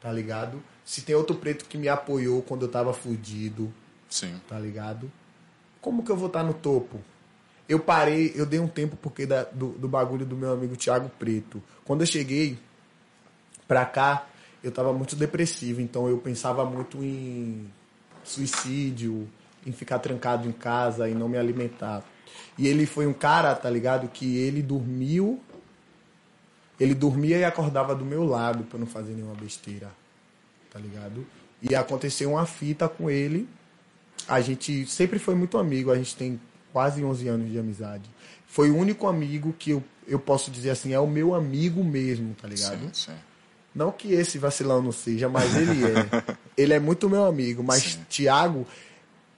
[0.00, 0.62] tá ligado?
[0.84, 3.72] Se tem outro preto que me apoiou quando eu tava fudido,
[4.08, 4.40] Sim.
[4.48, 5.10] tá ligado?
[5.80, 7.00] Como que eu vou estar no topo?
[7.68, 11.08] Eu parei, eu dei um tempo porque da- do, do bagulho do meu amigo Thiago
[11.18, 11.62] Preto.
[11.84, 12.58] Quando eu cheguei
[13.68, 14.26] pra cá,
[14.62, 17.70] eu tava muito depressivo, então eu pensava muito em
[18.24, 19.28] suicídio,
[19.66, 22.02] em ficar trancado em casa e não me alimentar.
[22.58, 25.40] E ele foi um cara, tá ligado, que ele dormiu,
[26.80, 29.90] ele dormia e acordava do meu lado pra não fazer nenhuma besteira,
[30.72, 31.26] tá ligado?
[31.62, 33.46] E aconteceu uma fita com ele,
[34.26, 36.40] a gente sempre foi muito amigo, a gente tem
[36.72, 38.08] quase 11 anos de amizade.
[38.46, 42.34] Foi o único amigo que eu, eu posso dizer assim, é o meu amigo mesmo,
[42.40, 42.80] tá ligado?
[42.80, 43.12] Sim, sim.
[43.74, 46.24] Não que esse vacilão não seja, mas ele é.
[46.56, 48.04] ele é muito meu amigo, mas Sim.
[48.08, 48.66] Thiago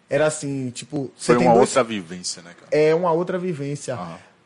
[0.09, 2.69] era assim, tipo, Foi uma dois outra vivência, né, cara?
[2.71, 3.99] é uma outra vivência.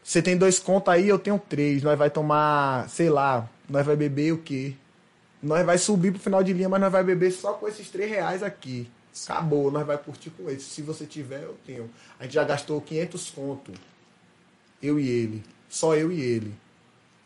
[0.06, 1.82] Você tem dois contos aí, eu tenho três.
[1.82, 4.74] Nós vai tomar, sei lá, nós vai beber o quê?
[5.42, 8.08] Nós vai subir pro final de linha, mas nós vai beber só com esses três
[8.08, 8.88] reais aqui.
[9.24, 10.62] Acabou, nós vai curtir com eles.
[10.62, 11.90] Se você tiver, eu tenho.
[12.20, 13.72] A gente já gastou 500 conto.
[14.80, 15.42] Eu e ele.
[15.68, 16.54] Só eu e ele.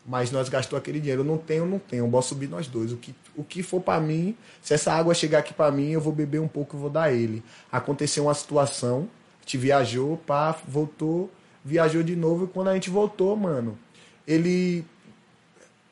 [0.03, 1.21] Mas nós gastou aquele dinheiro.
[1.21, 2.07] Eu não tenho, não tenho.
[2.07, 2.91] Bora subir nós dois.
[2.91, 6.01] O que, o que for pra mim, se essa água chegar aqui pra mim, eu
[6.01, 7.43] vou beber um pouco e vou dar ele.
[7.71, 9.07] Aconteceu uma situação,
[9.51, 11.29] gente viajou, pá, voltou,
[11.63, 12.45] viajou de novo.
[12.45, 13.77] E quando a gente voltou, mano,
[14.27, 14.85] ele.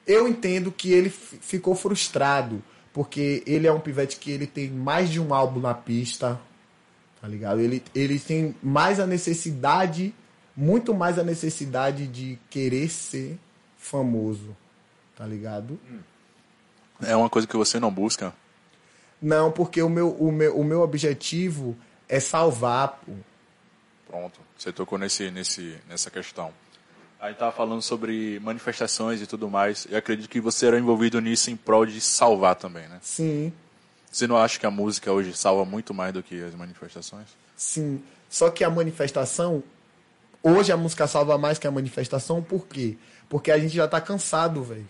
[0.07, 2.63] Eu entendo que ele fi- ficou frustrado.
[2.91, 6.39] Porque ele é um pivete que ele tem mais de um álbum na pista.
[7.21, 7.59] Tá ligado?
[7.59, 10.13] Ele, ele tem mais a necessidade,
[10.57, 13.37] muito mais a necessidade de querer ser
[13.77, 14.55] famoso.
[15.15, 15.79] Tá ligado?
[17.01, 18.33] É uma coisa que você não busca.
[19.21, 21.75] Não, porque o meu, o meu, o meu objetivo
[22.07, 23.11] é salvar, pô.
[24.07, 26.51] Pronto, você tocou nesse, nesse, nessa questão.
[27.19, 29.87] A gente tava falando sobre manifestações e tudo mais.
[29.89, 32.99] Eu acredito que você era envolvido nisso em prol de salvar também, né?
[33.01, 33.51] Sim,
[34.11, 37.27] Você não acha que a música hoje salva muito mais do que as manifestações?
[37.55, 38.01] sim.
[38.29, 39.63] Só que a manifestação,
[40.43, 42.95] hoje a música salva mais que a manifestação, por quê?
[43.27, 44.87] Porque a gente já tá cansado, velho,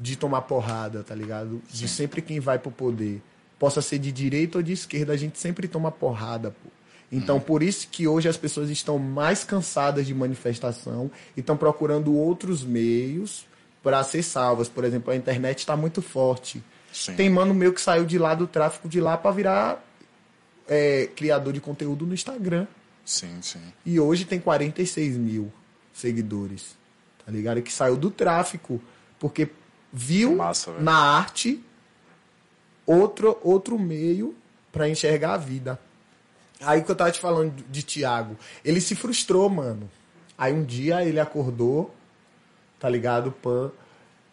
[0.00, 1.62] de tomar porrada, tá ligado?
[1.70, 3.22] De sempre quem vai pro poder.
[3.56, 6.70] Possa ser de direita ou de esquerda, a gente sempre toma porrada, pô.
[7.12, 12.14] Então, por isso que hoje as pessoas estão mais cansadas de manifestação e estão procurando
[12.14, 13.44] outros meios
[13.82, 14.66] para ser salvas.
[14.66, 16.64] Por exemplo, a internet está muito forte.
[16.90, 17.14] Sim.
[17.14, 19.84] Tem mano meu que saiu de lá do tráfico de lá para virar
[20.66, 22.66] é, criador de conteúdo no Instagram.
[23.04, 23.60] Sim, sim.
[23.84, 25.52] E hoje tem 46 mil
[25.92, 26.76] seguidores.
[27.24, 27.60] Tá ligado?
[27.60, 28.80] Que saiu do tráfico.
[29.18, 29.50] Porque
[29.92, 31.62] viu Massa, na arte
[32.86, 34.34] outro, outro meio
[34.72, 35.78] para enxergar a vida.
[36.64, 38.36] Aí que eu tava te falando de, Tiago.
[38.64, 39.90] Ele se frustrou, mano.
[40.36, 41.94] Aí um dia ele acordou,
[42.78, 43.30] tá ligado?
[43.32, 43.70] Pan,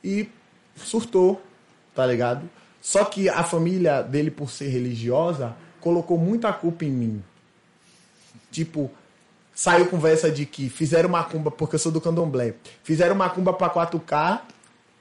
[0.03, 0.29] e
[0.75, 1.41] surtou,
[1.93, 2.49] tá ligado?
[2.81, 7.23] Só que a família dele, por ser religiosa, colocou muita culpa em mim.
[8.51, 8.89] Tipo,
[9.53, 12.55] saiu conversa de que fizeram macumba, porque eu sou do candomblé.
[12.83, 14.41] Fizeram macumba pra 4K,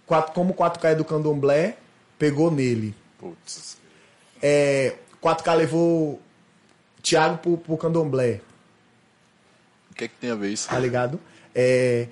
[0.06, 1.76] quatro- como 4K é do candomblé,
[2.18, 2.94] pegou nele.
[3.18, 3.78] Putz.
[4.42, 6.20] É, 4K levou
[7.08, 8.40] Thiago pro, pro candomblé,
[9.90, 10.68] O que é que tem a ver isso?
[10.68, 11.18] tá ligado?
[11.54, 12.06] É,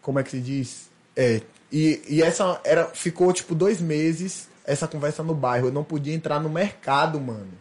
[0.00, 0.90] como é que se diz?
[1.16, 1.40] É,
[1.70, 5.68] e, e essa era, ficou tipo dois meses essa conversa no bairro.
[5.68, 7.52] Eu não podia entrar no mercado, mano.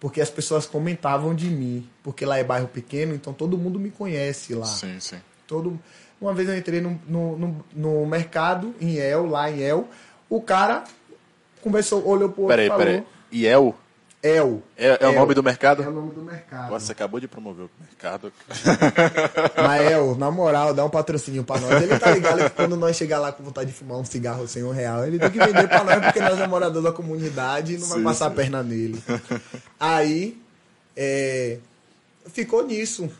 [0.00, 3.90] porque as pessoas comentavam de mim, porque lá é bairro pequeno, então todo mundo me
[3.90, 4.66] conhece lá.
[4.66, 5.16] Sim, sim.
[5.46, 5.78] Todo,
[6.20, 9.88] uma vez eu entrei no, no, no, no mercado, em El, lá em El,
[10.28, 10.84] o cara
[11.62, 12.84] conversou, olhou pro outro Peraí, e falou...
[12.84, 13.04] peraí.
[13.32, 13.74] IEL
[14.24, 14.62] El.
[14.74, 15.20] é, é o El.
[15.20, 15.82] nome do mercado?
[15.82, 16.70] É o nome do mercado.
[16.70, 18.32] Nossa, você acabou de promover o mercado.
[19.54, 21.82] Mas El, na moral, dá um patrocínio pra nós.
[21.82, 24.64] Ele tá ligado que quando nós chegar lá com vontade de fumar um cigarro sem
[24.64, 27.78] um real, ele tem que vender pra nós, porque nós é morador da comunidade e
[27.78, 28.36] não vai Sim, passar a sim.
[28.36, 29.02] perna nele.
[29.78, 30.40] Aí,
[30.96, 31.58] é,
[32.32, 33.10] ficou nisso,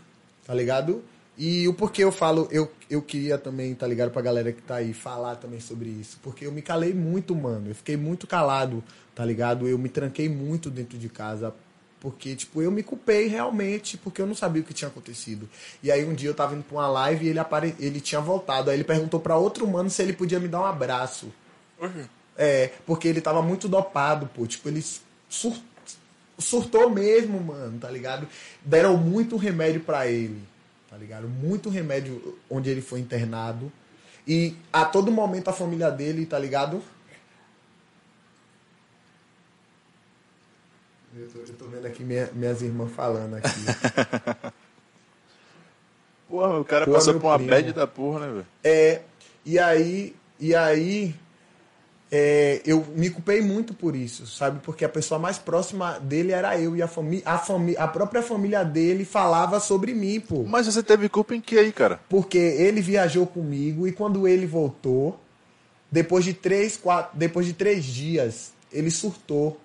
[0.47, 1.05] tá ligado?
[1.37, 4.77] E o porquê eu falo, eu, eu queria também, tá ligado, pra galera que tá
[4.77, 6.19] aí, falar também sobre isso.
[6.23, 7.71] Porque eu me calei muito, mano.
[7.71, 8.85] Eu fiquei muito calado,
[9.15, 9.67] tá ligado?
[9.67, 11.53] Eu me tranquei muito dentro de casa.
[11.99, 15.49] Porque, tipo, eu me culpei realmente, porque eu não sabia o que tinha acontecido.
[15.83, 17.75] E aí um dia eu tava indo pra uma live e ele, apare...
[17.81, 18.71] ele tinha voltado.
[18.71, 21.33] Aí ele perguntou pra outro mano se ele podia me dar um abraço.
[22.37, 24.47] É, porque ele tava muito dopado, pô.
[24.47, 24.85] Tipo, ele
[25.29, 25.57] sur-
[26.39, 28.29] surtou mesmo, mano, tá ligado?
[28.65, 30.41] Deram muito remédio pra ele,
[30.95, 31.27] tá ligado?
[31.29, 33.71] Muito remédio onde ele foi internado.
[34.29, 36.81] E a todo momento a família dele, tá ligado?
[41.17, 43.49] Eu tô, eu tô vendo aqui minha- minhas irmãs falando aqui.
[46.31, 47.51] Porra, o cara Pô, passou por uma primo.
[47.51, 48.47] bad da porra, né, velho?
[48.63, 49.03] É,
[49.45, 51.13] e aí, e aí
[52.11, 54.61] é, eu me culpei muito por isso, sabe?
[54.63, 58.23] Porque a pessoa mais próxima dele era eu e a família, a, fami a própria
[58.23, 60.45] família dele falava sobre mim, pô.
[60.45, 61.99] Mas você teve culpa em que aí, cara?
[62.09, 65.19] Porque ele viajou comigo e quando ele voltou,
[65.91, 69.59] depois de três, quatro, depois de três dias, ele surtou.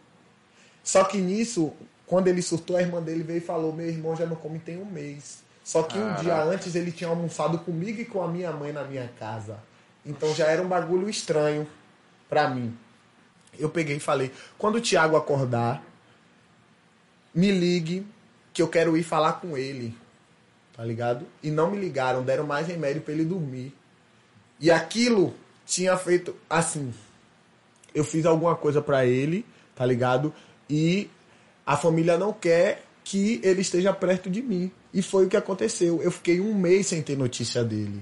[0.83, 1.73] Só que nisso,
[2.07, 4.77] quando ele surtou, a irmã dele veio e falou: Meu irmão já não come tem
[4.77, 5.39] um mês.
[5.63, 8.83] Só que um dia antes ele tinha almoçado comigo e com a minha mãe na
[8.83, 9.59] minha casa.
[10.03, 11.67] Então já era um bagulho estranho
[12.29, 12.77] pra mim.
[13.57, 15.83] Eu peguei e falei: Quando o Thiago acordar,
[17.33, 18.05] me ligue
[18.53, 19.95] que eu quero ir falar com ele
[20.79, 21.25] tá ligado?
[21.43, 23.73] E não me ligaram, deram mais remédio pra ele dormir.
[24.61, 25.35] E aquilo
[25.65, 26.93] tinha feito assim.
[27.93, 29.45] Eu fiz alguma coisa pra ele,
[29.75, 30.33] tá ligado?
[30.69, 31.09] E
[31.65, 34.71] a família não quer que ele esteja perto de mim.
[34.93, 36.01] E foi o que aconteceu.
[36.01, 38.01] Eu fiquei um mês sem ter notícia dele.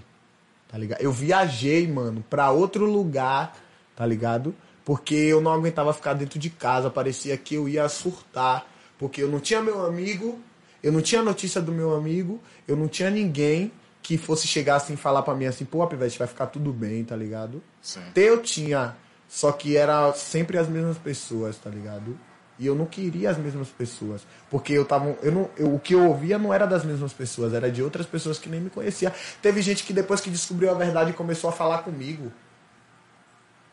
[0.68, 1.02] Tá ligado?
[1.02, 3.58] Eu viajei, mano, pra outro lugar,
[3.98, 4.56] tá ligado?
[4.86, 8.66] Porque eu não aguentava ficar dentro de casa, parecia que eu ia surtar,
[8.98, 10.40] porque eu não tinha meu amigo,
[10.82, 13.70] eu não tinha notícia do meu amigo, eu não tinha ninguém
[14.02, 17.04] que fosse chegar assim e falar pra mim assim, pô, Pivete, vai ficar tudo bem,
[17.04, 17.62] tá ligado?
[17.82, 18.00] Sim.
[18.16, 18.96] Eu tinha,
[19.28, 22.18] só que era sempre as mesmas pessoas, tá ligado?
[22.58, 25.94] E eu não queria as mesmas pessoas, porque eu tava, eu não, eu- o que
[25.94, 29.14] eu ouvia não era das mesmas pessoas, era de outras pessoas que nem me conhecia.
[29.42, 32.32] Teve gente que depois que descobriu a verdade começou a falar comigo.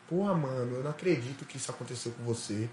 [0.07, 2.69] Porra, mano, eu não acredito que isso aconteceu com você.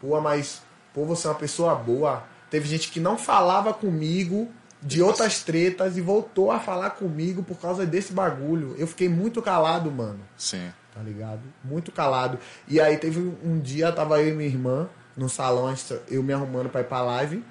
[0.00, 0.62] Porra, mas,
[0.92, 2.24] pô, você é uma pessoa boa.
[2.50, 4.48] Teve gente que não falava comigo
[4.82, 8.74] de outras tretas e voltou a falar comigo por causa desse bagulho.
[8.78, 10.70] Eu fiquei muito calado, mano Sim.
[10.94, 11.40] tá ligado?
[11.64, 12.38] Muito calado.
[12.68, 16.32] E aí teve um- dia, tava eu e minha irmã no salão, gente- eu me
[16.32, 17.42] arrumando pra ir pra live.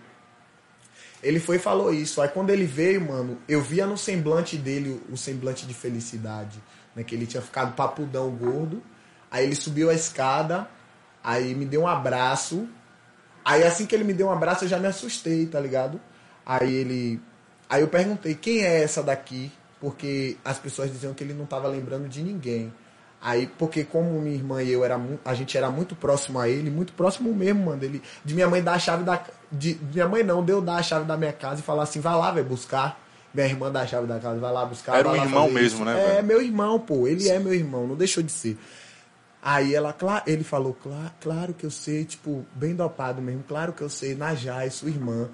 [1.21, 2.21] Ele foi e falou isso.
[2.21, 6.61] Aí quando ele veio, mano, eu via no semblante dele o semblante de felicidade,
[6.95, 7.03] né?
[7.03, 8.81] Que ele tinha ficado papudão gordo.
[9.29, 10.67] Aí ele subiu a escada,
[11.23, 12.67] aí me deu um abraço.
[13.43, 15.99] Aí assim que ele me deu um abraço, eu já me assustei, tá ligado?
[16.45, 17.21] Aí ele.
[17.69, 19.51] Aí eu perguntei, quem é essa daqui?
[19.79, 22.73] Porque as pessoas diziam que ele não tava lembrando de ninguém.
[23.21, 26.69] Aí, porque como minha irmã e eu era a gente era muito próximo a ele,
[26.69, 27.83] muito próximo mesmo, mano.
[27.83, 29.21] Ele, de minha mãe dar a chave da.
[29.51, 31.99] De, de minha mãe não, deu dar a chave da minha casa e falar assim,
[31.99, 33.01] vai lá, vai buscar.
[33.33, 34.97] Minha irmã dá a chave da casa, vai lá buscar.
[34.97, 35.85] Era um irmão mesmo, isso.
[35.85, 36.27] né, É, velho?
[36.27, 37.07] meu irmão, pô.
[37.07, 38.57] Ele é meu irmão, não deixou de ser.
[39.41, 39.95] Aí ela,
[40.25, 44.15] ele falou, "Cla- claro que eu sei, tipo, bem dopado mesmo, claro que eu sei,
[44.15, 45.29] Najai, sua irmã.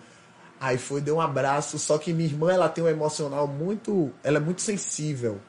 [0.60, 4.38] Aí foi, deu um abraço, só que minha irmã, ela tem um emocional muito, ela
[4.38, 5.40] é muito sensível.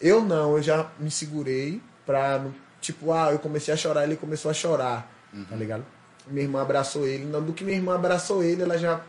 [0.00, 2.44] Eu não, eu já me segurei pra,
[2.80, 5.10] tipo, ah, eu comecei a chorar, ele começou a chorar,
[5.48, 5.84] tá ligado?
[6.26, 9.00] Minha irmã abraçou ele, não, do que minha irmã abraçou ele, ela já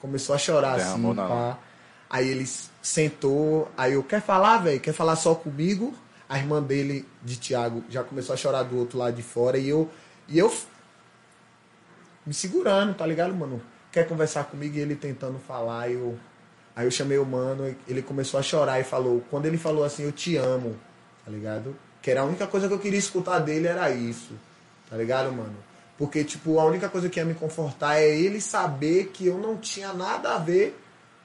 [0.00, 1.58] começou a chorar, Derramou assim, pá.
[2.10, 2.48] Aí ele
[2.82, 4.80] sentou, aí eu, quer falar, velho?
[4.80, 5.94] Quer falar só comigo?
[6.28, 9.68] A irmã dele, de Tiago, já começou a chorar do outro lado de fora e
[9.68, 9.90] eu,
[10.28, 10.52] e eu
[12.26, 13.60] me segurando, tá ligado, mano?
[13.92, 16.18] Quer conversar comigo e ele tentando falar, eu...
[16.76, 20.02] Aí eu chamei o mano, ele começou a chorar e falou, quando ele falou assim,
[20.02, 20.76] eu te amo,
[21.24, 21.76] tá ligado?
[22.02, 24.32] Que era a única coisa que eu queria escutar dele era isso,
[24.90, 25.54] tá ligado, mano?
[25.96, 29.56] Porque, tipo, a única coisa que ia me confortar é ele saber que eu não
[29.56, 30.76] tinha nada a ver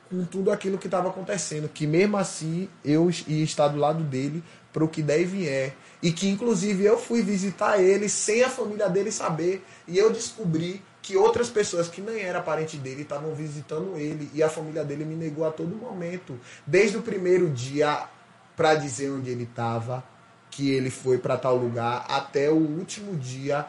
[0.09, 1.69] com tudo aquilo que estava acontecendo.
[1.69, 5.75] Que mesmo assim eu ia estar do lado dele para o que der e vier.
[6.01, 9.65] E que inclusive eu fui visitar ele sem a família dele saber.
[9.87, 14.43] E eu descobri que outras pessoas que nem era parente dele estavam visitando ele e
[14.43, 16.39] a família dele me negou a todo momento.
[16.65, 18.07] Desde o primeiro dia
[18.55, 20.03] para dizer onde ele estava,
[20.51, 23.65] que ele foi para tal lugar, até o último dia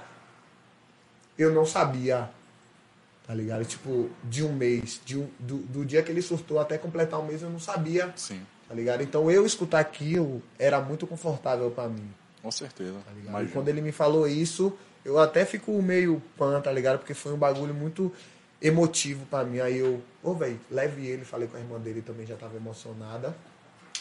[1.39, 2.29] eu não sabia.
[3.27, 3.65] Tá ligado?
[3.65, 7.27] Tipo, de um mês, de um, do, do dia que ele surtou até completar um
[7.27, 8.13] mês, eu não sabia.
[8.17, 8.43] Sim.
[8.71, 9.03] Tá ligado?
[9.03, 12.09] Então eu escutar aquilo era muito confortável para mim.
[12.41, 12.99] Com certeza.
[13.27, 13.43] Tá?
[13.43, 14.73] E quando ele me falou isso,
[15.05, 17.01] eu até fico meio pan, tá ligado?
[17.01, 18.13] Porque foi um bagulho muito
[18.63, 19.59] emotivo pra mim.
[19.59, 21.25] Aí eu, ô, velho, leve ele.
[21.25, 23.35] Falei com a irmã dele também, já tava emocionada.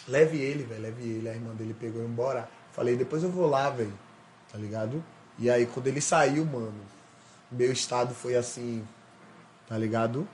[0.07, 1.27] Leve ele, velho, leve ele.
[1.27, 2.47] A irmã dele pegou e embora.
[2.71, 3.97] Falei, depois eu vou lá, velho.
[4.51, 5.03] Tá ligado?
[5.39, 6.79] E aí quando ele saiu, mano,
[7.51, 8.85] meu estado foi assim,
[9.67, 10.29] tá ligado?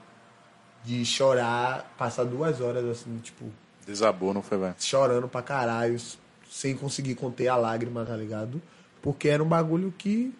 [0.83, 3.49] De chorar, passar duas horas assim, tipo,
[3.85, 4.75] Desabou, não foi, velho?
[4.79, 5.97] chorando pra caralho,
[6.49, 8.61] sem conseguir conter a lágrima, tá ligado?
[9.01, 10.33] Porque era um bagulho que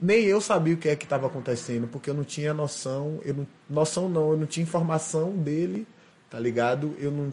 [0.00, 3.34] nem eu sabia o que é que tava acontecendo, porque eu não tinha noção, eu
[3.34, 5.86] não, noção não, eu não tinha informação dele,
[6.30, 6.94] tá ligado?
[6.98, 7.32] Eu não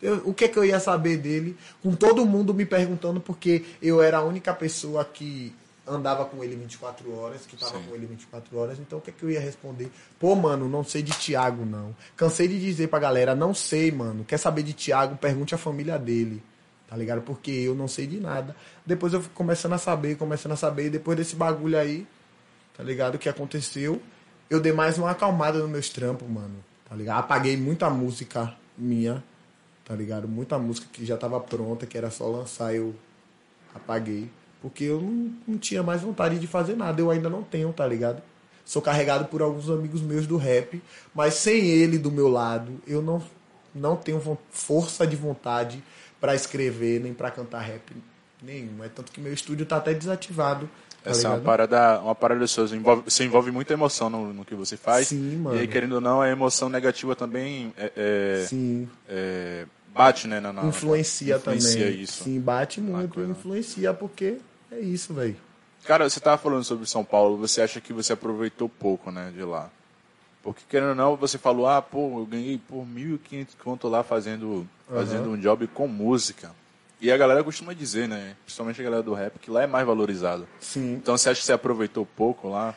[0.00, 1.56] eu- o que é que eu ia saber dele?
[1.82, 5.52] Com todo mundo me perguntando porque eu era a única pessoa que
[5.88, 7.84] andava com ele 24 horas, que tava Sim.
[7.88, 9.90] com ele 24 horas, então o que é que eu ia responder?
[10.18, 11.94] Pô, mano, não sei de Tiago, não.
[12.16, 14.24] Cansei de dizer pra galera, não sei, mano.
[14.24, 15.16] Quer saber de Tiago?
[15.16, 16.42] Pergunte à família dele.
[16.88, 17.22] Tá ligado?
[17.22, 18.56] Porque eu não sei de nada.
[18.84, 22.06] Depois eu fui começando a saber, começando a saber, e depois desse bagulho aí,
[22.76, 23.16] tá ligado?
[23.16, 24.00] O que aconteceu,
[24.48, 26.64] eu dei mais uma acalmada nos meus trampos, mano.
[26.88, 27.18] Tá ligado?
[27.18, 29.22] Apaguei muita música minha,
[29.84, 30.26] tá ligado?
[30.26, 32.94] Muita música que já tava pronta, que era só lançar, eu
[33.74, 34.30] apaguei.
[34.60, 37.00] Porque eu não, não tinha mais vontade de fazer nada.
[37.00, 38.22] Eu ainda não tenho, tá ligado?
[38.64, 40.82] Sou carregado por alguns amigos meus do rap,
[41.14, 43.22] mas sem ele do meu lado, eu não,
[43.74, 44.20] não tenho
[44.50, 45.82] força de vontade
[46.20, 47.82] pra escrever, nem pra cantar rap
[48.42, 48.84] nenhum.
[48.84, 50.68] É tanto que meu estúdio tá até desativado.
[51.02, 51.46] Tá Essa é uma ligado?
[51.46, 52.66] parada, uma parada sua.
[52.68, 55.08] Você envolve, você envolve muita emoção no, no que você faz.
[55.08, 55.56] Sim, mano.
[55.56, 58.88] E aí, querendo ou não, a emoção negativa também é, é- Sim.
[59.08, 59.64] é,
[59.98, 60.40] bate, né?
[60.40, 62.00] Na, na- influencia, influencia também.
[62.02, 62.24] isso.
[62.24, 63.32] Sim, bate muito, Bacana.
[63.32, 64.38] influencia porque
[64.70, 65.36] é isso, velho.
[65.84, 69.42] Cara, você tava falando sobre São Paulo, você acha que você aproveitou pouco, né, de
[69.42, 69.70] lá?
[70.42, 74.66] Porque, querendo ou não, você falou, ah, pô, eu ganhei por 1.500 conto lá fazendo,
[74.88, 76.50] fazendo um job com música.
[77.00, 79.86] E a galera costuma dizer, né, principalmente a galera do rap, que lá é mais
[79.86, 80.46] valorizado.
[80.60, 80.94] Sim.
[80.94, 82.74] Então, você acha que você aproveitou pouco lá?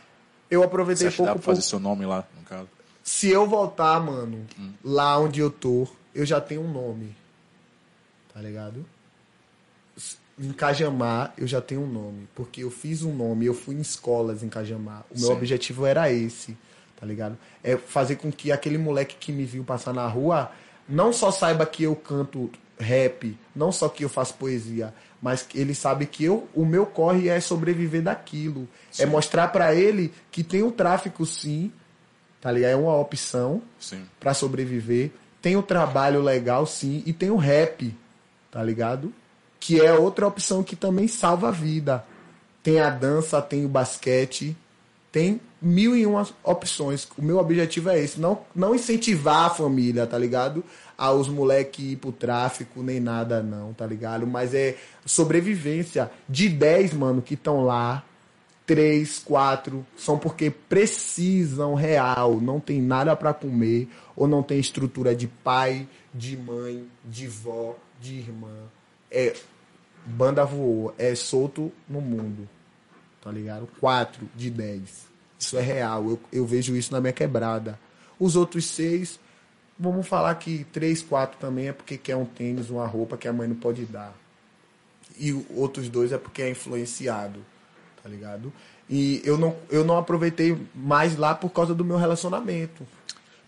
[0.49, 2.67] Eu Você aproveitei acha que dá pouco pra fazer seu nome lá, no caso?
[3.03, 4.73] Se eu voltar, mano, Hum.
[4.83, 7.15] lá onde eu tô, eu já tenho um nome.
[8.33, 8.85] Tá ligado?
[10.39, 12.27] Em Cajamar, eu já tenho um nome.
[12.35, 15.05] Porque eu fiz um nome, eu fui em escolas em Cajamar.
[15.11, 15.33] O meu Sim.
[15.33, 16.57] objetivo era esse,
[16.99, 17.37] tá ligado?
[17.63, 20.51] É fazer com que aquele moleque que me viu passar na rua
[20.87, 25.59] não só saiba que eu canto rap, não só que eu faço poesia, mas que
[25.59, 28.67] ele sabe que eu, o meu corre é sobreviver daquilo.
[28.97, 31.71] É mostrar pra ele que tem o tráfico sim,
[32.41, 32.71] tá ligado?
[32.71, 34.03] É uma opção Sim.
[34.19, 35.11] pra sobreviver.
[35.41, 37.95] Tem o trabalho legal, sim, e tem o rap,
[38.51, 39.11] tá ligado?
[39.59, 42.05] Que é outra opção que também salva a vida.
[42.61, 44.55] Tem a dança, tem o basquete,
[45.11, 47.07] tem mil e uma opções.
[47.17, 50.63] O meu objetivo é esse, não, não incentivar a família, tá ligado?
[50.97, 54.27] Aos moleque ir pro tráfico, nem nada não, tá ligado?
[54.27, 58.03] Mas é sobrevivência de 10, mano, que estão lá,
[58.71, 65.13] três, quatro, são porque precisam real, não tem nada para comer, ou não tem estrutura
[65.13, 68.63] de pai, de mãe, de vó, de irmã.
[69.11, 69.35] É
[70.05, 72.47] banda voou, é solto no mundo,
[73.21, 73.67] tá ligado?
[73.77, 75.05] Quatro de dez.
[75.37, 77.77] Isso é real, eu, eu vejo isso na minha quebrada.
[78.17, 79.19] Os outros seis,
[79.77, 83.33] vamos falar que três, quatro também é porque quer um tênis, uma roupa que a
[83.33, 84.15] mãe não pode dar
[85.21, 87.39] e outros dois é porque é influenciado,
[88.01, 88.51] tá ligado?
[88.89, 92.85] E eu não, eu não aproveitei mais lá por causa do meu relacionamento.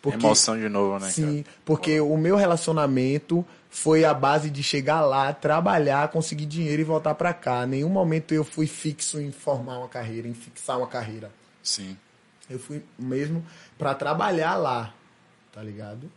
[0.01, 5.01] Porque, Emoção de novo, né, Sim, porque o meu relacionamento foi a base de chegar
[5.01, 7.65] lá, trabalhar, conseguir dinheiro e voltar pra cá.
[7.65, 11.27] Nenhum momento eu fui fixo em formar uma carreira, em fixar uma carreira.
[11.27, 11.33] cara?
[11.63, 11.97] Sim.
[12.49, 13.45] Eu fui mesmo
[13.77, 14.93] pra trabalhar lá,
[15.53, 16.11] tá ligado?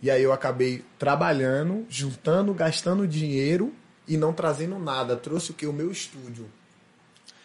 [0.00, 3.72] E aí eu acabei trabalhando, juntando, gastando dinheiro
[4.06, 5.16] e não trazendo nada.
[5.16, 5.66] Trouxe o que?
[5.66, 6.48] O meu estúdio.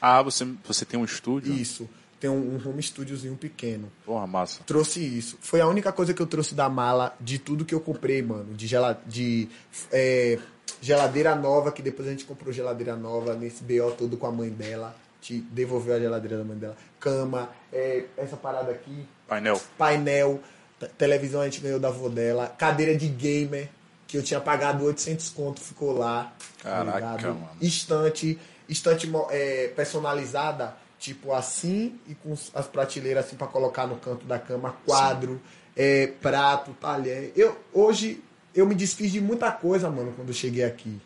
[0.02, 1.54] Ah, você, você tem um estúdio?
[1.54, 1.90] Isso.
[2.20, 3.90] Tem um, um home studiozinho pequeno.
[4.06, 4.62] Porra, massa.
[4.66, 5.38] Trouxe isso.
[5.42, 8.54] Foi a única coisa que eu trouxe da mala de tudo que eu comprei, mano.
[8.54, 9.48] De, gela, de
[9.92, 10.38] é,
[10.82, 14.50] geladeira nova, que depois a gente comprou geladeira nova nesse BO todo com a mãe
[14.50, 14.94] dela.
[15.22, 16.76] Te devolveu a geladeira da mãe dela.
[17.00, 19.60] Cama, é, essa parada aqui, Painel.
[19.78, 20.42] painel,
[20.80, 23.70] te- televisão a gente ganhou da avó dela, cadeira de gamer,
[24.08, 26.34] que eu tinha pagado 800 conto, ficou lá.
[26.64, 27.26] Caraca, ligado?
[27.36, 27.50] mano.
[27.62, 28.38] Estante,
[28.70, 34.40] estante é, personalizada, tipo assim, e com as prateleiras assim para colocar no canto da
[34.40, 35.41] cama, quadro,
[35.76, 37.32] é, prato, talher.
[37.36, 38.24] Eu, hoje
[38.56, 41.00] eu me desfiz de muita coisa, mano, quando eu cheguei aqui.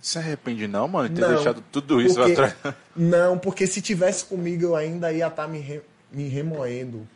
[0.00, 2.54] Se arrepende não, mano, de ter Não, deixado tudo isso porque- atrás.
[2.96, 7.06] Não, porque se tivesse comigo eu ainda ia estar me, re- me remoendo.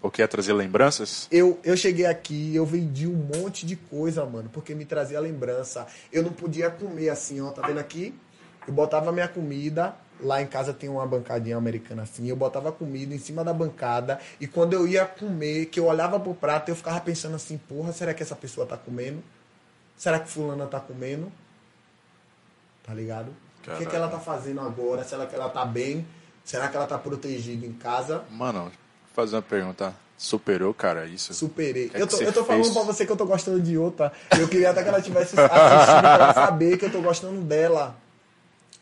[0.00, 1.28] Porque ia trazer lembranças?
[1.30, 5.86] Eu, eu cheguei aqui, eu vendi um monte de coisa, mano, porque me trazia lembrança.
[6.10, 8.14] Eu não podia comer assim, ó, tá vendo aqui?
[8.66, 13.14] Eu botava minha comida, lá em casa tem uma bancadinha americana assim, eu botava comida
[13.14, 16.76] em cima da bancada e quando eu ia comer, que eu olhava pro prato, eu
[16.76, 19.22] ficava pensando assim, porra, será que essa pessoa tá comendo?
[19.96, 21.30] Será que fulana tá comendo?
[22.86, 23.28] Tá ligado?
[23.28, 23.96] O que, que Caraca.
[23.96, 25.04] ela tá fazendo agora?
[25.04, 26.06] Será que ela tá bem?
[26.44, 28.24] Será que ela tá protegida em casa?
[28.30, 28.72] Mano, vou
[29.14, 29.94] fazer uma pergunta.
[30.16, 31.32] Superou, cara, isso?
[31.32, 31.88] Superei.
[31.88, 32.74] que eu que tô, você eu tô falando fez?
[32.74, 34.12] pra você que eu tô gostando de outra.
[34.38, 37.96] Eu queria até que ela tivesse assistindo pra ela saber que eu tô gostando dela.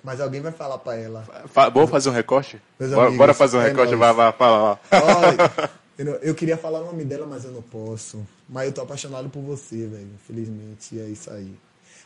[0.02, 1.24] Mas alguém vai falar pra ela.
[1.46, 2.60] Fa Vamos fazer um recorte?
[2.78, 4.80] Bora, bora fazer um é recorte, vai, vai, fala lá.
[4.92, 8.24] Olha, eu, eu queria falar o nome dela, mas eu não posso.
[8.48, 10.08] Mas eu tô apaixonado por você, velho.
[10.14, 11.54] Infelizmente, é isso aí.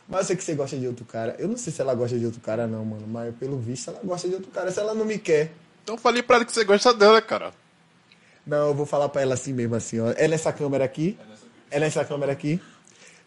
[0.07, 1.35] Mas eu sei que você gosta de outro cara.
[1.39, 3.07] Eu não sei se ela gosta de outro cara, não, mano.
[3.07, 4.71] Mas pelo visto, ela gosta de outro cara.
[4.71, 5.51] Se ela não me quer.
[5.83, 7.53] Então falei pra ela que você gosta dela, cara.
[8.45, 10.11] Não, eu vou falar pra ela assim mesmo, assim, ó.
[10.17, 11.17] É nessa câmera aqui?
[11.71, 12.61] É nessa câmera aqui?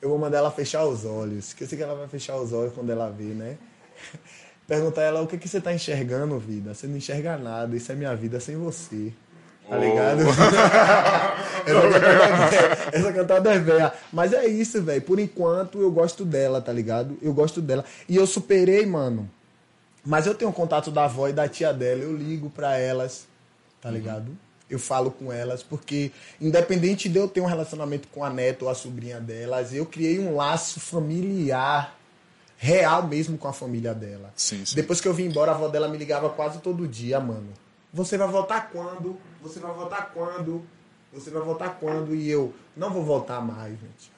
[0.00, 1.54] Eu vou mandar ela fechar os olhos.
[1.54, 3.56] Que eu sei que ela vai fechar os olhos quando ela vê, né?
[4.66, 6.74] Perguntar a ela o que, que você tá enxergando, vida.
[6.74, 7.76] Você não enxerga nada.
[7.76, 9.12] Isso é minha vida sem você.
[9.68, 10.20] Tá ligado?
[11.66, 13.92] essa, cantada é, essa cantada é velha.
[14.12, 15.02] Mas é isso, velho.
[15.02, 17.16] Por enquanto eu gosto dela, tá ligado?
[17.22, 17.84] Eu gosto dela.
[18.08, 19.30] E eu superei, mano.
[20.04, 22.02] Mas eu tenho contato da avó e da tia dela.
[22.02, 23.26] Eu ligo pra elas,
[23.80, 24.36] tá ligado?
[24.68, 26.10] Eu falo com elas, porque
[26.40, 30.18] independente de eu ter um relacionamento com a neta ou a sobrinha delas, eu criei
[30.18, 31.95] um laço familiar,
[32.56, 34.32] real mesmo com a família dela.
[34.34, 34.74] Sim, sim.
[34.74, 37.48] Depois que eu vim embora, a avó dela me ligava quase todo dia, mano.
[37.92, 39.18] Você vai voltar quando?
[39.42, 40.64] Você vai voltar quando?
[41.12, 42.14] Você vai voltar quando?
[42.14, 44.12] E eu, não vou voltar mais, gente.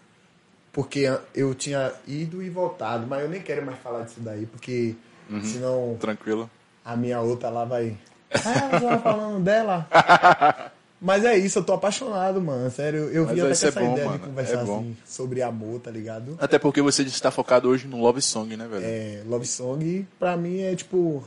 [0.72, 4.94] Porque eu tinha ido e voltado, mas eu nem quero mais falar disso daí, porque
[5.42, 6.48] senão Tranquilo.
[6.84, 7.96] a minha outra lá vai.
[8.30, 9.88] Ah, eu tava falando dela.
[11.00, 12.70] Mas é isso, eu tô apaixonado, mano.
[12.70, 14.18] Sério, eu Mas vi até isso com é essa bom, ideia mano.
[14.18, 16.36] de conversar É assim sobre amor, tá ligado?
[16.40, 18.84] Até porque você está focado hoje no Love Song, né, velho?
[18.84, 21.22] É, Love Song, pra mim é tipo.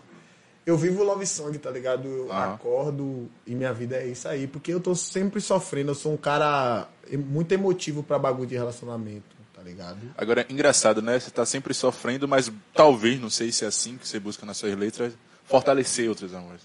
[0.66, 2.08] Eu vivo Love Song, tá ligado?
[2.08, 2.54] Eu Aham.
[2.54, 4.46] acordo e minha vida é isso aí.
[4.46, 5.92] Porque eu tô sempre sofrendo.
[5.92, 6.88] Eu sou um cara
[7.26, 9.98] muito emotivo pra bagulho de relacionamento, tá ligado?
[10.18, 11.20] Agora, é engraçado, né?
[11.20, 14.58] Você tá sempre sofrendo, mas talvez, não sei se é assim que você busca nas
[14.58, 15.14] suas letras,
[15.46, 16.62] fortalecer outros amores.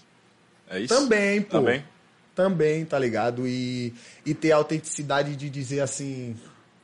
[0.69, 0.93] É isso?
[0.93, 1.49] Também, pô.
[1.57, 1.83] Também?
[2.37, 3.47] Também, tá ligado?
[3.47, 3.91] E,
[4.23, 6.35] e ter a autenticidade de dizer assim.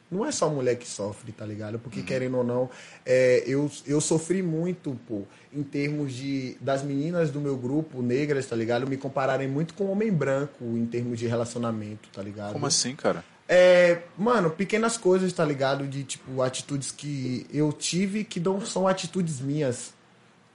[0.09, 1.77] Não é só mulher que sofre, tá ligado?
[1.77, 2.69] Porque querendo ou não,
[3.05, 8.47] é, eu, eu sofri muito, pô, em termos de das meninas do meu grupo, negras,
[8.47, 8.87] tá ligado?
[8.87, 12.53] Me compararem muito com homem branco em termos de relacionamento, tá ligado?
[12.53, 13.23] Como assim, cara?
[13.47, 15.87] É, mano, pequenas coisas, tá ligado?
[15.87, 19.93] De tipo, atitudes que eu tive que não são atitudes minhas,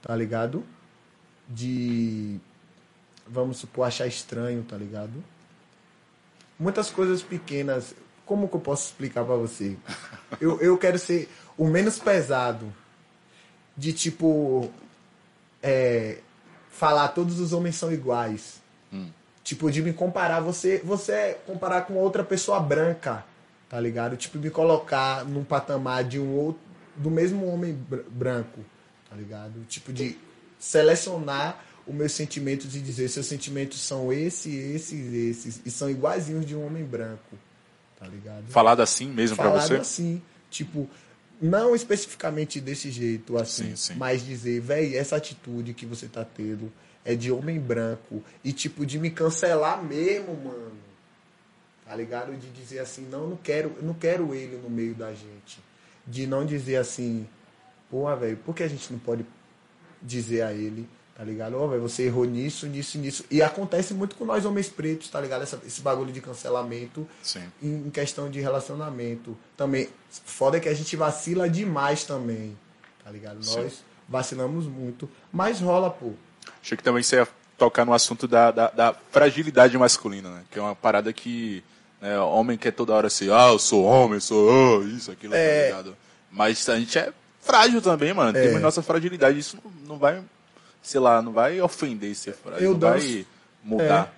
[0.01, 0.63] tá ligado?
[1.47, 2.39] De,
[3.29, 5.23] vamos supor, achar estranho, tá ligado?
[6.59, 7.93] Muitas coisas pequenas.
[8.25, 9.75] Como que eu posso explicar pra você?
[10.39, 11.27] Eu, eu quero ser
[11.57, 12.71] o menos pesado.
[13.75, 14.69] De tipo,
[15.63, 16.19] é,
[16.69, 18.61] falar todos os homens são iguais.
[19.43, 23.25] Tipo, de me comparar, você, você comparar com outra pessoa branca,
[23.67, 24.15] tá ligado?
[24.17, 26.61] Tipo, me colocar num patamar de um outro,
[26.95, 28.59] do mesmo homem br- branco,
[29.09, 29.65] tá ligado?
[29.67, 30.15] Tipo, de
[30.59, 36.45] selecionar os meus sentimentos e dizer, seus sentimentos são esse, esses, esses, e são iguaizinhos
[36.45, 37.35] de um homem branco,
[37.99, 38.45] tá ligado?
[38.47, 39.75] Falado assim mesmo Falado você?
[39.77, 40.21] assim,
[40.51, 40.87] tipo,
[41.41, 43.93] não especificamente desse jeito, assim, Sim, sim.
[43.95, 46.71] mas dizer, véi, essa atitude que você tá tendo
[47.03, 50.73] é de homem branco e tipo de me cancelar mesmo, mano.
[51.85, 52.37] Tá ligado?
[52.37, 55.59] De dizer assim, não, não quero, não quero ele no meio da gente.
[56.05, 57.27] De não dizer assim,
[57.89, 59.25] porra, velho, por que a gente não pode
[59.99, 60.87] dizer a ele,
[61.19, 61.57] tá ligado?
[61.57, 63.25] Ó, velho, você errou nisso, nisso, nisso.
[63.29, 65.41] E acontece muito com nós homens pretos, tá ligado?
[65.43, 67.43] Essa- esse bagulho de cancelamento Sim.
[67.61, 69.37] em em questão de relacionamento.
[69.57, 72.57] Também, foda é que a gente vacila demais também,
[73.03, 73.43] tá ligado?
[73.43, 73.63] Sim.
[73.63, 76.13] Nós vacilamos muito, mas rola, pô.
[76.63, 77.27] Achei que também você ia
[77.57, 80.43] tocar no assunto da, da, da fragilidade masculina, né?
[80.49, 81.61] Que é uma parada que
[81.99, 85.33] né, homem quer toda hora ser, ah, eu sou homem, eu sou oh, isso, aquilo,
[85.35, 85.63] É.
[85.63, 85.97] tá ligado?
[86.31, 88.37] Mas a gente é frágil também, mano.
[88.37, 88.41] É.
[88.41, 89.37] Temos nossa fragilidade.
[89.37, 90.23] Isso não vai,
[90.81, 92.63] sei lá, não vai ofender ser frágil.
[92.65, 93.07] Eu não danço.
[93.07, 93.25] vai
[93.63, 94.13] mudar.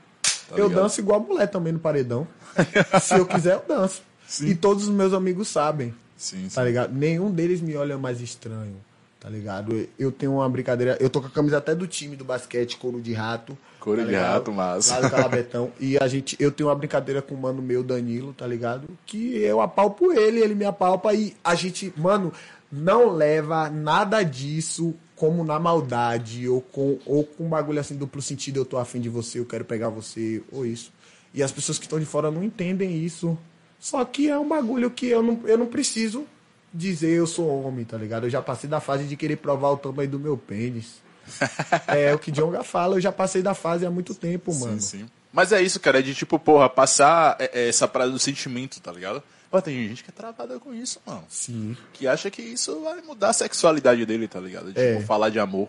[0.49, 2.27] tá eu danço igual mulher também no paredão.
[3.01, 4.01] Se eu quiser, eu danço.
[4.41, 6.55] E todos os meus amigos sabem, Sim, sim.
[6.55, 6.93] tá ligado?
[6.93, 8.75] Nenhum deles me olha mais estranho.
[9.19, 9.87] Tá ligado?
[9.99, 10.97] Eu tenho uma brincadeira.
[10.99, 13.55] Eu tô com a camisa até do time do basquete, couro de rato.
[13.79, 14.95] Couro tá de rato, massa.
[14.95, 15.71] Lá do Calabetão.
[15.79, 18.87] e a gente, eu tenho uma brincadeira com o mano meu, Danilo, tá ligado?
[19.05, 22.33] Que eu apalpo ele, ele me apalpa e a gente, mano,
[22.71, 28.19] não leva nada disso como na maldade ou com ou com um bagulho assim duplo
[28.23, 30.91] sentido, eu tô afim de você, eu quero pegar você, ou isso.
[31.31, 33.37] E as pessoas que estão de fora não entendem isso.
[33.79, 36.25] Só que é um bagulho que eu não, eu não preciso
[36.73, 38.25] dizer eu sou homem, tá ligado?
[38.25, 40.95] Eu já passei da fase de querer provar o tamanho do meu pênis.
[41.87, 44.81] é o que Jonga fala, eu já passei da fase há muito tempo, mano.
[44.81, 45.05] Sim, sim.
[45.31, 48.81] Mas é isso, cara, é de tipo, porra, passar é, é, essa parada do sentimento,
[48.81, 49.21] tá ligado?
[49.51, 51.25] Pô, tem gente que é travada com isso, mano.
[51.29, 51.75] Sim.
[51.91, 54.67] Que acha que isso vai mudar a sexualidade dele, tá ligado?
[54.67, 55.01] Tipo, É.
[55.01, 55.67] falar de amor.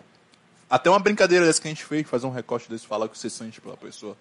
[0.69, 3.29] Até uma brincadeira dessa que a gente fez, fazer um recorte desse, falar que você
[3.29, 4.15] sente pela pessoa.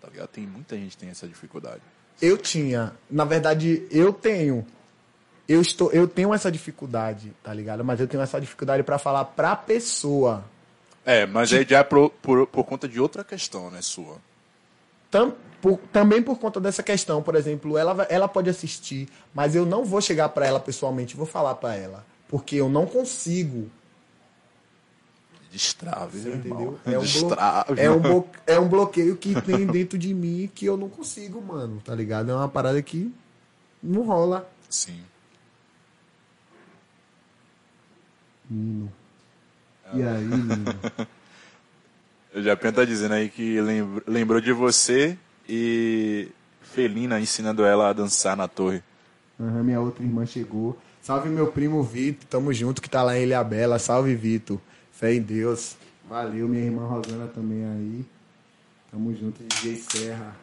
[0.00, 0.28] Tá ligado?
[0.28, 1.82] Tem muita gente que tem essa dificuldade.
[2.20, 4.66] Eu tinha, na verdade, eu tenho.
[5.48, 7.84] Eu estou, eu tenho essa dificuldade, tá ligado?
[7.84, 10.42] Mas eu tenho essa dificuldade pra falar pra pessoa.
[11.04, 14.16] É, mas aí já é por, por, por conta de outra questão, né, sua.
[15.12, 19.64] Tam- por- também por conta dessa questão, por exemplo, ela, ela pode assistir, mas eu
[19.64, 23.70] não vou chegar pra ela pessoalmente, vou falar pra ela, porque eu não consigo,
[25.52, 26.78] Destrave, você entendeu?
[26.86, 27.74] É um, Destrave.
[27.78, 31.78] é, um é um bloqueio que tem dentro de mim que eu não consigo, mano,
[31.84, 32.30] tá ligado?
[32.30, 33.14] É uma parada que
[33.82, 34.50] não rola.
[34.70, 35.02] Sim.
[38.48, 38.90] Nino.
[39.92, 40.64] E aí, Nino?
[42.34, 45.18] O Japinha tá dizendo aí que lembr- lembrou de você
[45.48, 46.28] e
[46.62, 48.82] Felina ensinando ela a dançar na torre.
[49.38, 50.78] Aham, minha outra irmã chegou.
[51.02, 53.78] Salve meu primo Vitor, tamo junto, que tá lá em Ilhabela.
[53.78, 54.58] Salve, Vitor.
[54.92, 55.76] Fé em Deus.
[56.08, 58.04] Valeu, minha irmã Rosana também aí.
[58.90, 60.36] Tamo junto, DJ Serra.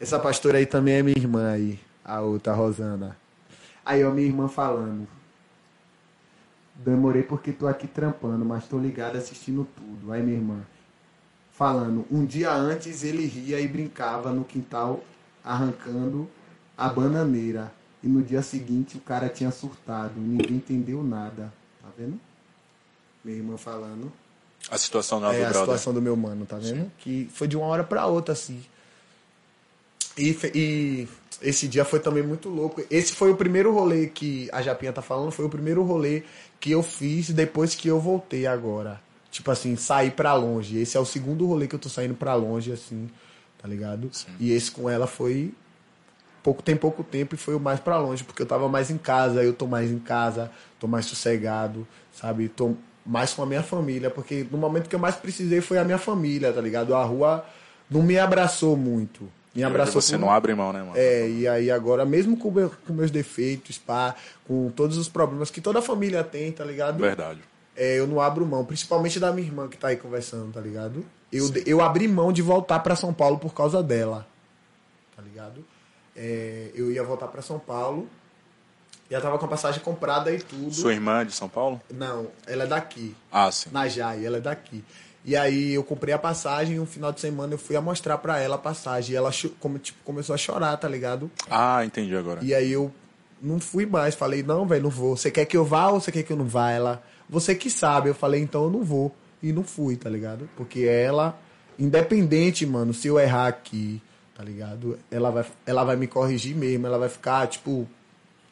[0.00, 3.16] Essa pastora aí também é minha irmã aí, a outra, a Rosana.
[3.84, 5.08] Aí, ó, minha irmã falando.
[6.74, 10.12] Demorei porque tô aqui trampando, mas tô ligado assistindo tudo.
[10.12, 10.60] Aí, minha irmã.
[11.58, 15.02] Falando, um dia antes ele ria e brincava no quintal,
[15.44, 16.30] arrancando
[16.76, 17.72] a bananeira.
[18.00, 20.12] E no dia seguinte o cara tinha surtado.
[20.16, 21.52] Ninguém entendeu nada.
[21.82, 22.20] Tá vendo?
[23.24, 24.12] Minha irmã falando.
[24.70, 25.60] A situação da É a brother.
[25.62, 26.92] situação do meu mano, tá vendo?
[26.96, 28.62] Que foi de uma hora pra outra, assim.
[30.16, 31.08] E, e
[31.42, 32.84] esse dia foi também muito louco.
[32.88, 36.22] Esse foi o primeiro rolê que a Japinha tá falando, foi o primeiro rolê
[36.60, 39.00] que eu fiz depois que eu voltei agora.
[39.30, 40.78] Tipo assim, sair pra longe.
[40.78, 43.08] Esse é o segundo rolê que eu tô saindo pra longe, assim,
[43.60, 44.10] tá ligado?
[44.40, 45.52] E esse com ela foi.
[46.42, 48.96] Pouco, tem pouco tempo e foi o mais pra longe, porque eu tava mais em
[48.96, 50.50] casa, eu tô mais em casa,
[50.80, 52.48] tô mais sossegado, sabe?
[52.48, 52.74] Tô
[53.04, 55.98] mais com a minha família, porque no momento que eu mais precisei foi a minha
[55.98, 56.94] família, tá ligado?
[56.94, 57.44] A rua
[57.90, 59.28] não me abraçou muito.
[59.54, 60.92] Me abraçou Você não abre mão, né, mano?
[60.96, 64.14] é, e aí agora, mesmo com, meu- com meus defeitos, pá,
[64.46, 66.98] com todos os problemas que toda família tem, tá ligado?
[66.98, 67.40] Verdade.
[67.80, 71.04] É, eu não abro mão, principalmente da minha irmã que tá aí conversando, tá ligado?
[71.32, 74.26] Eu, eu abri mão de voltar pra São Paulo por causa dela,
[75.14, 75.64] tá ligado?
[76.16, 78.08] É, eu ia voltar pra São Paulo,
[79.10, 80.74] já tava com a passagem comprada e tudo.
[80.74, 81.80] Sua irmã é de São Paulo?
[81.92, 83.70] Não, ela é daqui, Ah, sim.
[83.70, 84.84] na Jai, ela é daqui.
[85.24, 88.16] E aí eu comprei a passagem e um final de semana eu fui a mostrar
[88.18, 89.12] pra ela a passagem.
[89.12, 89.30] E ela
[89.60, 91.30] como, tipo, começou a chorar, tá ligado?
[91.50, 92.40] Ah, entendi agora.
[92.42, 92.90] E aí eu
[93.42, 94.14] não fui mais.
[94.14, 95.16] Falei, não, velho, não vou.
[95.16, 96.70] Você quer que eu vá ou você quer que eu não vá?
[96.70, 98.08] Ela, você que sabe.
[98.08, 99.14] Eu falei, então eu não vou.
[99.42, 100.48] E não fui, tá ligado?
[100.56, 101.38] Porque ela,
[101.78, 104.02] independente, mano, se eu errar aqui,
[104.34, 104.98] tá ligado?
[105.10, 106.86] Ela vai, ela vai me corrigir mesmo.
[106.86, 107.88] Ela vai ficar, tipo,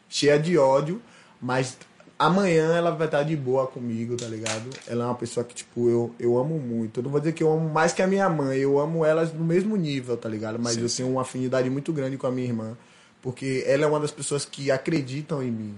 [0.09, 1.03] cheia de ódio.
[1.41, 1.77] Mas
[2.19, 4.71] amanhã ela vai estar de boa comigo, tá ligado?
[4.87, 7.01] Ela é uma pessoa que, tipo, eu, eu amo muito.
[7.01, 8.59] Eu não vou dizer que eu amo mais que a minha mãe.
[8.59, 10.59] Eu amo elas no mesmo nível, tá ligado?
[10.59, 10.97] Mas Sim, eu sim.
[11.03, 12.77] tenho uma afinidade muito grande com a minha irmã.
[13.21, 15.75] Porque ela é uma das pessoas que acreditam em mim,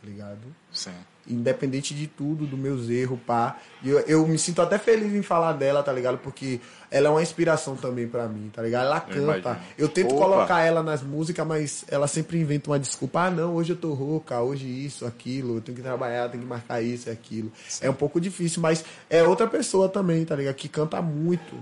[0.00, 0.40] tá ligado?
[0.72, 0.94] Sim.
[1.28, 3.56] Independente de tudo, dos meus erros, pá.
[3.82, 6.18] E eu, eu me sinto até feliz em falar dela, tá ligado?
[6.18, 6.60] Porque
[6.90, 8.86] ela é uma inspiração também pra mim, tá ligado?
[8.86, 9.20] Ela Eu canta.
[9.50, 9.56] imagino.
[9.76, 10.24] Eu, tento Opa.
[10.24, 13.22] colocar ela nas músicas, mas ela sempre inventa uma desculpa.
[13.26, 16.48] Ah, não, hoje eu tô rouca, hoje isso, aquilo, eu tenho que trabalhar, tenho que
[16.48, 17.52] marcar isso e aquilo.
[17.80, 20.54] É um pouco difícil, mas é outra pessoa também, tá ligado?
[20.54, 21.56] Que canta muito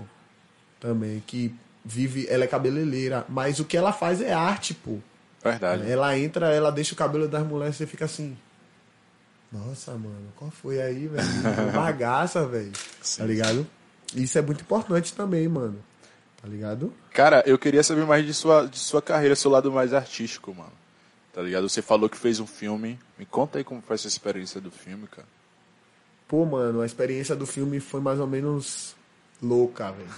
[0.79, 1.53] também, que
[1.83, 4.97] vive, ela é cabeleireira, mas o que ela faz é arte, pô.
[5.43, 5.89] Verdade.
[5.89, 8.35] Ela entra, ela deixa o cabelo das mulheres e você fica assim.
[9.51, 11.27] Nossa, mano, qual foi aí, velho?
[11.73, 12.71] Bagaça, velho.
[13.17, 13.65] Tá ligado?
[14.15, 15.81] Isso é muito importante também, mano.
[16.41, 16.93] Tá ligado?
[17.13, 20.71] Cara, eu queria saber mais de sua, de sua carreira, seu lado mais artístico, mano.
[21.33, 21.69] Tá ligado?
[21.69, 22.99] Você falou que fez um filme.
[23.17, 25.27] Me conta aí como foi essa experiência do filme, cara.
[26.27, 28.95] Pô, mano, a experiência do filme foi mais ou menos
[29.41, 30.09] louca, velho.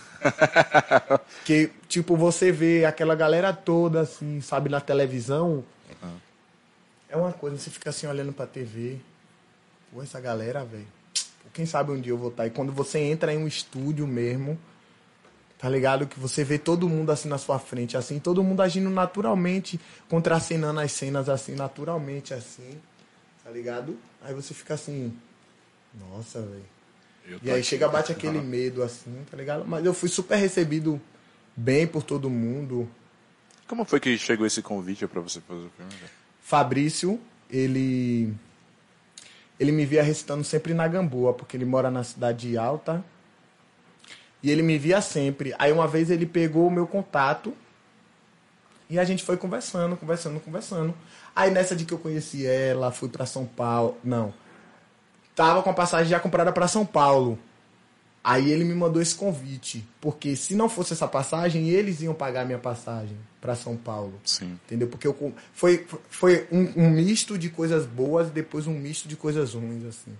[1.46, 5.64] que, tipo, você vê aquela galera toda, assim, sabe, na televisão.
[7.10, 9.00] É uma coisa, você fica assim olhando pra TV.
[9.92, 10.88] Pô, essa galera, velho.
[11.54, 12.46] Quem sabe um dia eu vou estar.
[12.46, 14.58] E quando você entra em um estúdio mesmo,
[15.58, 16.08] tá ligado?
[16.08, 20.80] Que você vê todo mundo assim na sua frente, assim, todo mundo agindo naturalmente, contracenando
[20.80, 22.80] as cenas assim, naturalmente, assim,
[23.44, 23.98] tá ligado?
[24.22, 25.14] Aí você fica assim,
[25.94, 27.40] nossa, velho.
[27.44, 29.66] E aí chega, bate aquele medo, assim, tá ligado?
[29.68, 31.00] Mas eu fui super recebido
[31.56, 32.90] bem por todo mundo.
[33.68, 35.92] Como foi que chegou esse convite para você fazer o filme?
[36.42, 38.34] Fabrício, ele
[39.60, 43.04] ele me via recitando sempre na Gamboa, porque ele mora na cidade alta.
[44.42, 45.54] E ele me via sempre.
[45.60, 47.54] Aí uma vez ele pegou o meu contato
[48.90, 50.96] e a gente foi conversando, conversando, conversando.
[51.36, 53.98] Aí nessa de que eu conheci ela, fui para São Paulo.
[54.02, 54.34] Não.
[55.36, 57.38] Tava com a passagem já comprada para São Paulo.
[58.30, 62.46] Aí ele me mandou esse convite, porque se não fosse essa passagem, eles iam pagar
[62.46, 64.22] minha passagem para São Paulo.
[64.24, 64.60] Sim.
[64.66, 64.88] Entendeu?
[64.88, 69.16] Porque eu, foi, foi um, um, misto de coisas boas e depois um misto de
[69.16, 70.16] coisas ruins, assim.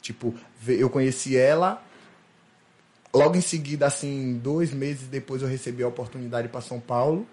[0.00, 0.34] Tipo,
[0.66, 1.80] eu conheci ela,
[3.14, 7.24] logo em seguida, assim, dois meses depois eu recebi a oportunidade para São Paulo.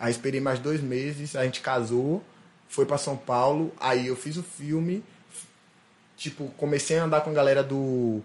[0.00, 2.24] Aí esperei mais dois meses, a gente casou,
[2.68, 5.04] foi para São Paulo, aí eu fiz o filme,
[6.16, 8.20] tipo, comecei a andar com a galera do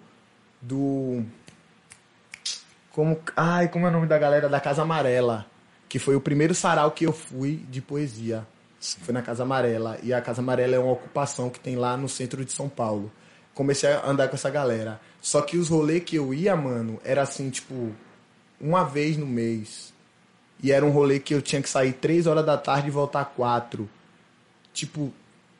[0.65, 1.23] do.
[2.91, 3.19] Como.
[3.35, 5.45] Ai, como é o nome da galera da Casa Amarela?
[5.87, 8.45] Que foi o primeiro sarau que eu fui de poesia.
[8.79, 8.99] Sim.
[9.01, 9.97] Foi na Casa Amarela.
[10.03, 13.11] E a Casa Amarela é uma ocupação que tem lá no centro de São Paulo.
[13.53, 14.99] Comecei a andar com essa galera.
[15.21, 17.91] Só que os rolês que eu ia, mano, era assim, tipo,
[18.59, 19.93] uma vez no mês.
[20.61, 23.25] E era um rolê que eu tinha que sair três horas da tarde e voltar
[23.25, 23.89] quatro.
[24.73, 25.13] Tipo,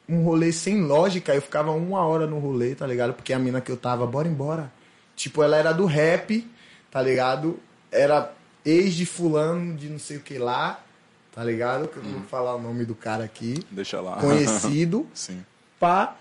[0.09, 1.33] um rolê sem lógica.
[1.33, 3.13] Eu ficava uma hora no rolê, tá ligado?
[3.13, 4.71] Porque a mina que eu tava, bora embora.
[5.15, 6.49] Tipo, ela era do rap,
[6.91, 7.59] tá ligado?
[7.91, 8.33] Era
[8.65, 10.83] ex de fulano de não sei o que lá,
[11.31, 11.87] tá ligado?
[11.87, 12.25] Que eu não vou hum.
[12.25, 13.63] falar o nome do cara aqui.
[13.71, 14.17] Deixa lá.
[14.17, 15.07] Conhecido.
[15.13, 15.45] Sim.
[15.79, 16.15] Pá.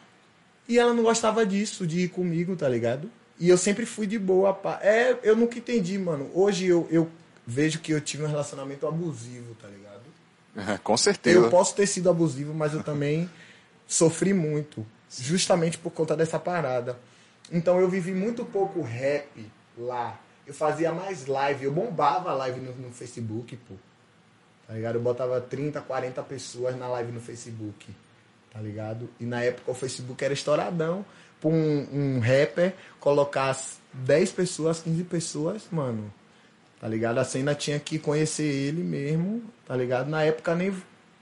[0.68, 3.10] E ela não gostava disso, de ir comigo, tá ligado?
[3.38, 4.78] E eu sempre fui de boa, pá.
[4.82, 6.30] É, eu nunca entendi, mano.
[6.34, 7.10] Hoje eu, eu
[7.46, 10.78] vejo que eu tive um relacionamento abusivo, tá ligado?
[10.82, 11.38] com certeza.
[11.38, 13.28] Eu posso ter sido abusivo, mas eu também
[13.86, 14.86] sofri muito.
[15.10, 16.98] Justamente por conta dessa parada.
[17.52, 20.20] Então eu vivi muito pouco rap lá.
[20.46, 23.74] Eu fazia mais live, eu bombava live no, no Facebook, pô.
[24.66, 24.96] Tá ligado?
[24.96, 27.94] Eu botava 30, 40 pessoas na live no Facebook.
[28.52, 29.08] Tá ligado?
[29.18, 31.04] E na época o Facebook era estouradão.
[31.40, 33.56] Pra um, um rapper colocar
[33.92, 36.12] 10 pessoas, 15 pessoas, mano.
[36.80, 37.18] Tá ligado?
[37.18, 40.08] A cena tinha que conhecer ele mesmo, tá ligado?
[40.08, 40.74] Na época nem,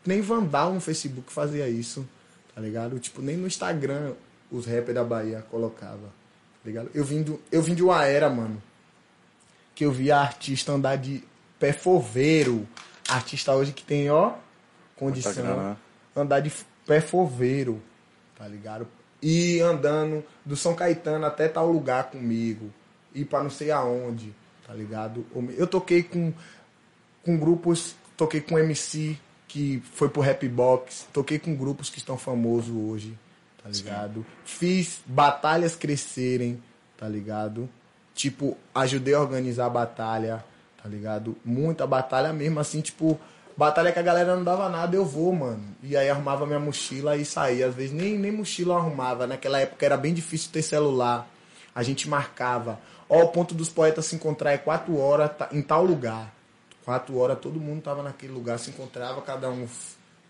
[0.05, 2.07] nem Vandal no Facebook fazia isso,
[2.55, 2.99] tá ligado?
[2.99, 4.13] Tipo, nem no Instagram
[4.53, 6.13] os rappers da Bahia colocava.
[6.63, 6.91] Tá ligado?
[6.95, 8.63] Eu vim, do, eu vim de uma era, mano,
[9.75, 11.25] que eu via artista andar de
[11.59, 12.69] pé foveiro.
[13.09, 14.35] Artista hoje que tem, ó,
[14.95, 15.57] condição.
[15.57, 15.77] Né?
[16.15, 16.53] Andar de
[16.87, 17.83] pé foveiro,
[18.39, 18.87] tá ligado?
[19.21, 22.71] E andando do São Caetano até tal lugar comigo.
[23.15, 24.35] Ir pra não sei aonde,
[24.67, 25.27] tá ligado?
[25.57, 26.33] Eu toquei com,
[27.25, 29.19] com grupos, toquei com MC
[29.49, 33.19] que foi pro Rap Box, toquei com grupos que estão famosos hoje
[33.63, 34.21] tá ligado?
[34.21, 34.27] Sim.
[34.45, 36.63] Fiz batalhas crescerem,
[36.97, 37.69] tá ligado?
[38.15, 40.45] Tipo, ajudei a organizar a batalha,
[40.83, 41.37] tá ligado?
[41.45, 43.19] Muita batalha mesmo, assim, tipo,
[43.57, 45.63] batalha que a galera não dava nada, eu vou, mano.
[45.83, 47.69] E aí arrumava minha mochila e saía.
[47.69, 49.27] Às vezes nem, nem mochila arrumava.
[49.27, 51.29] Naquela época era bem difícil ter celular.
[51.75, 52.79] A gente marcava.
[53.09, 56.33] Ó, o ponto dos poetas se encontrar é quatro horas tá, em tal lugar.
[56.85, 59.69] Quatro horas todo mundo tava naquele lugar, se encontrava, cada um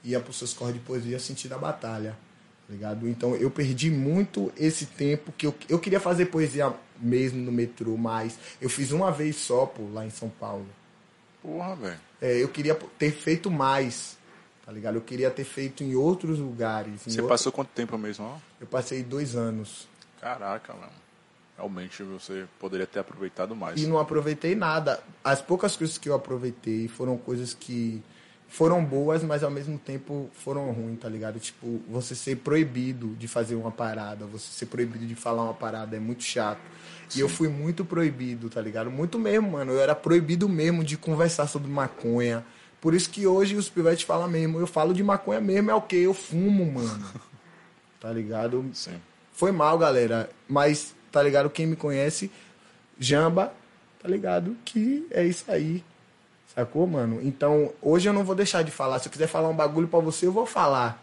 [0.04, 2.14] ia pros seus corres de poesia sentir a batalha
[2.68, 3.08] ligado?
[3.08, 7.96] Então eu perdi muito esse tempo que eu, eu queria fazer poesia mesmo no metrô,
[7.96, 10.66] mas eu fiz uma vez só, pô, lá em São Paulo.
[11.42, 12.00] Porra, velho.
[12.20, 14.16] É, eu queria ter feito mais,
[14.64, 14.94] tá ligado?
[14.94, 17.06] Eu queria ter feito em outros lugares.
[17.06, 17.28] Em você outro...
[17.28, 18.24] passou quanto tempo mesmo?
[18.24, 18.36] Ó?
[18.60, 19.88] Eu passei dois anos.
[20.20, 20.92] Caraca, mano.
[21.56, 23.80] Realmente você poderia ter aproveitado mais.
[23.80, 25.02] E não aproveitei nada.
[25.22, 28.02] As poucas coisas que eu aproveitei foram coisas que
[28.52, 31.40] foram boas, mas ao mesmo tempo foram ruins, tá ligado?
[31.40, 35.96] Tipo, você ser proibido de fazer uma parada, você ser proibido de falar uma parada
[35.96, 36.60] é muito chato.
[37.08, 37.18] Sim.
[37.18, 38.90] E eu fui muito proibido, tá ligado?
[38.90, 39.72] Muito mesmo, mano.
[39.72, 42.44] Eu era proibido mesmo de conversar sobre maconha.
[42.78, 44.60] Por isso que hoje os pivetes falam mesmo.
[44.60, 45.96] Eu falo de maconha mesmo, é o que?
[45.96, 47.04] Eu fumo, mano.
[47.98, 48.68] Tá ligado?
[48.74, 49.00] Sim.
[49.32, 50.28] Foi mal, galera.
[50.48, 51.48] Mas, tá ligado?
[51.48, 52.32] Quem me conhece,
[52.98, 53.54] Jamba,
[54.02, 54.56] tá ligado?
[54.64, 55.84] Que é isso aí.
[56.54, 57.20] Sacou, mano?
[57.22, 58.98] Então, hoje eu não vou deixar de falar.
[58.98, 61.02] Se eu quiser falar um bagulho para você, eu vou falar.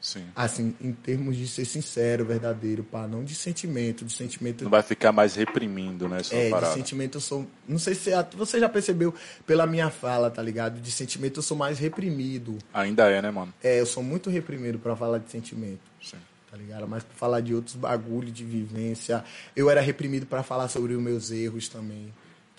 [0.00, 0.24] Sim.
[0.34, 3.06] Assim, em termos de ser sincero, verdadeiro, pá.
[3.06, 4.04] Não de sentimento.
[4.04, 4.64] De sentimento.
[4.64, 6.22] Não vai ficar mais reprimindo, né?
[6.30, 6.72] É, parada.
[6.72, 7.46] de sentimento eu sou.
[7.68, 9.14] Não sei se você já percebeu
[9.46, 10.80] pela minha fala, tá ligado?
[10.80, 12.56] De sentimento eu sou mais reprimido.
[12.72, 13.52] Ainda é, né, mano?
[13.62, 15.80] É, eu sou muito reprimido para falar de sentimento.
[16.02, 16.16] Sim.
[16.50, 16.88] tá ligado?
[16.88, 19.22] Mas pra falar de outros bagulho de vivência.
[19.54, 22.10] Eu era reprimido para falar sobre os meus erros também,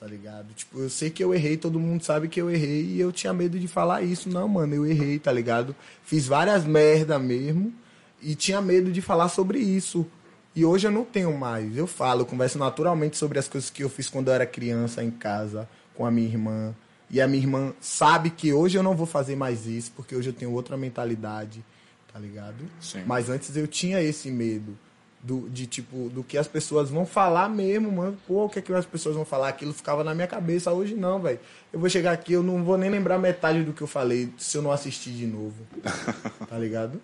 [0.01, 0.51] tá ligado?
[0.55, 3.31] Tipo, eu sei que eu errei, todo mundo sabe que eu errei e eu tinha
[3.31, 4.27] medo de falar isso.
[4.27, 5.75] Não, mano, eu errei, tá ligado?
[6.03, 7.71] Fiz várias merda mesmo
[8.19, 10.07] e tinha medo de falar sobre isso.
[10.55, 11.77] E hoje eu não tenho mais.
[11.77, 15.03] Eu falo, eu converso naturalmente sobre as coisas que eu fiz quando eu era criança
[15.03, 16.75] em casa, com a minha irmã.
[17.07, 20.29] E a minha irmã sabe que hoje eu não vou fazer mais isso, porque hoje
[20.29, 21.63] eu tenho outra mentalidade
[22.11, 22.57] tá ligado?
[22.79, 23.03] Sim.
[23.05, 24.77] Mas antes eu tinha esse medo
[25.23, 28.17] do, de tipo, do que as pessoas vão falar mesmo, mano.
[28.27, 29.49] Pô, o que, é que as pessoas vão falar?
[29.49, 30.71] Aquilo ficava na minha cabeça.
[30.71, 31.39] Hoje não, velho.
[31.71, 34.57] Eu vou chegar aqui, eu não vou nem lembrar metade do que eu falei se
[34.57, 35.65] eu não assistir de novo.
[36.49, 36.99] tá ligado?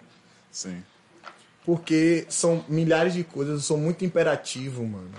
[0.51, 0.81] Sim.
[1.63, 5.11] Porque são milhares de coisas, eu sou muito imperativo, mano.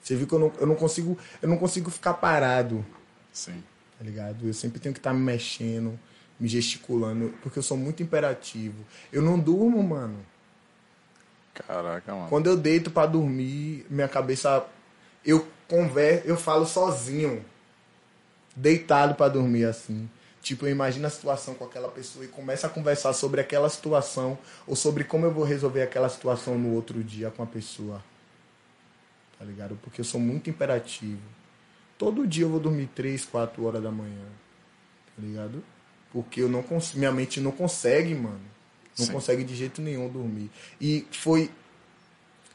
[0.00, 2.86] Você viu que eu não, eu não consigo, eu não consigo ficar parado,
[3.32, 3.60] Sim.
[3.98, 4.46] tá ligado?
[4.46, 5.98] Eu sempre tenho que estar me mexendo,
[6.38, 8.84] me gesticulando, porque eu sou muito imperativo.
[9.12, 10.18] Eu não durmo, mano.
[11.66, 12.28] Caraca, mano.
[12.28, 14.66] Quando eu deito pra dormir, minha cabeça
[15.24, 17.44] eu converso, eu falo sozinho,
[18.54, 20.08] deitado pra dormir assim.
[20.42, 24.38] Tipo, eu imagino a situação com aquela pessoa e começo a conversar sobre aquela situação
[24.66, 28.00] ou sobre como eu vou resolver aquela situação no outro dia com a pessoa.
[29.38, 29.76] Tá ligado?
[29.82, 31.20] Porque eu sou muito imperativo.
[31.98, 34.24] Todo dia eu vou dormir 3, 4 horas da manhã.
[35.16, 35.64] Tá ligado?
[36.12, 36.94] Porque eu não cons...
[36.94, 38.55] minha mente não consegue, mano.
[38.98, 39.12] Não Sim.
[39.12, 40.50] consegue de jeito nenhum dormir.
[40.80, 41.50] E foi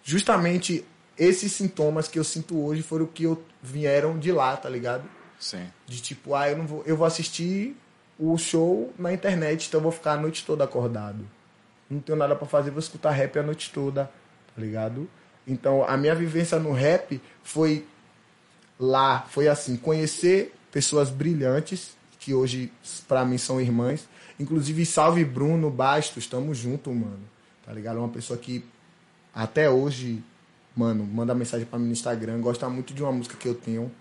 [0.03, 0.83] justamente
[1.17, 5.03] esses sintomas que eu sinto hoje foram o que eu vieram de lá, tá ligado?
[5.39, 5.67] Sim.
[5.85, 7.75] De tipo, ah, eu não vou, eu vou assistir
[8.17, 11.27] o show na internet, então eu vou ficar a noite toda acordado.
[11.89, 14.05] Não tenho nada pra fazer, vou escutar rap a noite toda,
[14.55, 15.09] tá ligado?
[15.47, 17.85] Então, a minha vivência no rap foi
[18.79, 22.71] lá, foi assim, conhecer pessoas brilhantes que hoje
[23.07, 24.07] pra mim são irmãs.
[24.41, 27.21] Inclusive, salve Bruno Bastos, tamo junto, mano.
[27.63, 27.99] Tá ligado?
[27.99, 28.65] Uma pessoa que
[29.33, 30.23] até hoje,
[30.75, 33.91] mano, manda mensagem pra mim no Instagram, gosta muito de uma música que eu tenho.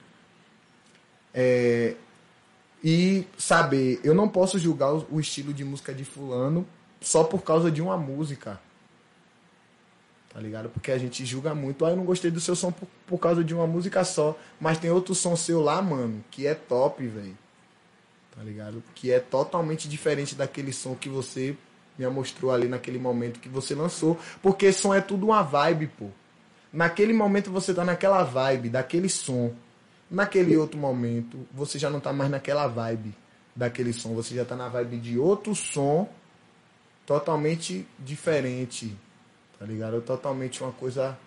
[1.34, 1.94] É,
[2.82, 6.66] e saber, eu não posso julgar o, o estilo de música de fulano
[7.00, 8.58] só por causa de uma música.
[10.32, 10.70] Tá ligado?
[10.70, 11.84] Porque a gente julga muito.
[11.84, 14.38] Ah, eu não gostei do seu som por, por causa de uma música só.
[14.58, 17.36] Mas tem outro som seu lá, mano, que é top, velho.
[18.35, 18.82] Tá ligado?
[18.94, 21.57] Que é totalmente diferente daquele som que você
[21.98, 24.19] me mostrou ali naquele momento que você lançou.
[24.43, 26.07] Porque som é tudo uma vibe, pô.
[26.73, 29.55] Naquele momento você tá naquela vibe, daquele som.
[30.11, 33.15] Naquele outro momento, você já não tá mais naquela vibe
[33.55, 34.15] daquele som.
[34.15, 36.09] Você já tá na vibe de outro som
[37.07, 38.97] totalmente diferente.
[39.59, 40.01] Tá ligado?
[40.01, 41.19] Totalmente uma coisa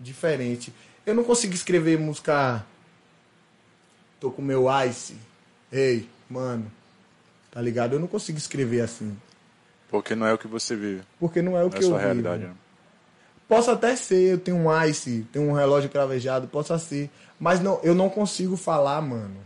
[0.00, 0.72] diferente.
[1.04, 2.64] Eu não consigo escrever música.
[4.18, 5.16] Tô com meu ice.
[5.70, 6.70] Ei, mano.
[7.50, 7.94] Tá ligado?
[7.94, 9.16] Eu não consigo escrever assim.
[9.88, 11.02] Porque não é o que você vive.
[11.18, 12.06] Porque não é o Não é que a eu sua vivo.
[12.06, 12.54] realidade, né?
[13.48, 17.08] Posso até ser, eu tenho um ice, tenho um relógio cravejado, possa ser.
[17.38, 19.36] Mas não, eu não consigo falar, mano,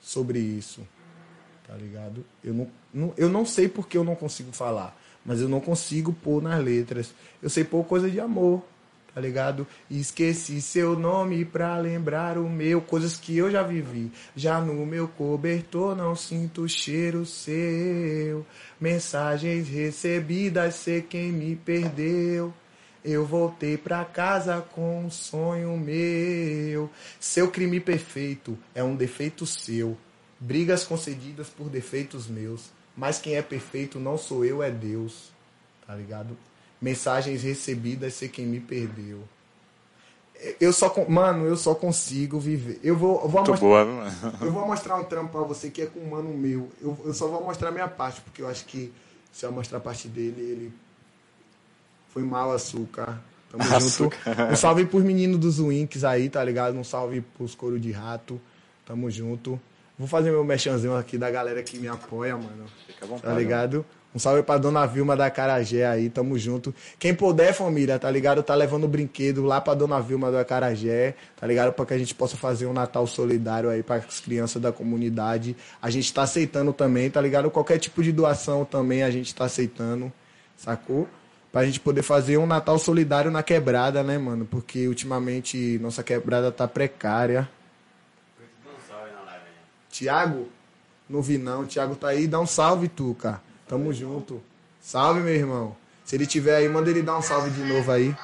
[0.00, 0.80] sobre isso.
[1.66, 2.24] Tá ligado?
[2.42, 4.96] Eu não, não- eu não sei porque eu não consigo falar.
[5.24, 7.14] Mas eu não consigo pôr nas letras.
[7.40, 8.60] Eu sei pôr coisa de amor,
[9.14, 9.66] tá ligado?
[9.90, 12.80] Esqueci seu nome pra lembrar o meu.
[12.80, 14.10] Coisas que eu já vivi.
[14.34, 18.46] Já no meu cobertor não sinto cheiro seu.
[18.80, 22.52] Mensagens recebidas, sei quem me perdeu.
[23.04, 26.88] Eu voltei pra casa com um sonho meu.
[27.18, 29.96] Seu crime perfeito é um defeito seu.
[30.38, 32.70] Brigas concedidas por defeitos meus.
[32.96, 35.32] Mas quem é perfeito não sou eu, é Deus.
[35.86, 36.36] Tá ligado?
[36.82, 39.22] Mensagens recebidas, sei quem me perdeu.
[40.60, 42.80] Eu só, mano, eu só consigo viver.
[42.82, 44.12] Eu vou, eu vou Muito mostrar, boa, mano?
[44.42, 46.68] eu vou mostrar um trampo pra você que é com um mano meu.
[46.80, 48.92] Eu, eu só vou mostrar minha parte, porque eu acho que
[49.30, 50.72] se eu mostrar a parte dele, ele
[52.08, 53.22] foi mal, açúcar.
[53.48, 54.10] Tamo junto.
[54.50, 56.76] Um salve pros meninos dos Winks aí, tá ligado?
[56.76, 58.40] Um salve pros couro de rato.
[58.84, 59.60] Tamo junto.
[59.96, 62.66] Vou fazer meu mechanzinho aqui da galera que me apoia, mano.
[62.88, 63.32] Fica à vontade.
[63.32, 63.86] Tá ligado?
[64.14, 66.74] Um salve pra dona Vilma da Carajé aí, tamo junto.
[66.98, 68.42] Quem puder, família, tá ligado?
[68.42, 71.72] Tá levando brinquedo lá pra dona Vilma da Carajé, tá ligado?
[71.72, 75.56] Pra que a gente possa fazer um Natal solidário aí para as crianças da comunidade.
[75.80, 77.50] A gente tá aceitando também, tá ligado?
[77.50, 80.12] Qualquer tipo de doação também a gente tá aceitando,
[80.58, 81.08] sacou?
[81.50, 84.44] Pra gente poder fazer um Natal solidário na quebrada, né, mano?
[84.44, 87.48] Porque ultimamente nossa quebrada tá precária.
[89.90, 90.48] Tiago?
[91.08, 91.66] Não vi não.
[91.66, 92.26] Tiago tá aí.
[92.26, 93.40] Dá um salve, Tuca.
[93.72, 94.38] Tamo junto.
[94.82, 95.74] Salve, meu irmão.
[96.04, 98.14] Se ele tiver aí, manda ele dar um salve de novo aí.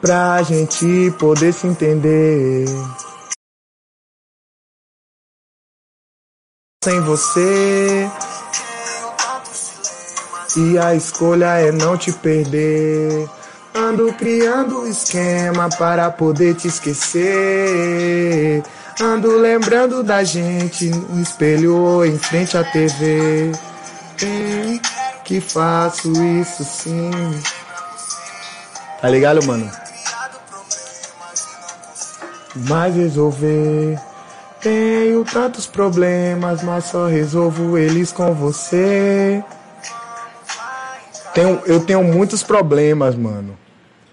[0.00, 2.64] Pra gente poder se entender.
[6.82, 8.10] sem você.
[10.56, 13.30] E a escolha é não te perder.
[13.76, 18.62] Ando criando esquema para poder te esquecer.
[19.00, 23.50] Ando lembrando da gente no espelho ou em frente à TV.
[24.16, 24.80] Tem
[25.24, 27.10] que faço isso sim.
[29.00, 29.68] Tá ligado, mano?
[32.54, 33.98] Mas resolver.
[34.60, 39.42] Tenho tantos problemas, mas só resolvo eles com você.
[41.34, 43.63] Tenho, eu tenho muitos problemas, mano.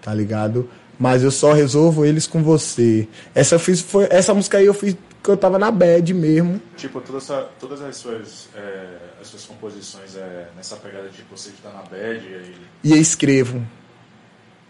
[0.02, 0.68] Tá ligado?
[0.98, 3.08] Mas eu só resolvo eles com você.
[3.34, 6.60] Essa, fiz, foi, essa música aí eu fiz que eu tava na bad mesmo.
[6.76, 8.86] Tipo, toda essa, todas as suas, é,
[9.20, 12.54] as suas composições é nessa pegada de tipo, você estar na bad e...
[12.82, 13.64] E escrevo.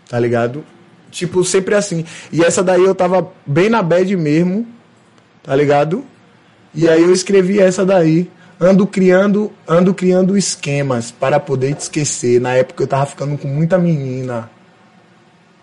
[0.09, 0.65] Tá ligado?
[1.11, 2.05] Tipo, sempre assim.
[2.31, 4.67] E essa daí eu tava bem na bad mesmo.
[5.43, 6.05] Tá ligado?
[6.75, 8.31] E aí eu escrevi essa daí.
[8.61, 12.41] Ando criando, ando criando esquemas para poder te esquecer.
[12.41, 14.51] Na época eu tava ficando com muita menina.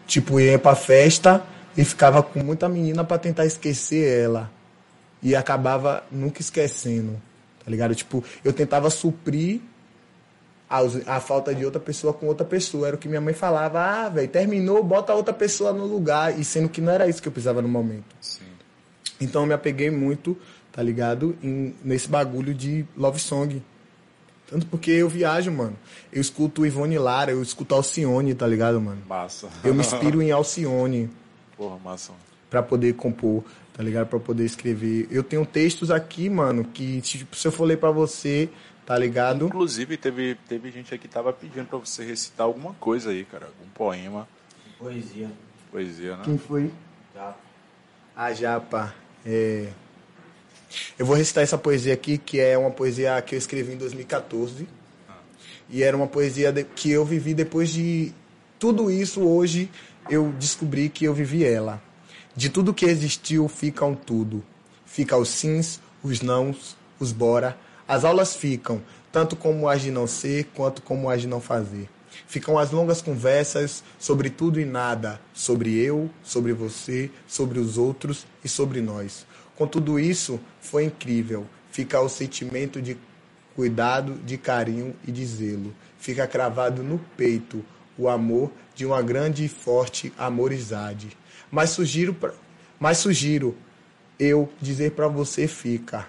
[0.09, 1.45] Tipo, ia pra festa
[1.77, 4.51] e ficava com muita menina para tentar esquecer ela.
[5.21, 7.21] E acabava nunca esquecendo.
[7.63, 7.93] Tá ligado?
[7.93, 9.61] Tipo, eu tentava suprir
[10.67, 12.87] a, a falta de outra pessoa com outra pessoa.
[12.87, 13.79] Era o que minha mãe falava.
[13.79, 16.39] Ah, velho, terminou, bota outra pessoa no lugar.
[16.39, 18.15] E sendo que não era isso que eu precisava no momento.
[18.19, 18.45] Sim.
[19.21, 20.35] Então eu me apeguei muito,
[20.71, 21.37] tá ligado?
[21.43, 23.61] Em, nesse bagulho de love song.
[24.49, 25.77] Tanto porque eu viajo, mano.
[26.11, 29.01] Eu escuto Ivone Lara, eu escuto Alcione, tá ligado, mano?
[29.07, 29.47] Massa.
[29.63, 31.09] Eu me inspiro em Alcione
[31.55, 32.13] Porra, massa.
[32.49, 33.43] pra poder compor,
[33.73, 34.07] tá ligado?
[34.07, 35.07] Pra poder escrever.
[35.11, 38.49] Eu tenho textos aqui, mano, que tipo, se eu for ler pra você,
[38.87, 39.45] tá ligado?
[39.45, 43.45] Inclusive, teve, teve gente aqui que tava pedindo pra você recitar alguma coisa aí, cara.
[43.45, 44.27] Algum poema,
[44.79, 45.29] Poesia.
[45.71, 46.23] poesia, né?
[46.23, 46.71] Quem foi?
[47.13, 47.35] Já.
[48.15, 48.95] A Japa.
[49.23, 49.67] É...
[50.97, 54.67] Eu vou recitar essa poesia aqui, que é uma poesia que eu escrevi em 2014.
[55.69, 58.11] E era uma poesia que eu vivi depois de
[58.57, 59.21] tudo isso.
[59.21, 59.69] Hoje
[60.09, 61.81] eu descobri que eu vivi ela.
[62.35, 64.43] De tudo que existiu, fica um tudo.
[64.85, 67.57] Fica os sims, os nãos, os bora.
[67.87, 68.81] As aulas ficam,
[69.11, 71.89] tanto como as de não ser, quanto como as de não fazer.
[72.27, 78.25] Ficam as longas conversas sobre tudo e nada, sobre eu, sobre você, sobre os outros
[78.43, 79.25] e sobre nós.
[79.59, 81.45] Com tudo isso, foi incrível.
[81.69, 82.97] Fica o sentimento de
[83.57, 85.75] cuidado, de carinho e de zelo.
[85.99, 87.61] Fica cravado no peito
[87.97, 91.09] o amor de uma grande e forte amorizade.
[91.51, 92.15] Mas sugiro,
[92.79, 93.53] mas sugiro
[94.17, 96.07] eu dizer para você fica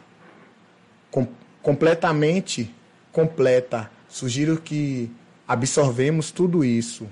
[1.10, 1.26] com-
[1.60, 2.72] completamente
[3.10, 3.90] completa.
[4.08, 5.10] Sugiro que
[5.48, 7.08] absorvemos tudo isso.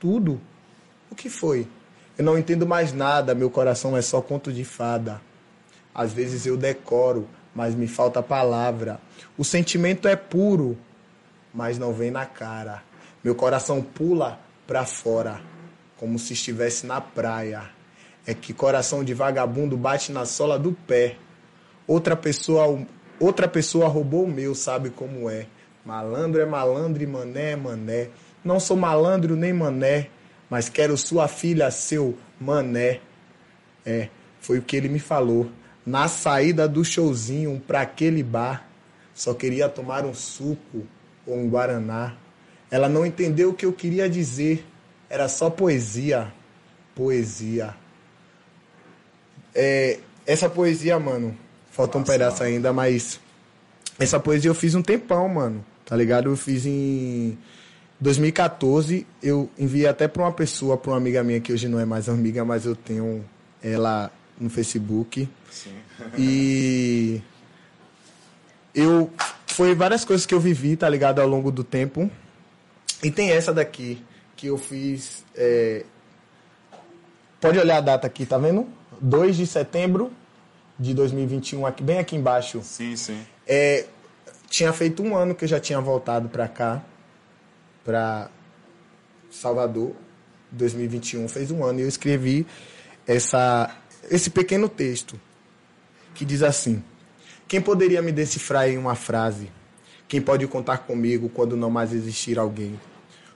[0.00, 0.40] Tudo?
[1.10, 1.68] O que foi?
[2.16, 5.20] Eu não entendo mais nada, meu coração é só conto de fada.
[5.96, 9.00] Às vezes eu decoro, mas me falta palavra.
[9.38, 10.76] O sentimento é puro,
[11.54, 12.82] mas não vem na cara.
[13.24, 15.40] Meu coração pula pra fora,
[15.96, 17.70] como se estivesse na praia.
[18.26, 21.16] É que coração de vagabundo bate na sola do pé.
[21.86, 22.78] Outra pessoa,
[23.18, 25.46] outra pessoa roubou o meu, sabe como é.
[25.82, 28.10] Malandro é malandro e mané é mané.
[28.44, 30.10] Não sou malandro nem mané,
[30.50, 33.00] mas quero sua filha, seu mané.
[33.84, 34.10] É,
[34.40, 35.50] foi o que ele me falou.
[35.86, 38.68] Na saída do showzinho pra aquele bar,
[39.14, 40.84] só queria tomar um suco
[41.24, 42.16] ou um guaraná.
[42.70, 44.66] Ela não entendeu o que eu queria dizer.
[45.08, 46.32] Era só poesia.
[46.94, 47.74] Poesia.
[49.54, 51.38] É, essa poesia, mano,
[51.70, 52.56] falta um pedaço mano.
[52.56, 53.20] ainda, mas
[53.98, 55.64] essa poesia eu fiz um tempão, mano.
[55.84, 56.28] Tá ligado?
[56.28, 57.38] Eu fiz em
[58.00, 59.06] 2014.
[59.22, 62.08] Eu enviei até pra uma pessoa, pra uma amiga minha que hoje não é mais
[62.08, 63.24] amiga, mas eu tenho
[63.62, 65.28] ela no Facebook.
[65.50, 65.74] Sim.
[66.18, 67.22] E
[68.74, 69.10] eu
[69.46, 72.10] foi várias coisas que eu vivi, tá ligado, ao longo do tempo.
[73.02, 74.02] E tem essa daqui
[74.36, 75.24] que eu fiz.
[75.34, 75.84] é,
[77.40, 78.66] Pode olhar a data aqui, tá vendo?
[79.00, 80.12] 2 de setembro
[80.78, 82.60] de 2021, aqui, bem aqui embaixo.
[82.62, 83.26] Sim, sim.
[83.46, 83.86] É,
[84.48, 86.82] tinha feito um ano que eu já tinha voltado pra cá,
[87.84, 88.30] pra
[89.30, 89.92] Salvador,
[90.50, 92.46] 2021, fez um ano, e eu escrevi
[93.06, 93.74] essa,
[94.10, 95.20] esse pequeno texto
[96.14, 96.82] que diz assim:
[97.46, 99.50] Quem poderia me decifrar em uma frase?
[100.08, 102.80] Quem pode contar comigo quando não mais existir alguém?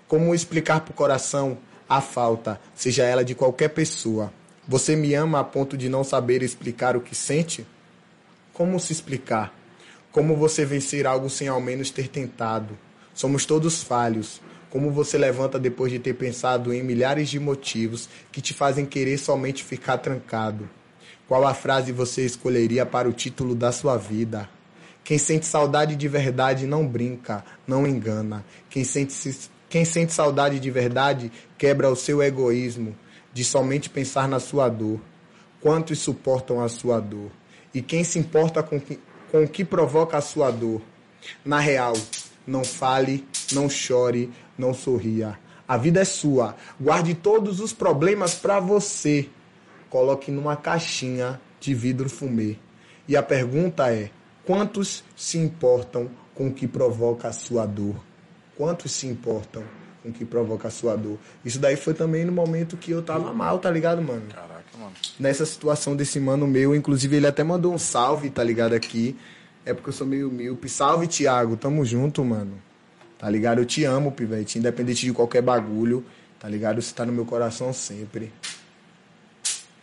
[0.06, 4.32] Como explicar pro coração a falta, seja ela de qualquer pessoa?
[4.68, 7.66] Você me ama a ponto de não saber explicar o que sente?
[8.52, 9.52] Como se explicar?
[10.12, 12.78] Como você vencer algo sem ao menos ter tentado?
[13.14, 14.40] Somos todos falhos.
[14.70, 19.18] Como você levanta depois de ter pensado em milhares de motivos que te fazem querer
[19.18, 20.70] somente ficar trancado?
[21.26, 24.48] Qual a frase você escolheria para o título da sua vida?
[25.02, 28.44] Quem sente saudade de verdade não brinca, não engana.
[28.68, 32.94] Quem sente, quem sente saudade de verdade quebra o seu egoísmo
[33.32, 35.00] de somente pensar na sua dor.
[35.60, 37.30] Quantos suportam a sua dor?
[37.74, 40.80] E quem se importa com, que, com o que provoca a sua dor?
[41.44, 41.94] Na real,
[42.46, 44.30] não fale, não chore,
[44.60, 45.38] não sorria.
[45.66, 46.54] A vida é sua.
[46.80, 49.28] Guarde todos os problemas para você.
[49.88, 52.56] Coloque numa caixinha de vidro fumê.
[53.08, 54.10] E a pergunta é:
[54.44, 57.96] quantos se importam com o que provoca a sua dor?
[58.56, 59.62] Quantos se importam
[60.02, 61.18] com o que provoca a sua dor?
[61.44, 64.22] Isso daí foi também no momento que eu tava mal, tá ligado, mano?
[64.28, 64.92] Caraca, mano.
[65.18, 69.16] Nessa situação desse mano meu, inclusive ele até mandou um salve, tá ligado aqui.
[69.64, 70.68] É porque eu sou meio míope.
[70.68, 71.56] Salve, Thiago.
[71.56, 72.69] Tamo junto, mano.
[73.20, 73.58] Tá ligado?
[73.58, 74.58] Eu te amo, pivete.
[74.58, 76.02] Independente de qualquer bagulho.
[76.38, 76.80] Tá ligado?
[76.80, 78.32] Você tá no meu coração sempre.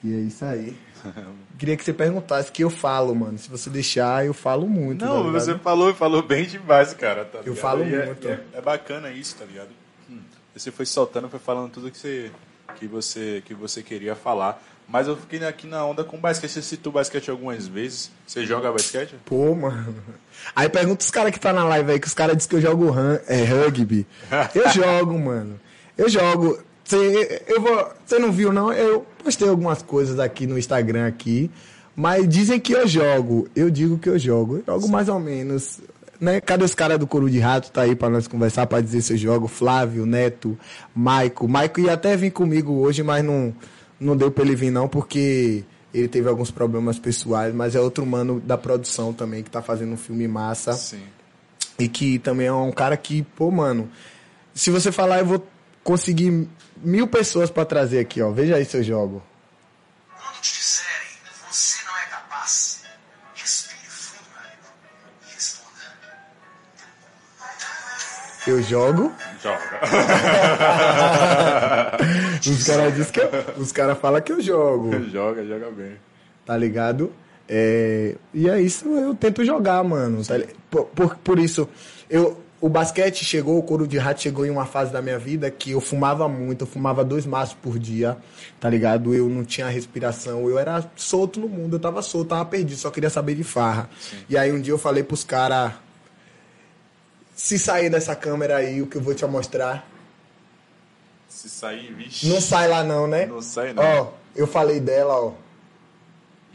[0.03, 0.75] E é isso aí.
[1.55, 3.37] Queria que você perguntasse que eu falo, mano.
[3.37, 5.05] Se você deixar, eu falo muito.
[5.05, 7.25] Não, tá você falou, falou bem demais, cara.
[7.25, 8.27] Tá eu falo e muito.
[8.27, 9.69] É, é, é, bacana isso, tá ligado?
[10.09, 10.19] Hum.
[10.55, 12.31] Você foi soltando, foi falando tudo que você,
[12.75, 14.59] que você, que você queria falar.
[14.87, 16.49] Mas eu fiquei aqui na onda com basquete.
[16.51, 18.09] Você citou basquete algumas vezes.
[18.25, 19.15] Você joga basquete?
[19.25, 19.95] Pô, mano.
[20.55, 22.61] Aí pergunta os caras que tá na live aí, que os caras dizem que eu
[22.61, 24.07] jogo ran, é, rugby.
[24.55, 25.59] Eu jogo, mano.
[25.97, 26.59] Eu jogo.
[26.83, 28.71] Você, eu vou, você não viu, não?
[28.71, 31.51] Eu postei algumas coisas aqui no Instagram aqui.
[31.93, 33.49] Mas dizem que eu jogo.
[33.53, 34.57] Eu digo que eu jogo.
[34.57, 34.91] Eu jogo Sim.
[34.91, 35.79] mais ou menos.
[36.21, 36.39] Né?
[36.39, 37.71] Cadê os caras do Couro de Rato?
[37.71, 39.47] Tá aí pra nós conversar, pra dizer se eu jogo.
[39.47, 40.57] Flávio, Neto,
[40.95, 41.45] Maico.
[41.47, 43.53] Maico ia até vir comigo hoje, mas não
[43.99, 45.63] não deu pra ele vir não, porque
[45.93, 49.93] ele teve alguns problemas pessoais, mas é outro mano da produção também, que tá fazendo
[49.93, 50.73] um filme massa.
[50.73, 51.03] Sim.
[51.79, 53.89] E que também é um cara que, pô, mano,
[54.53, 55.47] se você falar, eu vou
[55.83, 56.47] conseguir
[56.77, 58.31] mil pessoas para trazer aqui, ó.
[58.31, 59.23] Veja aí seu jogo.
[60.15, 61.07] Quando te disserem,
[61.49, 62.83] você não é capaz,
[63.35, 64.67] respire fundo, meu amigo,
[65.29, 65.71] e responda.
[68.47, 69.13] Eu jogo?
[69.41, 69.79] Joga.
[72.39, 74.91] os caras dizem que eu, os caras falam que eu jogo.
[75.11, 75.93] joga, joga bem.
[76.45, 77.11] Tá ligado?
[77.47, 80.23] É, e é isso, eu tento jogar, mano.
[80.25, 80.35] Tá,
[80.69, 81.67] por, por, por, isso,
[82.09, 85.49] eu, o basquete chegou, o couro de rato chegou em uma fase da minha vida
[85.49, 88.17] que eu fumava muito, eu fumava dois maços por dia,
[88.59, 89.13] tá ligado?
[89.13, 92.89] Eu não tinha respiração, eu era solto no mundo, eu tava solto, tava perdido, só
[92.89, 93.89] queria saber de farra.
[93.99, 94.17] Sim.
[94.29, 95.71] E aí um dia eu falei pros caras,
[97.37, 99.87] se sair dessa câmera aí, o que eu vou te mostrar
[101.37, 102.27] se sair, vixe.
[102.27, 103.27] Não sai lá não, né?
[103.27, 103.83] Não sai não.
[103.83, 105.33] Ó, eu falei dela, ó.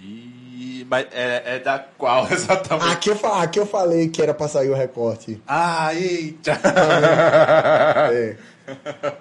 [0.00, 0.84] E...
[0.90, 2.90] Mas é, é da qual exatamente?
[2.90, 5.40] Aqui eu, aqui eu falei que era pra sair o recorte.
[5.46, 6.58] Ah, eita!
[8.12, 8.36] é.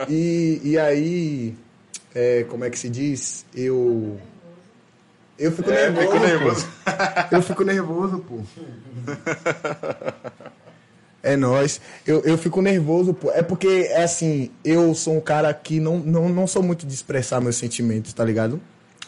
[0.10, 1.56] E, e aí,
[2.16, 3.46] é, como é que se diz?
[3.54, 4.20] Eu...
[5.38, 6.12] Eu fico é, nervoso.
[6.12, 6.68] Fico nervoso.
[7.32, 8.40] eu fico nervoso, pô.
[11.23, 11.80] É nós.
[12.06, 13.31] Eu, eu fico nervoso, pô.
[13.31, 16.93] É porque, é assim, eu sou um cara que não, não, não sou muito de
[16.93, 18.60] expressar meus sentimentos, tá ligado?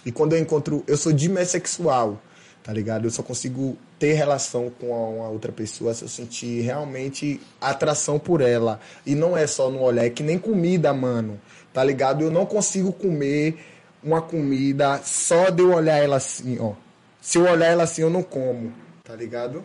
[0.06, 0.84] E quando eu encontro.
[0.86, 2.22] Eu sou dimessexual,
[2.64, 3.06] tá ligado?
[3.06, 8.42] Eu só consigo ter relação com uma outra pessoa se eu sentir realmente atração por
[8.42, 8.80] ela.
[9.06, 11.40] E não é só no olhar, é que nem comida, mano.
[11.74, 12.24] Tá ligado?
[12.24, 13.58] Eu não consigo comer
[14.04, 16.74] uma comida só de eu olhar ela assim, ó.
[17.22, 18.74] Se eu olhar ela assim, eu não como,
[19.04, 19.64] tá ligado?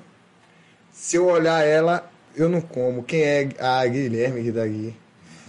[0.93, 2.09] Se eu olhar ela,
[2.39, 3.03] eu não como.
[3.03, 4.95] Quem é a Guilherme que tá aqui?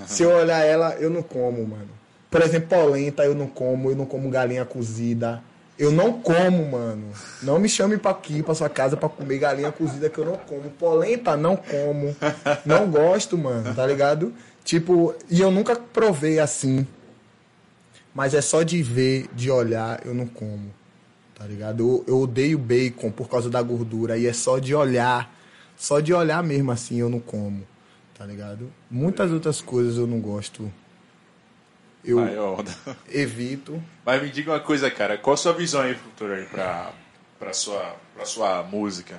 [0.08, 1.90] Se eu olhar ela, eu não como, mano.
[2.30, 5.42] Por exemplo, polenta eu não como, eu não como galinha cozida.
[5.78, 7.08] Eu não como, mano.
[7.42, 10.38] Não me chame pra aqui, pra sua casa, pra comer galinha cozida que eu não
[10.38, 10.70] como.
[10.72, 12.16] Polenta, não como.
[12.66, 14.34] Não gosto, mano, tá ligado?
[14.64, 16.86] Tipo, e eu nunca provei assim.
[18.14, 20.74] Mas é só de ver, de olhar, eu não como.
[21.34, 21.82] Tá ligado?
[21.82, 24.18] Eu, eu odeio bacon por causa da gordura.
[24.18, 25.34] E é só de olhar
[25.80, 27.66] só de olhar mesmo assim eu não como,
[28.14, 28.70] tá ligado?
[28.92, 30.70] Muitas outras coisas eu não gosto.
[32.04, 32.20] Eu
[33.10, 33.82] evito.
[34.06, 35.18] Mas me diga uma coisa, cara.
[35.18, 36.92] Qual a sua visão aí futura aí pra,
[37.40, 39.18] pra, sua, pra sua música?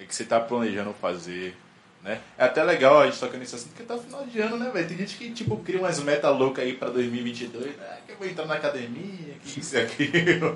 [0.00, 1.56] O que você tá planejando fazer?
[2.02, 2.18] Né?
[2.38, 4.88] É até legal a gente tocar nesse assunto, porque tá final de ano, né, velho?
[4.88, 7.98] Tem gente que, tipo, cria umas metas loucas aí pra 2022, né?
[8.06, 10.54] Que eu vou entrar na academia, que isso e aquilo.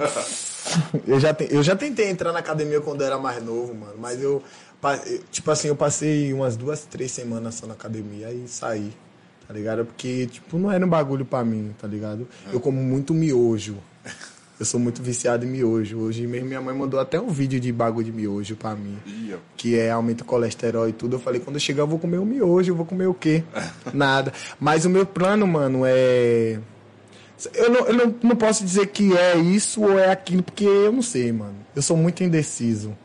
[1.07, 3.97] eu, já te, eu já tentei entrar na academia quando eu era mais novo, mano,
[3.99, 4.43] mas eu
[5.31, 8.93] Tipo assim, eu passei umas duas, três semanas só na academia e saí,
[9.47, 9.85] tá ligado?
[9.85, 12.29] Porque, tipo, não era um bagulho pra mim, tá ligado?
[12.53, 13.77] Eu como muito miojo.
[14.59, 15.99] Eu sou muito viciado em miojo.
[15.99, 18.97] Hoje mesmo minha mãe mandou até um vídeo de bagulho de miojo pra mim.
[19.57, 21.17] Que é aumenta o colesterol e tudo.
[21.17, 23.43] Eu falei, quando eu chegar eu vou comer o miojo, eu vou comer o quê?
[23.93, 24.33] Nada.
[24.61, 26.61] Mas o meu plano, mano, é.
[27.53, 30.93] Eu não, eu não, não posso dizer que é isso ou é aquilo, porque eu
[30.93, 31.57] não sei, mano.
[31.75, 32.97] Eu sou muito indeciso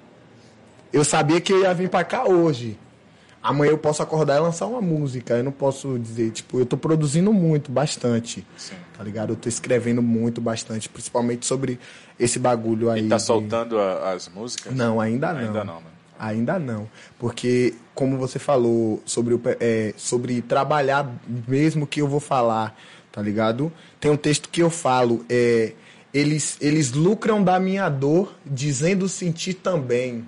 [0.91, 2.77] eu sabia que eu ia vir pra cá hoje.
[3.41, 5.35] Amanhã eu posso acordar e lançar uma música.
[5.35, 8.45] Eu não posso dizer, tipo, eu tô produzindo muito, bastante.
[8.57, 8.75] Sim.
[8.97, 9.29] Tá ligado?
[9.31, 11.79] Eu tô escrevendo muito, bastante, principalmente sobre
[12.19, 13.05] esse bagulho aí.
[13.05, 14.75] E tá de- soltando a- as músicas?
[14.75, 15.39] Não, ainda não.
[15.39, 15.87] Ainda não, né?
[16.19, 16.89] Ainda não.
[17.17, 21.09] Porque, como você falou, sobre, o, é, sobre trabalhar
[21.47, 22.77] mesmo que eu vou falar,
[23.09, 23.71] tá ligado?
[24.01, 25.71] Tem um texto que eu falo, é,
[26.13, 30.27] eles, eles lucram da minha dor, dizendo sentir também.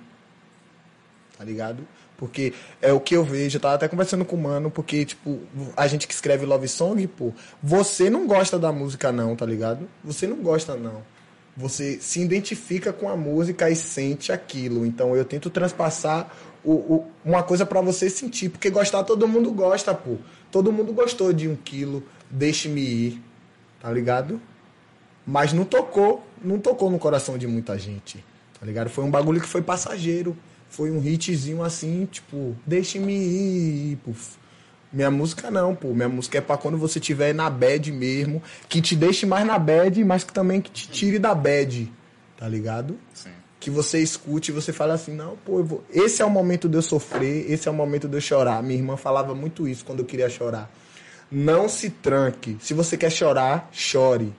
[1.42, 1.78] Tá ligado?
[2.16, 5.40] Porque é o que eu vejo, eu tava até conversando com o mano, porque, tipo,
[5.76, 9.88] a gente que escreve love song, pô, você não gosta da música não, tá ligado?
[10.04, 11.02] Você não gosta não.
[11.56, 14.86] Você se identifica com a música e sente aquilo.
[14.86, 16.30] Então eu tento transpassar
[16.62, 20.14] o, o- uma coisa pra você sentir, porque gostar todo mundo gosta, pô.
[20.48, 23.22] Todo mundo gostou de um quilo, deixe-me ir,
[23.80, 24.40] tá ligado?
[25.26, 28.24] Mas não tocou, não tocou no coração de muita gente,
[28.60, 28.88] tá ligado?
[28.90, 30.36] Foi um bagulho que foi passageiro.
[30.72, 34.38] Foi um hitzinho assim, tipo, deixe-me ir, puf.
[34.90, 35.92] Minha música não, pô.
[35.92, 39.58] Minha música é pra quando você tiver na bad mesmo, que te deixe mais na
[39.58, 41.92] bad, mas que também que te tire da bad,
[42.38, 42.98] tá ligado?
[43.12, 43.32] Sim.
[43.60, 45.84] Que você escute e você fale assim, não, pô, vou...
[45.92, 48.62] esse é o momento de eu sofrer, esse é o momento de eu chorar.
[48.62, 50.72] Minha irmã falava muito isso quando eu queria chorar.
[51.30, 52.56] Não se tranque.
[52.60, 54.32] Se você quer chorar, chore.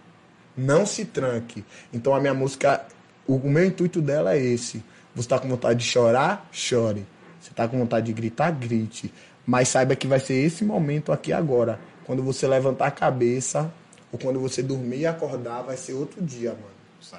[0.58, 1.64] Não se tranque.
[1.94, 2.84] Então a minha música,
[3.28, 4.84] o meu intuito dela é esse.
[5.16, 6.48] Você tá com vontade de chorar?
[6.52, 7.06] Chore.
[7.40, 8.52] Você tá com vontade de gritar?
[8.52, 9.14] Grite.
[9.46, 11.80] Mas saiba que vai ser esse momento aqui agora.
[12.06, 13.72] Quando você levantar a cabeça,
[14.12, 16.74] ou quando você dormir e acordar, vai ser outro dia, mano.
[17.02, 17.18] Sim.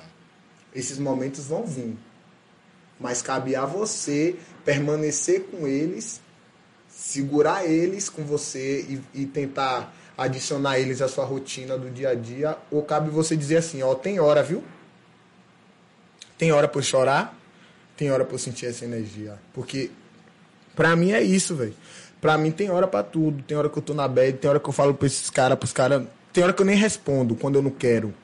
[0.74, 1.96] Esses momentos vão vir.
[2.98, 6.20] Mas cabe a você permanecer com eles,
[6.88, 12.14] segurar eles com você e, e tentar adicionar eles à sua rotina do dia a
[12.14, 12.56] dia.
[12.70, 14.62] Ou cabe você dizer assim, ó, tem hora, viu?
[16.38, 17.36] Tem hora pra eu chorar,
[17.96, 19.38] tem hora pra eu sentir essa energia.
[19.52, 19.90] Porque
[20.74, 21.74] pra mim é isso, velho.
[22.20, 23.42] Pra mim tem hora pra tudo.
[23.42, 25.58] Tem hora que eu tô na bad, tem hora que eu falo pra esses caras,
[25.58, 26.04] pros caras.
[26.32, 28.14] Tem hora que eu nem respondo quando eu não quero.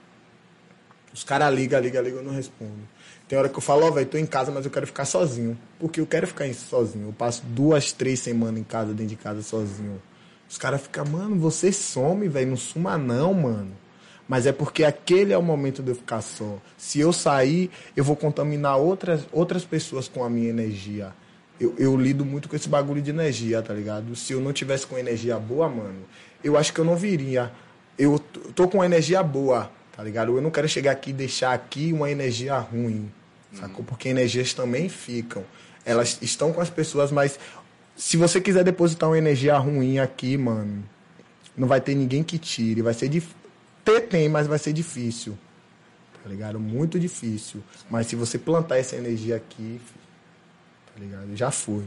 [1.13, 2.89] Os caras ligam, ligam, ligam, eu não respondo.
[3.29, 5.57] Tem hora que eu falo, ó, velho, tô em casa, mas eu quero ficar sozinho.
[5.79, 7.09] Porque eu quero ficar sozinho.
[7.09, 10.03] Eu passo duas, três semanas em casa, dentro de casa, sozinho.
[10.49, 13.71] Os caras ficam, mano, você some, velho, não suma não, mano.
[14.31, 16.59] Mas é porque aquele é o momento de eu ficar só.
[16.79, 21.13] Se eu sair, eu vou contaminar outras, outras pessoas com a minha energia.
[21.59, 24.15] Eu, eu lido muito com esse bagulho de energia, tá ligado?
[24.15, 26.05] Se eu não tivesse com energia boa, mano,
[26.45, 27.51] eu acho que eu não viria.
[27.99, 28.21] Eu
[28.55, 30.37] tô com energia boa, tá ligado?
[30.37, 33.11] Eu não quero chegar aqui e deixar aqui uma energia ruim,
[33.53, 33.85] sacou?
[33.85, 35.43] Porque energias também ficam.
[35.85, 37.37] Elas estão com as pessoas, mas
[37.97, 40.85] se você quiser depositar uma energia ruim aqui, mano,
[41.57, 42.81] não vai ter ninguém que tire.
[42.81, 43.40] Vai ser difícil.
[43.85, 45.37] Ter tem, mas vai ser difícil.
[46.23, 46.61] Tá ligado?
[46.61, 47.63] Muito difícil.
[47.89, 49.81] Mas se você plantar essa energia aqui,
[50.87, 51.35] tá ligado?
[51.35, 51.85] Já foi.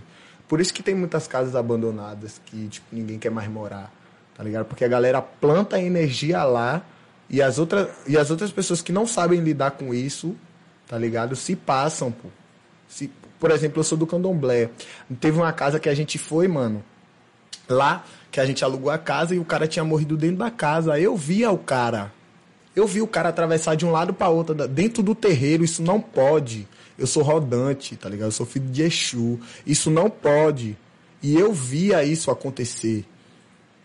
[0.48, 3.92] Por isso que tem muitas casas abandonadas que, tipo, ninguém quer mais morar.
[4.36, 4.66] Tá ligado?
[4.66, 6.84] Porque a galera planta a energia lá
[7.30, 10.36] e as outras, e as outras pessoas que não sabem lidar com isso,
[10.88, 11.36] tá ligado?
[11.36, 12.28] Se passam, pô.
[12.88, 14.70] Se, por exemplo, eu sou do candomblé.
[15.20, 16.84] Teve uma casa que a gente foi, mano,
[17.68, 18.04] lá,
[18.34, 21.00] que a gente alugou a casa e o cara tinha morrido dentro da casa.
[21.00, 22.12] Eu via o cara.
[22.76, 25.64] Eu vi o cara atravessar de um lado para outro, dentro do terreiro.
[25.64, 26.68] Isso não pode.
[26.98, 28.30] Eu sou rodante, tá ligado?
[28.30, 29.40] Eu sou filho de Exu.
[29.68, 30.76] Isso não pode.
[31.22, 33.06] E eu via isso acontecer.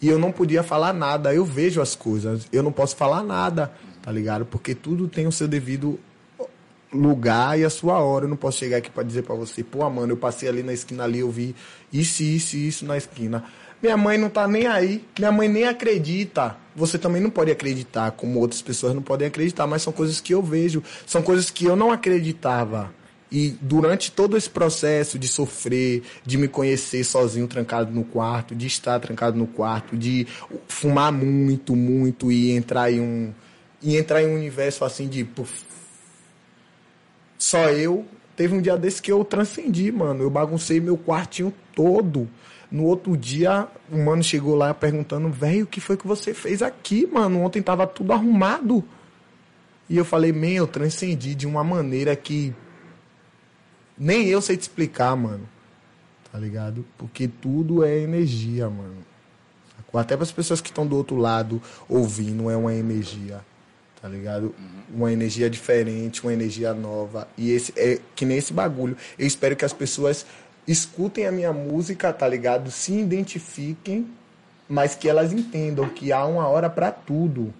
[0.00, 1.34] E eu não podia falar nada.
[1.34, 2.48] Eu vejo as coisas.
[2.50, 3.70] Eu não posso falar nada,
[4.00, 4.46] tá ligado?
[4.46, 6.00] Porque tudo tem o seu devido
[6.90, 8.24] lugar e a sua hora.
[8.24, 10.72] Eu não posso chegar aqui para dizer para você, pô, mano, eu passei ali na
[10.72, 11.54] esquina ali, eu vi
[11.92, 13.44] isso, isso isso na esquina.
[13.80, 16.56] Minha mãe não tá nem aí, minha mãe nem acredita.
[16.74, 20.34] Você também não pode acreditar, como outras pessoas não podem acreditar, mas são coisas que
[20.34, 22.92] eu vejo, são coisas que eu não acreditava.
[23.30, 28.66] E durante todo esse processo de sofrer, de me conhecer sozinho, trancado no quarto, de
[28.66, 30.26] estar trancado no quarto, de
[30.66, 33.32] fumar muito, muito e entrar em um
[33.80, 35.62] e entrar em um universo assim de puf,
[37.38, 38.04] só eu.
[38.34, 40.22] Teve um dia desse que eu transcendi, mano.
[40.22, 42.28] Eu baguncei meu quartinho todo.
[42.70, 46.60] No outro dia, o mano chegou lá perguntando, velho, o que foi que você fez
[46.60, 47.42] aqui, mano?
[47.42, 48.84] Ontem tava tudo arrumado.
[49.88, 52.54] E eu falei, man, eu transcendi de uma maneira que
[53.96, 55.48] nem eu sei te explicar, mano.
[56.30, 56.84] Tá ligado?
[56.98, 58.98] Porque tudo é energia, mano.
[59.94, 63.40] Até para as pessoas que estão do outro lado ouvindo, é uma energia.
[64.00, 64.54] Tá ligado?
[64.92, 67.26] Uma energia diferente, uma energia nova.
[67.36, 68.96] E esse é que nem esse bagulho.
[69.18, 70.26] Eu espero que as pessoas
[70.68, 72.70] escutem a minha música, tá ligado?
[72.70, 74.06] Se identifiquem,
[74.68, 77.52] mas que elas entendam que há uma hora para tudo.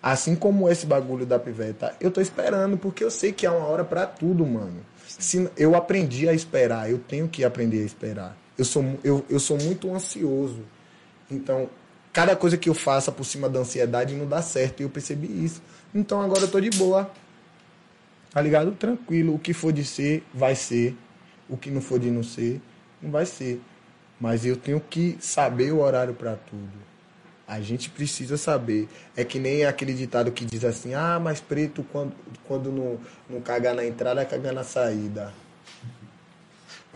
[0.00, 3.66] Assim como esse bagulho da piveta, eu tô esperando, porque eu sei que há uma
[3.66, 4.80] hora para tudo, mano.
[5.06, 8.36] Se, eu aprendi a esperar, eu tenho que aprender a esperar.
[8.56, 10.60] Eu sou, eu, eu sou muito ansioso.
[11.30, 11.68] Então,
[12.12, 14.80] cada coisa que eu faça por cima da ansiedade não dá certo.
[14.80, 15.60] E eu percebi isso.
[15.94, 17.10] Então agora eu tô de boa.
[18.30, 18.72] Tá ligado?
[18.72, 19.34] Tranquilo.
[19.34, 20.96] O que for de ser, vai ser.
[21.50, 22.60] O que não for de não ser,
[23.02, 23.60] não vai ser.
[24.20, 26.90] Mas eu tenho que saber o horário para tudo.
[27.46, 28.88] A gente precisa saber.
[29.16, 32.14] É que nem aquele ditado que diz assim: ah, mas preto, quando,
[32.46, 32.98] quando não,
[33.28, 35.32] não cagar na entrada, caga na saída.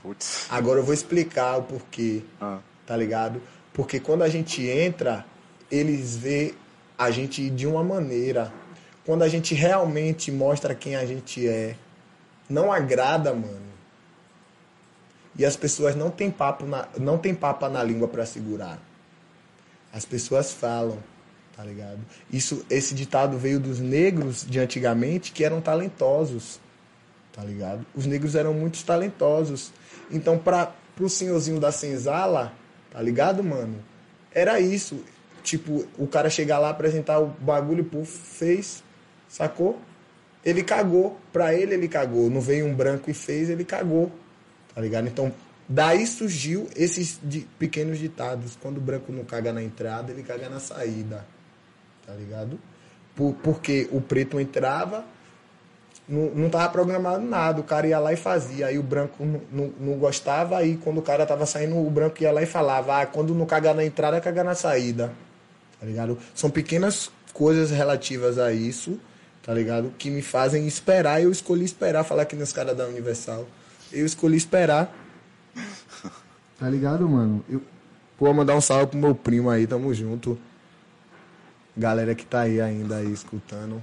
[0.00, 0.46] Putz.
[0.50, 2.22] Agora eu vou explicar o porquê.
[2.40, 2.60] Ah.
[2.86, 3.42] Tá ligado?
[3.72, 5.24] Porque quando a gente entra,
[5.70, 6.54] eles vê
[6.96, 8.52] a gente de uma maneira.
[9.04, 11.74] Quando a gente realmente mostra quem a gente é,
[12.48, 13.63] não agrada, mano.
[15.36, 18.78] E as pessoas não têm papo na, não tem papo na língua para segurar.
[19.92, 20.98] As pessoas falam,
[21.56, 22.00] tá ligado?
[22.32, 26.60] Isso, esse ditado veio dos negros de antigamente que eram talentosos,
[27.32, 27.84] tá ligado?
[27.94, 29.72] Os negros eram muito talentosos.
[30.10, 32.52] Então, para pro senhorzinho da senzala,
[32.90, 33.76] tá ligado, mano?
[34.32, 35.04] Era isso.
[35.42, 38.82] Tipo, o cara chegar lá, apresentar o bagulho, puf, fez,
[39.28, 39.78] sacou?
[40.44, 41.18] Ele cagou.
[41.32, 42.30] Pra ele, ele cagou.
[42.30, 44.10] Não veio um branco e fez, ele cagou.
[44.74, 45.06] Tá ligado?
[45.06, 45.32] Então,
[45.68, 47.18] Daí surgiu esses
[47.58, 48.56] pequenos ditados.
[48.60, 51.24] Quando o branco não caga na entrada, ele caga na saída.
[52.06, 52.58] Tá ligado?
[53.16, 55.04] Por, porque o preto entrava,
[56.06, 57.60] não, não tava programado nada.
[57.60, 58.66] O cara ia lá e fazia.
[58.66, 60.58] Aí o branco não, não, não gostava.
[60.58, 63.46] Aí quando o cara tava saindo, o branco ia lá e falava: ah, quando não
[63.46, 65.12] cagar na entrada, caga na saída.
[65.80, 66.18] Tá ligado?
[66.34, 69.00] São pequenas coisas relativas a isso,
[69.42, 69.94] tá ligado?
[69.96, 71.22] Que me fazem esperar.
[71.22, 73.46] Eu escolhi esperar, falar que nos caras da Universal.
[73.94, 74.94] Eu escolhi esperar
[76.58, 77.44] Tá ligado, mano?
[77.48, 77.62] Eu...
[78.16, 80.38] Pô, mandar um salve pro meu primo aí, tamo junto.
[81.76, 83.82] Galera que tá aí ainda aí escutando.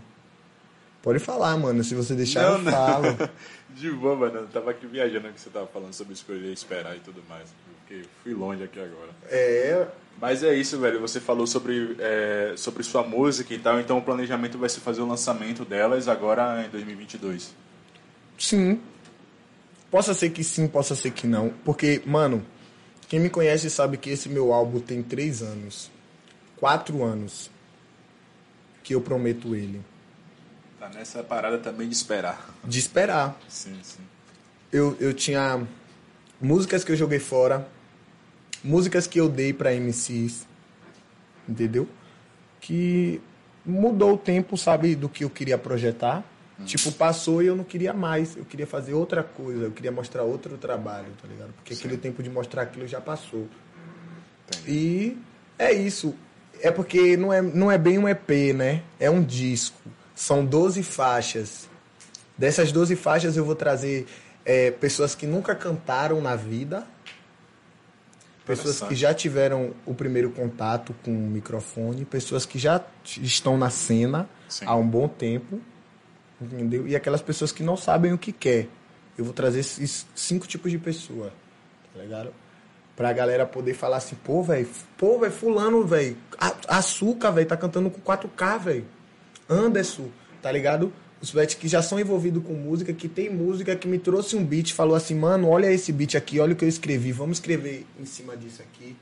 [1.01, 1.83] Pode falar, mano.
[1.83, 2.71] Se você deixar, não, eu não.
[2.71, 3.05] falo.
[3.75, 4.37] De boa, mano.
[4.39, 7.53] Eu tava aqui viajando que você tava falando sobre escolher, esperar e tudo mais.
[7.79, 9.09] Porque fui longe aqui agora.
[9.29, 9.87] É.
[10.19, 11.01] Mas é isso, velho.
[11.01, 13.79] Você falou sobre, é, sobre sua música e tal.
[13.79, 17.53] Então o planejamento vai ser fazer o lançamento delas agora em 2022.
[18.37, 18.79] Sim.
[19.91, 21.49] Possa ser que sim, possa ser que não.
[21.65, 22.45] Porque, mano,
[23.09, 25.91] quem me conhece sabe que esse meu álbum tem três anos.
[26.55, 27.51] Quatro anos.
[28.81, 29.81] Que eu prometo ele.
[30.79, 32.55] Tá nessa parada também de esperar.
[32.63, 33.37] De esperar.
[33.49, 33.99] Sim, sim.
[34.71, 35.67] Eu, eu tinha
[36.39, 37.67] músicas que eu joguei fora.
[38.63, 40.47] Músicas que eu dei para MCs.
[41.49, 41.85] Entendeu?
[42.61, 43.19] Que
[43.65, 46.23] mudou o tempo, sabe, do que eu queria projetar.
[46.65, 48.35] Tipo, passou e eu não queria mais.
[48.35, 49.65] Eu queria fazer outra coisa.
[49.65, 51.53] Eu queria mostrar outro trabalho, tá ligado?
[51.53, 51.81] Porque Sim.
[51.81, 53.47] aquele tempo de mostrar aquilo já passou.
[54.47, 54.71] Entendi.
[54.71, 55.17] E
[55.57, 56.15] é isso.
[56.61, 58.83] É porque não é, não é bem um EP, né?
[58.99, 59.79] É um disco.
[60.13, 61.69] São 12 faixas.
[62.37, 64.05] Dessas 12 faixas eu vou trazer
[64.45, 66.85] é, pessoas que nunca cantaram na vida.
[68.45, 72.05] Pessoas que já tiveram o primeiro contato com o microfone.
[72.05, 74.65] Pessoas que já estão na cena Sim.
[74.67, 75.61] há um bom tempo
[76.41, 76.87] entendeu?
[76.87, 78.67] E aquelas pessoas que não sabem o que quer.
[79.17, 81.31] Eu vou trazer esses cinco tipos de pessoa,
[81.93, 82.33] tá ligado?
[82.95, 86.17] Pra galera poder falar assim, pô, velho, pô, velho, fulano, velho,
[86.67, 88.85] açúcar, velho, tá cantando com 4K, velho.
[89.49, 90.07] Anderson,
[90.41, 90.91] tá ligado?
[91.21, 94.43] Os velhos que já são envolvidos com música, que tem música, que me trouxe um
[94.43, 97.85] beat, falou assim, mano, olha esse beat aqui, olha o que eu escrevi, vamos escrever
[97.99, 98.95] em cima disso aqui.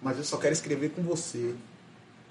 [0.00, 1.54] Mas eu só quero escrever com você.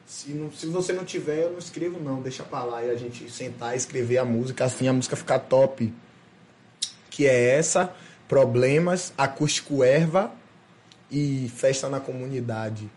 [0.08, 2.96] Se, não, se você não tiver, eu não escrevo não, deixa pra lá e a
[2.96, 5.94] gente sentar e escrever a música, assim a música ficar top.
[7.10, 7.94] Que é essa,
[8.26, 10.32] Problemas, Acústico Erva
[11.12, 12.90] e Festa na Comunidade.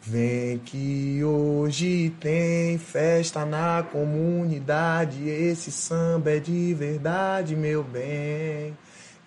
[0.00, 8.76] Vem que hoje tem festa na comunidade, esse samba é de verdade, meu bem.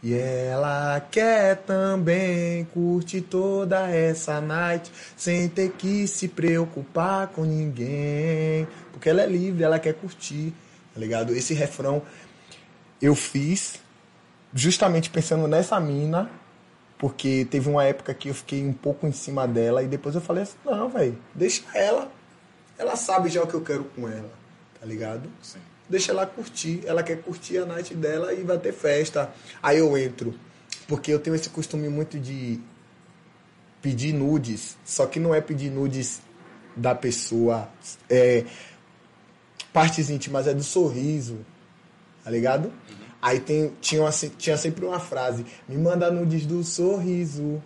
[0.04, 8.68] E ela quer também curtir toda essa night sem ter que se preocupar com ninguém.
[8.92, 10.54] Porque ela é livre, ela quer curtir,
[10.94, 11.34] tá ligado?
[11.36, 12.02] Esse refrão
[13.00, 13.80] eu fiz
[14.54, 16.32] justamente pensando nessa mina,
[16.98, 20.22] porque teve uma época que eu fiquei um pouco em cima dela e depois eu
[20.22, 22.12] falei assim: não, velho, deixa ela.
[22.76, 24.32] Ela sabe já o que eu quero com ela,
[24.80, 25.30] tá ligado?
[25.44, 25.60] Sim
[25.92, 26.82] deixa ela curtir.
[26.86, 29.32] Ela quer curtir a night dela e vai ter festa.
[29.62, 30.34] Aí eu entro.
[30.88, 32.60] Porque eu tenho esse costume muito de
[33.82, 34.78] pedir nudes.
[34.86, 36.22] Só que não é pedir nudes
[36.76, 37.70] da pessoa.
[38.10, 38.46] É,
[39.74, 41.46] partes íntimas, é do sorriso.
[42.24, 42.66] Tá ligado?
[42.66, 43.02] Uhum.
[43.22, 47.62] Aí tem, tinha, uma, tinha sempre uma frase: Me manda nudes do sorriso.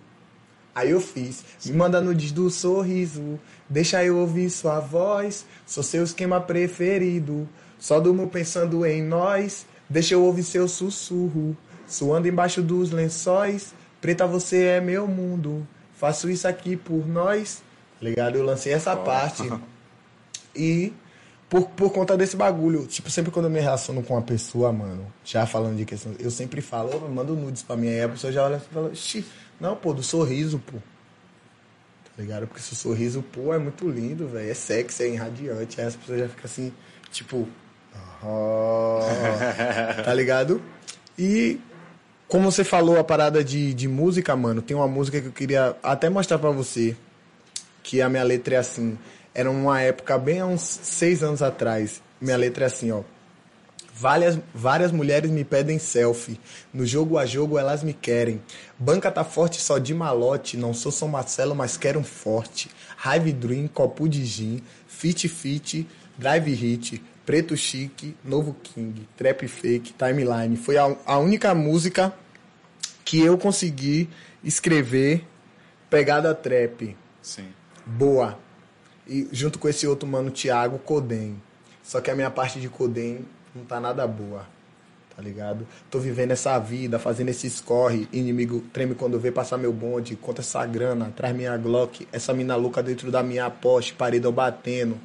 [0.74, 1.44] Aí eu fiz.
[1.66, 3.40] Me manda nudes do sorriso.
[3.70, 5.46] Deixa eu ouvir sua voz.
[5.66, 7.48] Sou seu esquema preferido.
[7.86, 9.68] Só durmo pensando em nós.
[9.88, 11.56] Deixa eu ouvir seu sussurro.
[11.88, 13.76] Suando embaixo dos lençóis.
[14.02, 15.68] Preta, você é meu mundo.
[15.94, 17.62] Faço isso aqui por nós.
[18.02, 18.40] Ligado?
[18.40, 19.44] Eu lancei essa parte.
[20.58, 20.94] E
[21.50, 25.06] por, por conta desse bagulho, tipo, sempre quando eu me relaciono com uma pessoa, mano,
[25.22, 28.32] já falando de questão, eu sempre falo, eu mando nudes pra mim, aí a pessoa
[28.32, 29.26] já olha e fala, Xi,
[29.60, 30.78] não, pô, do sorriso, pô.
[32.06, 32.48] Tá ligado?
[32.48, 36.20] Porque seu sorriso, pô, é muito lindo, velho, é sexy, é irradiante, aí as pessoas
[36.20, 36.72] já ficam assim,
[37.12, 37.50] tipo,
[38.26, 39.00] oh,
[40.04, 40.62] tá ligado?
[41.18, 41.60] E
[42.28, 45.76] como você falou a parada de, de música, mano, tem uma música que eu queria
[45.84, 46.96] até mostrar pra você,
[47.84, 48.98] que a minha letra é assim,
[49.34, 52.02] era uma época bem há uns seis anos atrás.
[52.20, 53.02] Minha letra é assim, ó.
[53.94, 56.40] Várias, várias mulheres me pedem selfie.
[56.74, 58.42] No jogo a jogo elas me querem.
[58.78, 60.58] Banca tá forte só de malote.
[60.58, 62.70] Não sou São Marcelo, mas quero um forte.
[63.06, 64.62] Hive Dream, copo de gin.
[64.88, 65.88] Fit Fit,
[66.18, 67.02] Drive Hit.
[67.26, 69.08] Preto Chique, Novo King.
[69.18, 70.56] Trap Fake, Timeline.
[70.58, 72.14] Foi a, a única música
[73.04, 74.10] que eu consegui
[74.44, 75.26] escrever
[75.90, 76.96] pegada trap.
[77.22, 77.48] Sim.
[77.86, 78.46] Boa
[79.08, 81.42] e junto com esse outro mano, Thiago Codem.
[81.84, 84.48] Só que a minha parte de Codem não tá nada boa.
[85.16, 85.66] Tá ligado?
[85.90, 90.42] Tô vivendo essa vida, fazendo esses corre, inimigo treme quando vê passar meu bonde, conta
[90.42, 95.00] essa grana, traz minha Glock, essa mina louca dentro da minha Porsche, paredão batendo.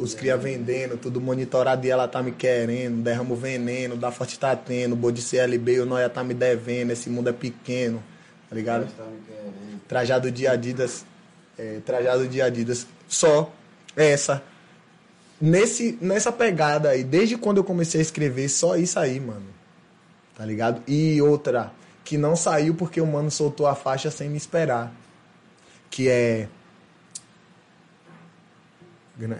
[0.00, 3.02] Os cria vendendo, tudo monitorado e ela tá me querendo.
[3.02, 4.96] Derramo veneno, da forte tá tendo.
[4.96, 6.90] Bode CLB, o Noia tá me devendo.
[6.90, 8.02] Esse mundo é pequeno,
[8.48, 8.88] tá ligado?
[9.86, 11.04] Trajado de Adidas,
[11.58, 13.52] é, trajado de Adidas só
[13.94, 14.42] essa.
[15.38, 19.46] Nesse, nessa pegada aí, desde quando eu comecei a escrever, só isso aí, mano.
[20.34, 20.82] Tá ligado?
[20.88, 21.72] E outra,
[22.02, 24.90] que não saiu porque o mano soltou a faixa sem me esperar.
[25.90, 26.48] Que é.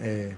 [0.03, 0.35] É.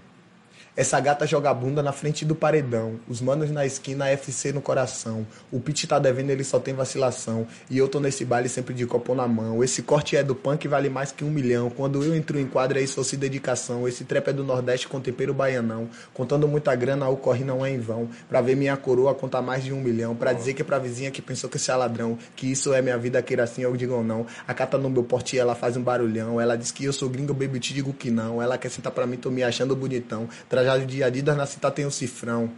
[0.75, 2.99] Essa gata joga bunda na frente do paredão.
[3.07, 5.23] Os manos na esquina, FC no coração.
[5.51, 7.45] O Pit tá devendo, ele só tem vacilação.
[7.69, 9.63] E eu tô nesse baile sempre de copo na mão.
[9.63, 11.69] Esse corte é do punk vale mais que um milhão.
[11.69, 13.87] Quando eu entro em quadra, isso fosse dedicação.
[13.87, 15.87] Esse trap é do Nordeste com tempero baianão.
[16.11, 18.09] Contando muita grana, o corre não é em vão.
[18.27, 20.15] Pra ver minha coroa contar mais de um milhão.
[20.15, 22.17] Pra dizer que é pra vizinha que pensou que esse é ladrão.
[22.35, 24.25] Que isso é minha vida, queira assim, eu digo não.
[24.47, 26.41] A cata no meu porte ela faz um barulhão.
[26.41, 28.41] Ela diz que eu sou gringo, baby, te digo que não.
[28.41, 30.27] Ela quer sentar pra mim, tô me achando bonitão.
[30.63, 32.49] Trajado de Adidas na cita tem o cifrão.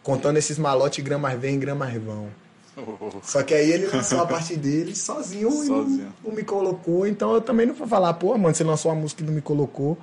[0.00, 2.28] Contando esses malotes, gramas vem, gramas vão.
[3.22, 5.74] Só que aí ele lançou a parte dele sozinho, sozinho.
[5.74, 7.04] e não, não, me colocou.
[7.06, 9.42] Então eu também não vou falar, pô, mano, você lançou uma música e não me
[9.42, 9.98] colocou.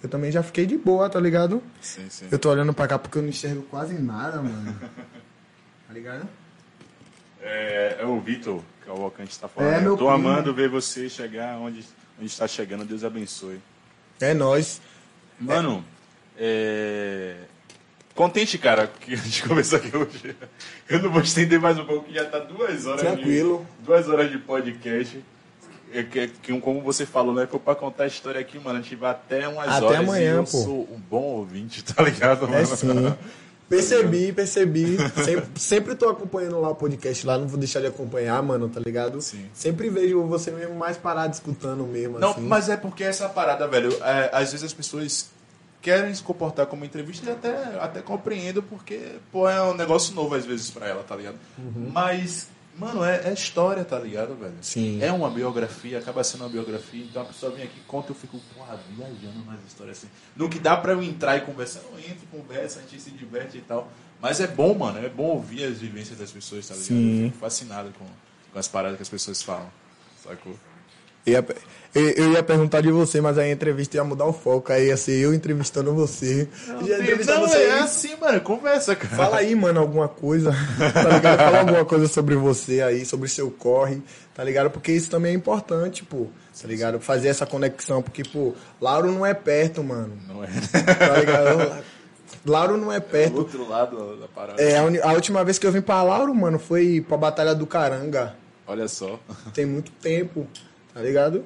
[0.00, 1.60] Eu também já fiquei de boa, tá ligado?
[1.80, 2.26] Sim, sim.
[2.30, 4.74] Eu tô olhando pra cá porque eu não enxergo quase nada, mano.
[5.86, 6.26] Tá ligado?
[7.42, 9.72] É, é o Vitor que é tá falando.
[9.72, 10.28] É, meu eu tô primo.
[10.28, 11.84] amando ver você chegar onde,
[12.18, 12.84] onde está chegando.
[12.84, 13.60] Deus abençoe.
[14.18, 14.80] É nós.
[15.44, 15.84] Mano,
[16.36, 17.36] é...
[18.14, 20.36] Contente, cara, que a gente começou aqui hoje.
[20.88, 23.66] Eu não vou estender mais um pouco, que já tá duas horas Tranquilo.
[23.80, 25.20] De, duas horas de podcast.
[25.92, 27.46] É, que, que, como você falou, né?
[27.46, 28.78] Foi pra contar a história aqui, mano.
[28.78, 29.98] A gente vai até umas até horas.
[29.98, 30.50] Até amanhã, eu pô.
[30.50, 32.54] sou um bom ouvinte, tá ligado, mano?
[32.54, 33.14] É sim.
[33.68, 34.96] Percebi, percebi.
[35.24, 38.80] Sempre, sempre tô acompanhando lá o podcast lá, não vou deixar de acompanhar, mano, tá
[38.80, 39.20] ligado?
[39.20, 39.46] Sim.
[39.54, 42.40] Sempre vejo você mesmo mais parado escutando mesmo, Não, assim.
[42.42, 45.30] mas é porque essa parada, velho, é, às vezes as pessoas
[45.80, 50.34] querem se comportar como entrevista e até, até compreendo porque, pô, é um negócio novo
[50.34, 51.36] às vezes pra ela, tá ligado?
[51.58, 51.90] Uhum.
[51.92, 52.48] Mas,
[52.78, 54.54] mano, é, é, história, tá ligado, velho?
[54.60, 55.02] Sim.
[55.02, 58.40] É uma biografia, acaba sendo uma biografia, então a pessoa vem aqui, conta, eu fico,
[58.54, 60.08] porra, viajando nas histórias assim.
[60.36, 63.58] No que dá pra eu entrar e conversar, eu entro, conversa, a gente se diverte
[63.58, 63.90] e tal.
[64.20, 66.88] Mas é bom, mano, é bom ouvir as vivências das pessoas, tá ligado?
[66.88, 67.24] Sim.
[67.24, 68.06] Eu fico fascinado com,
[68.52, 69.70] com as paradas que as pessoas falam,
[70.22, 70.56] sacou?
[71.26, 71.44] Ia,
[71.94, 74.72] eu ia perguntar de você, mas a entrevista ia mudar o foco.
[74.72, 76.48] Aí ia ser eu entrevistando você.
[76.66, 78.40] Não, já você é assim, mano.
[78.40, 79.14] Conversa, cara.
[79.14, 80.50] Fala aí, mano, alguma coisa.
[80.92, 81.38] Tá ligado?
[81.38, 84.02] Fala alguma coisa sobre você aí, sobre seu corre.
[84.34, 84.70] Tá ligado?
[84.70, 86.26] Porque isso também é importante, pô.
[86.60, 86.98] Tá ligado?
[86.98, 88.02] Fazer essa conexão.
[88.02, 90.18] Porque, pô, Lauro não é perto, mano.
[90.26, 90.48] Não é.
[90.48, 91.84] Tá ligado?
[92.44, 93.36] Lauro não é perto.
[93.36, 94.60] É outro lado da parada.
[94.60, 97.66] É, a, a última vez que eu vim pra Lauro, mano, foi pra Batalha do
[97.66, 98.34] Caranga.
[98.66, 99.20] Olha só.
[99.52, 100.48] Tem muito tempo
[100.94, 101.38] tá ligado?
[101.38, 101.44] Uhum.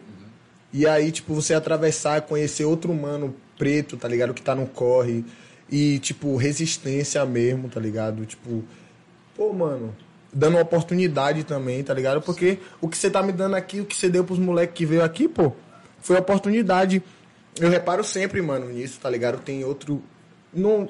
[0.73, 4.35] E aí, tipo, você atravessar, conhecer outro humano preto, tá ligado?
[4.35, 5.25] Que tá no corre.
[5.71, 8.25] E, tipo, resistência mesmo, tá ligado?
[8.27, 8.63] Tipo,
[9.35, 9.95] pô, mano,
[10.33, 12.21] dando uma oportunidade também, tá ligado?
[12.21, 14.87] Porque o que você tá me dando aqui, o que você deu pros moleques que
[14.87, 15.53] veio aqui, pô,
[16.01, 17.03] foi oportunidade.
[17.59, 19.39] Eu reparo sempre, mano, nisso, tá ligado?
[19.41, 20.03] Tem outro.
[20.53, 20.89] Não,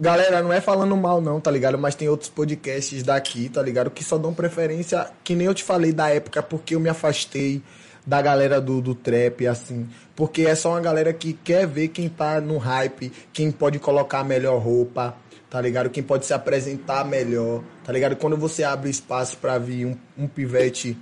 [0.00, 1.76] Galera, não é falando mal, não, tá ligado?
[1.76, 3.90] Mas tem outros podcasts daqui, tá ligado?
[3.90, 7.62] Que só dão preferência, que nem eu te falei da época, porque eu me afastei
[8.06, 9.88] da galera do, do trap, assim.
[10.14, 14.20] Porque é só uma galera que quer ver quem tá no hype, quem pode colocar
[14.20, 15.16] a melhor roupa,
[15.48, 15.90] tá ligado?
[15.90, 18.16] Quem pode se apresentar melhor, tá ligado?
[18.16, 20.96] Quando você abre espaço para vir um, um pivete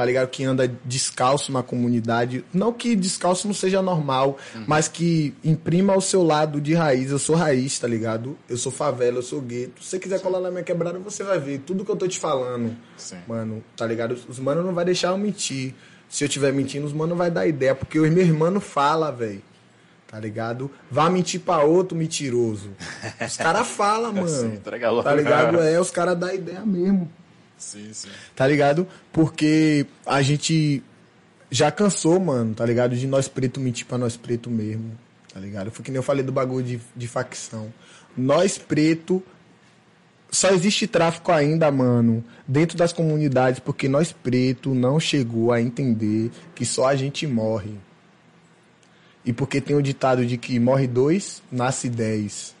[0.00, 0.28] tá ligado?
[0.28, 2.42] Que anda descalço na comunidade.
[2.54, 4.64] Não que descalço não seja normal, uhum.
[4.66, 7.10] mas que imprima o seu lado de raiz.
[7.10, 8.38] Eu sou raiz, tá ligado?
[8.48, 9.82] Eu sou favela, eu sou gueto.
[9.82, 10.24] Se você quiser Sim.
[10.24, 12.74] colar na minha quebrada, você vai ver tudo que eu tô te falando.
[12.96, 13.18] Sim.
[13.28, 14.16] Mano, tá ligado?
[14.28, 15.74] Os manos não vai deixar eu mentir.
[16.10, 17.74] Se eu tiver mentindo, os manos vai dar ideia.
[17.74, 19.42] Porque os meus irmãos falam, velho.
[20.08, 20.68] Tá ligado?
[20.90, 22.72] Vá mentir pra outro mentiroso.
[23.24, 24.28] Os caras falam, mano.
[24.28, 25.60] Sim, tá ligado?
[25.60, 27.08] É, os caras dão ideia mesmo.
[27.56, 28.08] Sim, sim.
[28.34, 28.88] Tá ligado?
[29.12, 30.82] Porque a gente
[31.48, 32.96] já cansou, mano, tá ligado?
[32.96, 34.98] De nós preto mentir pra nós preto mesmo,
[35.32, 35.70] tá ligado?
[35.70, 37.72] Foi que nem eu falei do bagulho de, de facção.
[38.16, 39.22] Nós preto
[40.30, 46.30] só existe tráfico ainda, mano, dentro das comunidades, porque nós preto não chegou a entender
[46.54, 47.74] que só a gente morre.
[49.24, 52.54] E porque tem o ditado de que morre dois, nasce dez.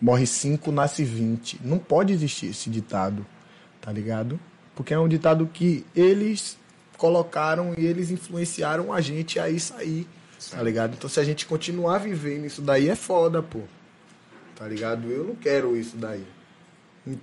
[0.00, 1.58] Morre cinco, nasce vinte.
[1.64, 3.24] Não pode existir esse ditado
[3.86, 4.40] tá ligado?
[4.74, 6.58] Porque é um ditado que eles
[6.98, 10.08] colocaram e eles influenciaram a gente a isso aí,
[10.50, 10.94] tá ligado?
[10.96, 13.60] Então se a gente continuar vivendo isso daí é foda, pô.
[14.56, 15.08] Tá ligado?
[15.08, 16.26] Eu não quero isso daí.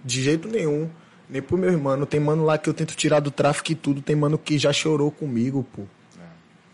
[0.04, 0.90] De jeito nenhum.
[1.30, 2.06] Nem pro meu irmão.
[2.06, 4.02] Tem mano lá que eu tento tirar do tráfico e tudo.
[4.02, 5.82] Tem mano que já chorou comigo, pô.
[6.18, 6.26] É,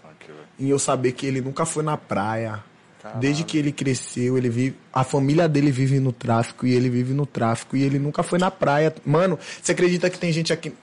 [0.02, 0.10] tá
[0.57, 2.64] e eu saber que ele nunca foi na praia.
[3.02, 3.22] Caralho.
[3.22, 4.76] Desde que ele cresceu, ele vive.
[4.91, 8.38] A família dele vive no tráfico e ele vive no tráfico e ele nunca foi
[8.38, 8.94] na praia.
[9.06, 10.73] Mano, você acredita que tem gente aqui.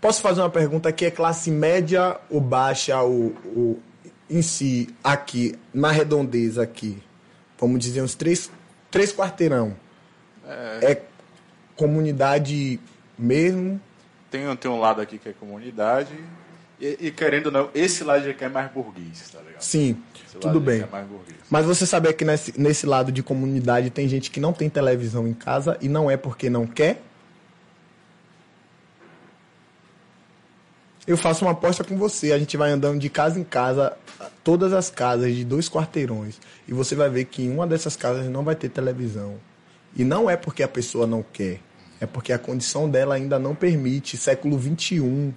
[0.00, 3.80] Posso fazer uma pergunta que é classe média ou baixa ou, ou
[4.28, 7.00] em si aqui, na redondeza aqui?
[7.58, 8.50] Vamos dizer uns três,
[8.90, 9.76] três quarteirão.
[10.44, 10.92] É...
[10.92, 11.02] é
[11.82, 12.78] comunidade
[13.18, 13.80] mesmo?
[14.30, 16.12] Tem, tem um lado aqui que é comunidade
[16.82, 19.62] e, e querendo ou não, esse lado aqui é mais burguês, tá ligado?
[19.62, 19.96] Sim.
[20.40, 20.80] Tudo bem.
[20.80, 20.88] É
[21.48, 25.28] Mas você sabia que nesse, nesse lado de comunidade tem gente que não tem televisão
[25.28, 27.00] em casa e não é porque não quer?
[31.06, 32.32] Eu faço uma aposta com você.
[32.32, 33.96] A gente vai andando de casa em casa,
[34.42, 38.26] todas as casas de dois quarteirões, e você vai ver que em uma dessas casas
[38.26, 39.36] não vai ter televisão.
[39.94, 41.60] E não é porque a pessoa não quer,
[42.02, 44.16] é porque a condição dela ainda não permite.
[44.16, 45.32] Século 21,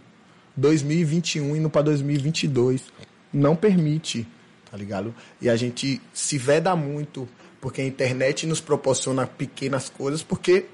[0.58, 2.84] 2021 indo para 2022,
[3.32, 4.28] não permite
[4.76, 5.16] tá ligado?
[5.42, 7.30] E a gente se veda muito,
[7.62, 10.66] porque a internet nos proporciona pequenas coisas, porque,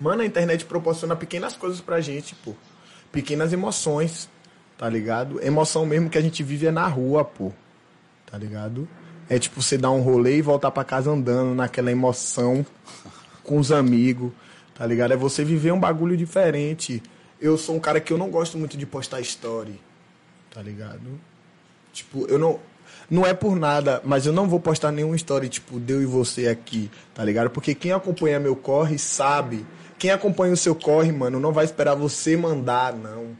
[0.00, 2.54] mano, a internet proporciona pequenas coisas pra gente, pô.
[3.12, 4.28] Pequenas emoções,
[4.76, 5.40] tá ligado?
[5.40, 7.52] Emoção mesmo que a gente vive é na rua, pô.
[8.26, 8.88] Tá ligado?
[9.28, 12.66] É tipo você dar um rolê e voltar para casa andando naquela emoção
[13.44, 14.32] com os amigos,
[14.74, 15.12] tá ligado?
[15.12, 17.02] É você viver um bagulho diferente.
[17.40, 19.80] Eu sou um cara que eu não gosto muito de postar story,
[20.50, 21.20] tá ligado?
[21.92, 22.60] Tipo, eu não
[23.10, 26.48] não é por nada, mas eu não vou postar nenhuma história tipo Deu e você
[26.48, 27.50] aqui, tá ligado?
[27.50, 29.64] Porque quem acompanha meu corre sabe.
[29.98, 33.36] Quem acompanha o seu corre, mano, não vai esperar você mandar, não.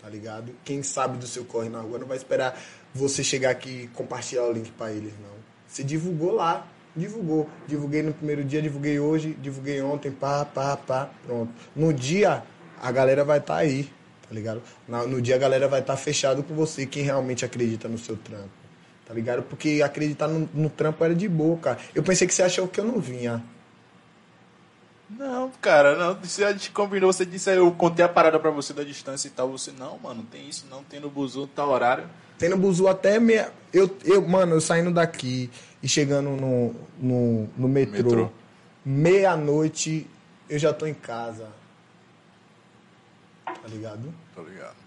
[0.00, 0.52] Tá ligado?
[0.64, 2.58] Quem sabe do seu corre na rua não vai esperar
[2.94, 5.32] você chegar aqui e compartilhar o link para eles, não.
[5.68, 7.48] Você divulgou lá, divulgou.
[7.66, 11.52] Divulguei no primeiro dia, divulguei hoje, divulguei ontem, pá, pá, pá, pronto.
[11.74, 12.42] No dia,
[12.80, 13.84] a galera vai estar tá aí,
[14.28, 14.62] tá ligado?
[14.88, 18.16] No dia a galera vai estar tá fechado com você, quem realmente acredita no seu
[18.16, 18.62] trampo
[19.12, 19.42] tá ligado?
[19.42, 21.78] Porque acreditar no, no trampo era de boa, cara.
[21.94, 23.42] Eu pensei que você achou que eu não vinha.
[25.10, 26.24] Não, cara, não.
[26.24, 29.28] Se a gente combinou, você disse aí, eu contei a parada pra você da distância
[29.28, 29.50] e tal.
[29.50, 30.82] Você, não, mano, tem isso, não.
[30.82, 32.08] Tem no Buzu, tal horário.
[32.38, 33.52] Tem no Buzu até meia.
[33.70, 35.50] Eu, eu, mano, eu saindo daqui
[35.82, 38.30] e chegando no, no, no metrô, metrô.
[38.84, 40.06] meia-noite,
[40.48, 41.48] eu já tô em casa.
[43.44, 44.12] Tá ligado?
[44.34, 44.82] Tô ligado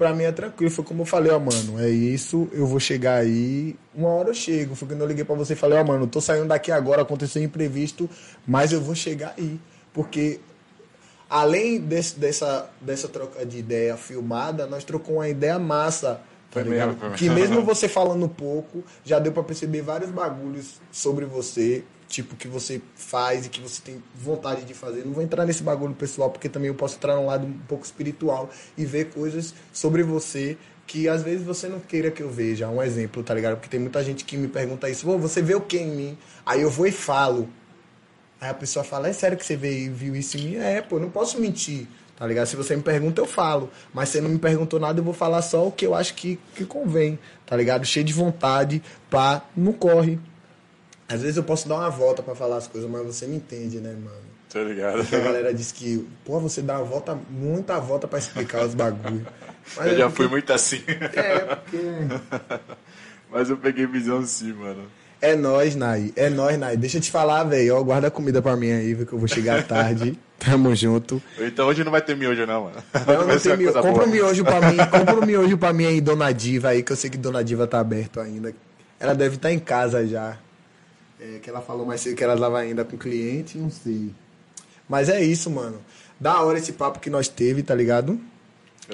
[0.00, 0.70] pra mim é tranquilo.
[0.70, 4.34] Foi como eu falei, ó, mano, é isso, eu vou chegar aí, uma hora eu
[4.34, 4.74] chego.
[4.74, 7.42] Foi quando eu liguei pra você e falei, ó, mano, tô saindo daqui agora, aconteceu
[7.42, 8.08] um imprevisto,
[8.46, 9.60] mas eu vou chegar aí.
[9.92, 10.40] Porque
[11.28, 16.22] além desse, dessa, dessa troca de ideia filmada, nós trocamos uma ideia massa.
[16.50, 16.96] Tá ligado?
[17.16, 22.48] Que mesmo você falando pouco, já deu para perceber vários bagulhos sobre você tipo, que
[22.48, 25.04] você faz e que você tem vontade de fazer.
[25.06, 27.84] Não vou entrar nesse bagulho pessoal, porque também eu posso entrar num lado um pouco
[27.84, 32.68] espiritual e ver coisas sobre você que às vezes você não queira que eu veja.
[32.68, 33.54] Um exemplo, tá ligado?
[33.54, 36.18] Porque tem muita gente que me pergunta isso, você vê o que em mim?
[36.44, 37.48] Aí eu vou e falo.
[38.40, 40.56] Aí a pessoa fala, é sério que você viu isso em mim?
[40.56, 41.86] É, pô, não posso mentir.
[42.20, 42.46] Tá ligado?
[42.46, 43.70] Se você me pergunta, eu falo.
[43.94, 46.12] Mas se você não me perguntou nada, eu vou falar só o que eu acho
[46.14, 47.18] que, que convém.
[47.46, 47.84] Tá ligado?
[47.86, 50.18] Cheio de vontade, pá, não corre
[51.08, 53.80] Às vezes eu posso dar uma volta pra falar as coisas, mas você me entende,
[53.80, 54.20] né, mano?
[54.52, 54.98] Tá ligado?
[54.98, 58.74] Porque a galera diz que, pô, você dá uma volta, muita volta pra explicar os
[58.74, 59.26] bagulho.
[59.76, 60.82] Mas Eu é já porque- fui muito assim.
[61.14, 61.78] É, porque.
[63.32, 64.86] Mas eu peguei visão sim, mano.
[65.22, 66.12] É nóis, Nai.
[66.16, 66.76] É nóis, Nai.
[66.76, 67.76] Deixa eu te falar, velho.
[67.76, 69.06] Ó, guarda a comida pra mim aí, viu?
[69.06, 70.18] Que eu vou chegar tarde.
[70.38, 71.22] Tamo junto.
[71.38, 72.76] Então hoje não vai ter miojo, não, mano.
[72.94, 73.74] Não, Vai não tem miojo.
[73.74, 74.04] Compra boa.
[74.06, 74.76] um miojo pra mim.
[74.90, 77.66] Compra um miojo pra mim aí, Dona Diva aí, que eu sei que Dona Diva
[77.66, 78.54] tá aberto ainda.
[78.98, 80.38] Ela deve estar em casa já.
[81.20, 84.10] É, que ela falou mais cedo que ela tava ainda com cliente, não sei.
[84.88, 85.78] Mas é isso, mano.
[86.18, 88.18] Da hora esse papo que nós teve, tá ligado?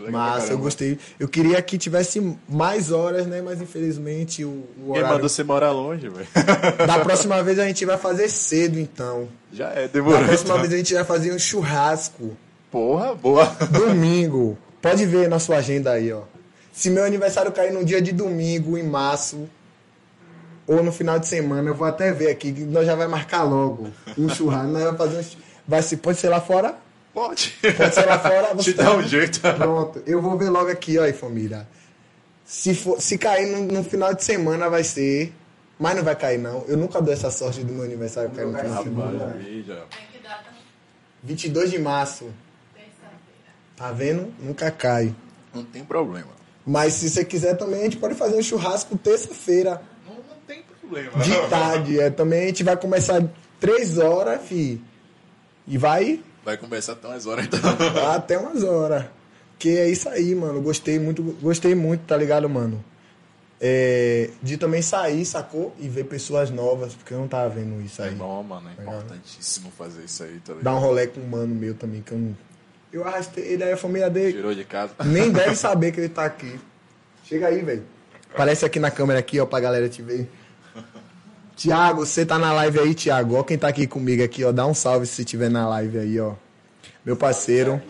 [0.00, 0.98] Legal Mas eu gostei.
[1.18, 3.42] Eu queria que tivesse mais horas, né?
[3.42, 5.08] Mas infelizmente o, o Quem horário...
[5.14, 6.26] mandou você morar longe, velho?
[6.86, 9.28] Da próxima vez a gente vai fazer cedo, então.
[9.52, 10.18] Já é, Da demorou.
[10.24, 10.60] próxima então.
[10.60, 12.36] vez a gente vai fazer um churrasco.
[12.70, 13.46] Porra, boa.
[13.70, 14.58] Domingo.
[14.82, 16.22] Pode ver na sua agenda aí, ó.
[16.72, 19.48] Se meu aniversário cair no dia de domingo, em março,
[20.66, 23.44] ou no final de semana, eu vou até ver aqui, que nós já vai marcar
[23.44, 24.68] logo um churrasco.
[24.68, 25.24] Nós vamos fazer um...
[25.66, 26.74] Vai se pode ser lá fora?
[27.16, 27.56] Pode.
[27.78, 28.48] Pode ser lá fora.
[28.48, 29.40] Te você dá um jeito.
[29.56, 30.02] Pronto.
[30.06, 31.66] Eu vou ver logo aqui, ó, aí, família.
[32.44, 35.32] Se, for, se cair no, no final de semana, vai ser...
[35.78, 36.62] Mas não vai cair, não.
[36.68, 39.26] Eu nunca dou essa sorte do meu aniversário cair no final de semana.
[39.28, 39.84] Rapaz, veja.
[39.90, 40.44] Ai, que data?
[41.22, 42.24] 22 de março.
[42.74, 43.54] Terça-feira.
[43.74, 44.34] Tá vendo?
[44.38, 45.14] Nunca cai.
[45.54, 46.32] Não tem problema.
[46.66, 50.62] Mas se você quiser também, a gente pode fazer um churrasco terça-feira, Não, não tem
[50.62, 51.18] problema.
[51.18, 51.98] de tarde.
[51.98, 53.24] É, também a gente vai começar
[53.58, 54.82] três horas, fi.
[55.66, 57.60] E vai Vai conversar até umas horas então.
[58.14, 59.04] até umas horas.
[59.58, 60.62] Que é isso aí, mano.
[60.62, 62.82] Gostei muito, gostei muito, tá ligado, mano?
[63.60, 65.74] É, de também sair, sacou?
[65.78, 68.14] E ver pessoas novas, porque eu não tava vendo isso É aí.
[68.14, 68.68] bom, mano.
[68.78, 70.62] É importantíssimo fazer isso aí, tá ligado?
[70.64, 72.36] Dar um rolê com um mano meu também, que eu não.
[72.92, 74.34] Eu arrastei ele aí, a família dele.
[74.34, 74.92] Tirou de casa.
[75.04, 76.60] Nem deve saber que ele tá aqui.
[77.24, 77.82] Chega aí, velho.
[78.32, 80.30] Aparece aqui na câmera aqui, ó, pra galera te ver.
[81.56, 83.36] Tiago, você tá na live aí, Tiago.
[83.36, 84.52] Ó, quem tá aqui comigo aqui, ó.
[84.52, 86.34] Dá um salve se tiver na live aí, ó.
[87.04, 87.80] Meu parceiro.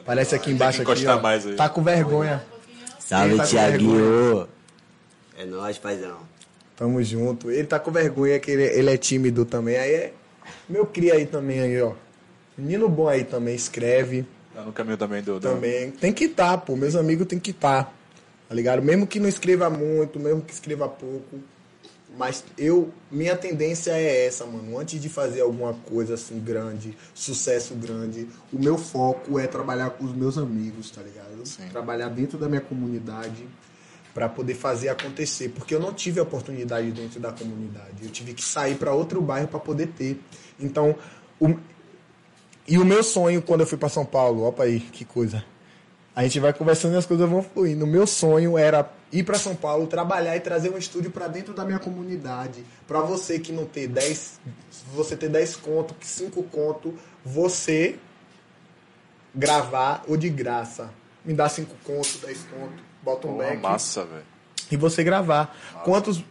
[0.00, 1.18] Aparece aqui embaixo aqui, ó.
[1.56, 2.42] Tá com vergonha.
[3.00, 4.48] Salve, tá Tiaguinho.
[5.36, 6.18] É nóis, paizão.
[6.76, 7.50] Tamo junto.
[7.50, 9.76] Ele tá com vergonha que ele, ele é tímido também.
[9.76, 10.12] Aí é
[10.68, 11.92] meu cria aí também aí, ó.
[12.56, 14.24] Menino bom aí também, escreve.
[14.54, 15.40] Tá no caminho também do.
[15.40, 15.90] Também.
[15.90, 16.76] Tem que estar, pô.
[16.76, 17.92] Meus amigos tem que estar.
[18.48, 18.82] Tá ligado?
[18.82, 21.40] Mesmo que não escreva muito, mesmo que escreva pouco.
[22.18, 24.76] Mas eu, minha tendência é essa, mano.
[24.76, 30.04] Antes de fazer alguma coisa assim grande, sucesso grande, o meu foco é trabalhar com
[30.04, 31.46] os meus amigos, tá ligado?
[31.46, 31.68] Sim.
[31.68, 33.46] Trabalhar dentro da minha comunidade
[34.12, 38.02] para poder fazer acontecer, porque eu não tive a oportunidade dentro da comunidade.
[38.02, 40.20] Eu tive que sair para outro bairro para poder ter.
[40.58, 40.96] Então,
[41.38, 41.54] o,
[42.66, 45.44] e o meu sonho quando eu fui para São Paulo, opa aí, que coisa.
[46.16, 47.84] A gente vai conversando e as coisas vão fluindo.
[47.84, 51.54] O meu sonho era ir para São Paulo, trabalhar e trazer um estúdio para dentro
[51.54, 52.64] da minha comunidade.
[52.86, 54.40] Para você que não ter 10,
[54.94, 57.96] você ter 10 conto, 5 conto, você
[59.34, 60.90] gravar ou de graça.
[61.24, 64.22] Me dá 5 conto, 10 conto, bota um Pô, back massa, velho.
[64.70, 65.56] e você gravar.
[65.84, 66.22] Quantos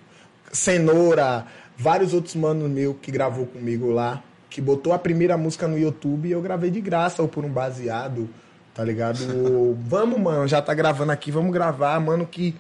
[0.52, 1.46] Cenoura,
[1.78, 6.30] vários outros manos meu que gravou comigo lá, que botou a primeira música no YouTube
[6.30, 8.30] e eu gravei de graça ou por um baseado,
[8.74, 9.20] tá ligado?
[9.88, 12.56] Vamos, mano, já tá gravando aqui, vamos gravar, mano, que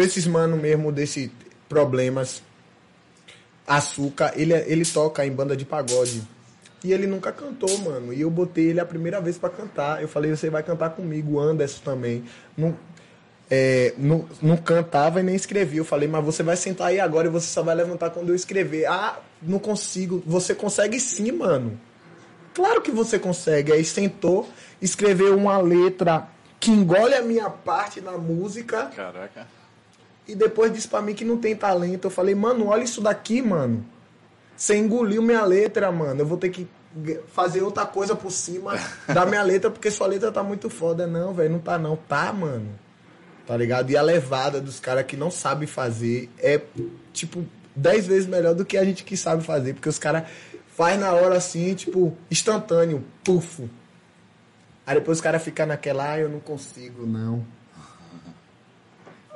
[0.00, 1.32] esses mano mesmo desse
[1.68, 2.42] problemas
[3.68, 6.22] Açúcar, ele, ele toca em banda de pagode.
[6.82, 8.14] E ele nunca cantou, mano.
[8.14, 10.00] E eu botei ele a primeira vez pra cantar.
[10.00, 12.24] Eu falei, você vai cantar comigo, Anderson também.
[12.56, 12.74] Não,
[13.50, 15.80] é, não, não cantava e nem escrevia.
[15.80, 18.34] Eu falei, mas você vai sentar aí agora e você só vai levantar quando eu
[18.34, 18.86] escrever.
[18.86, 20.22] Ah, não consigo.
[20.24, 21.78] Você consegue sim, mano.
[22.54, 23.70] Claro que você consegue.
[23.70, 24.48] Aí sentou,
[24.80, 26.26] escreveu uma letra
[26.58, 29.57] que engole a minha parte na música Caraca.
[30.28, 32.04] E depois disse pra mim que não tem talento.
[32.04, 33.84] Eu falei, mano, olha isso daqui, mano.
[34.54, 36.20] Você engoliu minha letra, mano.
[36.20, 36.68] Eu vou ter que
[37.32, 38.74] fazer outra coisa por cima
[39.08, 41.06] da minha letra, porque sua letra tá muito foda.
[41.06, 41.96] Não, velho, não tá não.
[41.96, 42.78] Tá, mano.
[43.46, 43.90] Tá ligado?
[43.90, 46.60] E a levada dos caras que não sabem fazer é,
[47.14, 49.72] tipo, dez vezes melhor do que a gente que sabe fazer.
[49.72, 50.24] Porque os caras
[50.76, 53.02] faz na hora assim, tipo, instantâneo.
[53.24, 53.70] Pufo.
[54.86, 57.44] Aí depois os caras ficam naquela, ah, eu não consigo, não.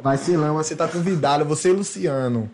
[0.05, 2.51] Lama, você tá convidado, você e Luciano.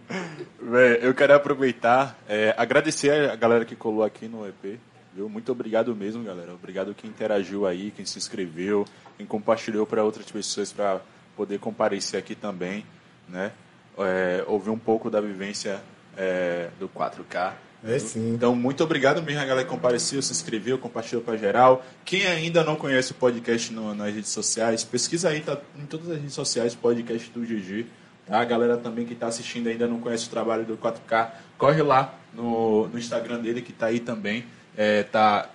[0.60, 4.78] Véi, eu quero aproveitar, é, agradecer a galera que colou aqui no EP.
[5.14, 5.30] Viu?
[5.30, 6.52] Muito obrigado mesmo, galera.
[6.52, 8.84] Obrigado quem interagiu aí, quem se inscreveu,
[9.16, 11.00] quem compartilhou para outras pessoas para
[11.34, 12.84] poder comparecer aqui também,
[13.26, 13.50] né?
[13.96, 15.80] É, ouvir um pouco da vivência
[16.18, 17.54] é, do 4K.
[17.84, 18.34] É sim.
[18.34, 21.84] Então, muito obrigado mesmo a galera que compareceu, se inscreveu, compartilhou para geral.
[22.04, 26.10] Quem ainda não conhece o podcast no- nas redes sociais, pesquisa aí, tá em todas
[26.10, 27.86] as redes sociais, podcast do GG,
[28.26, 28.40] Tá?
[28.40, 32.14] A galera também que está assistindo ainda não conhece o trabalho do 4K, corre lá
[32.34, 34.44] no, no Instagram dele que tá aí também.
[34.76, 35.48] É, tá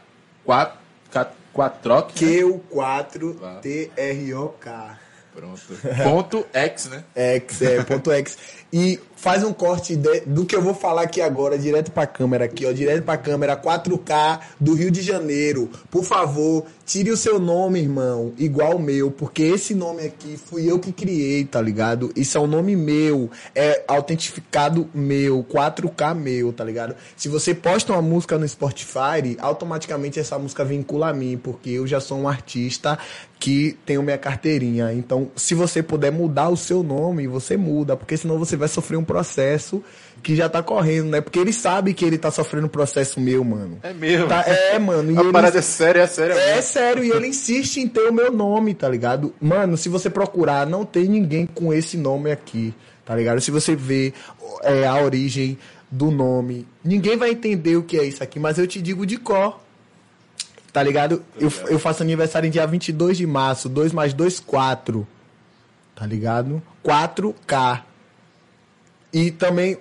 [0.43, 0.80] 4,
[1.53, 2.02] 4, né?
[3.61, 4.98] Q4TROK.
[5.35, 5.61] Pronto.
[6.03, 7.03] Ponto X, né?
[7.16, 8.38] X, é, ponto X.
[8.74, 12.43] E faz um corte de- do que eu vou falar aqui agora, direto pra câmera
[12.45, 15.69] aqui, ó, direto pra câmera, 4K do Rio de Janeiro.
[15.90, 20.69] Por favor, tire o seu nome, irmão, igual o meu, porque esse nome aqui fui
[20.69, 22.11] eu que criei, tá ligado?
[22.18, 26.95] Isso é um nome meu, é autentificado meu, 4K meu, tá ligado?
[27.16, 31.88] Se você posta uma música no Spotify, automaticamente essa música vincula a mim, porque eu
[31.88, 32.98] já sou um artista
[33.40, 34.93] que tenho minha carteirinha.
[34.93, 38.98] Então, se você puder mudar o seu nome, você muda, porque senão você vai sofrer
[38.98, 39.83] um processo
[40.22, 41.19] que já tá correndo, né?
[41.22, 43.80] Porque ele sabe que ele tá sofrendo um processo meu, mano.
[43.83, 44.27] É mesmo.
[44.27, 45.11] Tá- é, mano.
[45.11, 46.33] E A ele- parada é séria, é séria.
[46.33, 49.33] é sério, e ele insiste em ter o meu nome, tá ligado?
[49.42, 53.42] Mano, se você procurar, não tem ninguém com esse nome aqui, tá ligado?
[53.42, 54.14] Se você vê
[54.61, 55.58] é, a origem
[55.92, 59.17] do nome, ninguém vai entender o que é isso aqui, mas eu te digo de
[59.17, 59.59] cor.
[60.72, 61.22] Tá ligado?
[61.40, 65.08] Eu, eu faço aniversário em dia 22 de março, 2 mais 2, 4.
[65.95, 66.59] Tá ligado?
[66.83, 67.82] 4K.
[69.14, 69.77] E também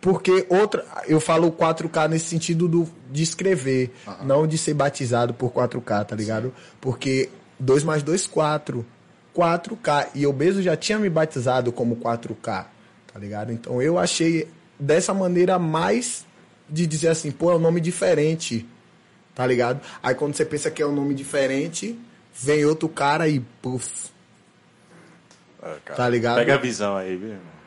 [0.00, 3.92] porque outra, eu falo 4K nesse sentido do, de escrever,
[4.22, 6.54] não de ser batizado por 4K, tá ligado?
[6.80, 8.86] Porque 2 mais 2, 4.
[9.36, 10.08] 4K.
[10.14, 12.66] E o Bezo já tinha me batizado como 4K,
[13.12, 13.52] tá ligado?
[13.52, 14.48] Então eu achei
[14.78, 16.24] dessa maneira mais
[16.68, 18.66] de dizer assim, pô, é um nome diferente,
[19.34, 19.80] tá ligado?
[20.00, 21.98] Aí quando você pensa que é um nome diferente,
[22.34, 24.10] vem outro cara e puf.
[25.60, 26.36] Ah, cara, Tá ligado?
[26.36, 27.57] Pega a visão aí, viu, irmão?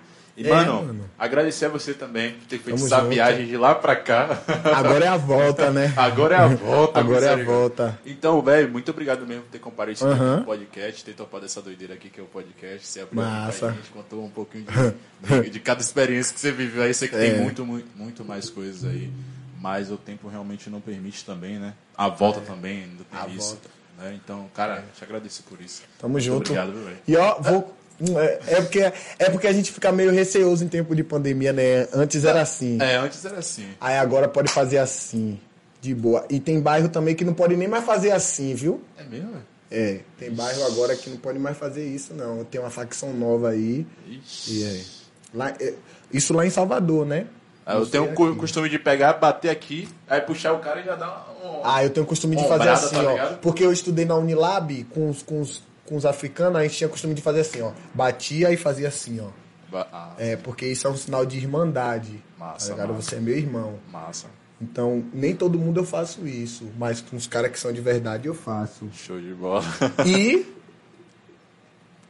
[0.41, 1.09] E, É, mano, mano.
[1.19, 3.09] agradecer a você também por ter feito essa junto.
[3.09, 4.41] viagem de lá pra cá.
[4.75, 5.93] Agora é a volta, né?
[5.97, 6.99] Agora é a volta.
[6.99, 7.99] Agora é a volta.
[8.05, 10.31] Então, velho, muito obrigado mesmo por ter comparecido Aham.
[10.31, 12.87] aqui no podcast, ter topado essa doideira aqui que é o podcast.
[12.87, 13.67] Você abriu Massa.
[13.67, 16.93] pra gente, contou um pouquinho de, de- de cada experiência que você viveu aí.
[16.93, 17.19] Sei que É.
[17.31, 19.11] tem muito, muito, muito mais coisas aí.
[19.59, 21.73] Mas o tempo realmente não permite também, né?
[21.95, 23.49] A volta também ainda tem A isso.
[23.49, 23.69] volta.
[23.99, 24.19] né?
[24.23, 25.83] Então, cara, te agradeço por isso.
[25.99, 26.51] Tamo Muito junto.
[26.51, 26.97] Obrigado, velho?
[27.07, 27.77] E ó, vou.
[28.17, 28.79] É, é porque,
[29.19, 31.87] é porque a gente fica meio receoso em tempo de pandemia, né?
[31.93, 32.77] Antes era assim.
[32.81, 33.67] É, antes era assim.
[33.79, 35.39] Aí agora pode fazer assim.
[35.79, 36.25] De boa.
[36.29, 38.81] E tem bairro também que não pode nem mais fazer assim, viu?
[38.97, 39.33] É mesmo?
[39.71, 42.43] É, tem bairro agora que não pode mais fazer isso, não.
[42.43, 43.87] Tem uma facção nova aí.
[44.07, 44.53] Ixi.
[44.53, 44.81] E é.
[45.33, 45.73] Lá, é,
[46.13, 47.25] isso lá em Salvador, né?
[47.65, 48.35] Ah, Eu tenho o aqui.
[48.39, 51.61] costume de pegar, bater aqui, aí puxar o cara e já dar um.
[51.63, 53.33] Ah, eu tenho o costume de fazer assim, tá ó.
[53.35, 56.87] Porque eu estudei na Unilab com os, com, os, com os africanos, a gente tinha
[56.89, 57.73] costume de fazer assim, ó.
[57.93, 59.27] Batia e fazia assim, ó.
[59.69, 62.23] Ba- Ah, É, porque isso é um sinal de irmandade.
[62.39, 63.01] Massa, tá massa.
[63.01, 63.77] Você é meu irmão.
[63.91, 64.27] massa.
[64.61, 66.65] Então, nem todo mundo eu faço isso.
[66.77, 68.87] Mas com os caras que são de verdade eu faço.
[68.93, 69.65] Show de bola.
[70.07, 70.45] E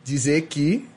[0.04, 0.88] dizer que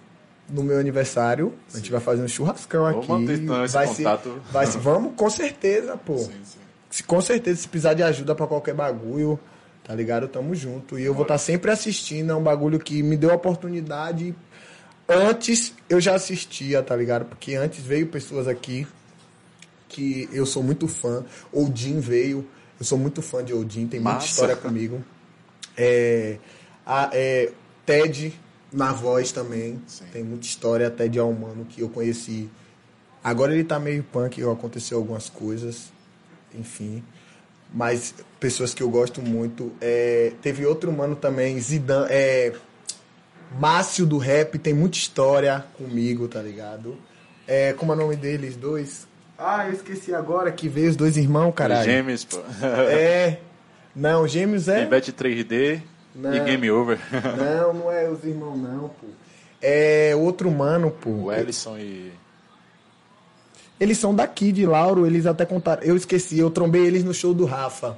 [0.48, 3.12] no meu aniversário a gente vai fazer um churrascão Vamos aqui.
[3.12, 4.24] manter, então, esse vai contato.
[4.24, 6.18] Ser, vai ser, vamos, com certeza, pô.
[6.18, 6.58] sim, sim.
[6.90, 9.38] Se, com certeza, se precisar de ajuda pra qualquer bagulho,
[9.84, 10.26] tá ligado?
[10.28, 10.98] Tamo junto.
[10.98, 12.30] E eu vou estar sempre assistindo.
[12.32, 14.34] É um bagulho que me deu a oportunidade.
[15.08, 17.26] Antes eu já assistia, tá ligado?
[17.26, 18.86] Porque antes veio pessoas aqui
[19.88, 21.24] que eu sou muito fã.
[21.52, 22.46] Odin veio.
[22.80, 24.26] Eu sou muito fã de Odin, tem muita Massa.
[24.26, 25.04] história comigo.
[25.76, 26.38] É,
[26.84, 27.52] a- é,
[27.86, 28.32] Ted
[28.72, 29.80] na voz também.
[29.86, 30.04] Sim.
[30.12, 30.90] Tem muita história.
[30.90, 32.48] Ted é um mano que eu conheci.
[33.22, 35.92] Agora ele tá meio punk, aconteceu algumas coisas.
[36.54, 37.02] Enfim.
[37.74, 39.72] Mas pessoas que eu gosto muito.
[39.80, 42.06] É, teve outro mano também, Zidane.
[42.08, 42.52] É,
[43.58, 46.96] Márcio do rap, tem muita história comigo, tá ligado?
[47.46, 48.56] É, como é o nome deles?
[48.56, 49.06] Dois?
[49.38, 51.84] Ah, eu esqueci agora que veio os dois irmãos, caralho.
[51.84, 52.38] Gêmeos, pô.
[52.90, 53.38] É.
[53.94, 54.84] Não, Gêmeos é.
[54.84, 55.80] Pivete 3D
[56.14, 56.34] Não.
[56.34, 56.98] e Game Over.
[57.36, 59.06] Não, não é os irmãos, não, pô.
[59.62, 61.10] É outro mano, pô.
[61.10, 62.12] o Ellison e.
[63.78, 65.82] Eles são daqui de Lauro, eles até contaram.
[65.82, 67.96] Eu esqueci, eu trombei eles no show do Rafa.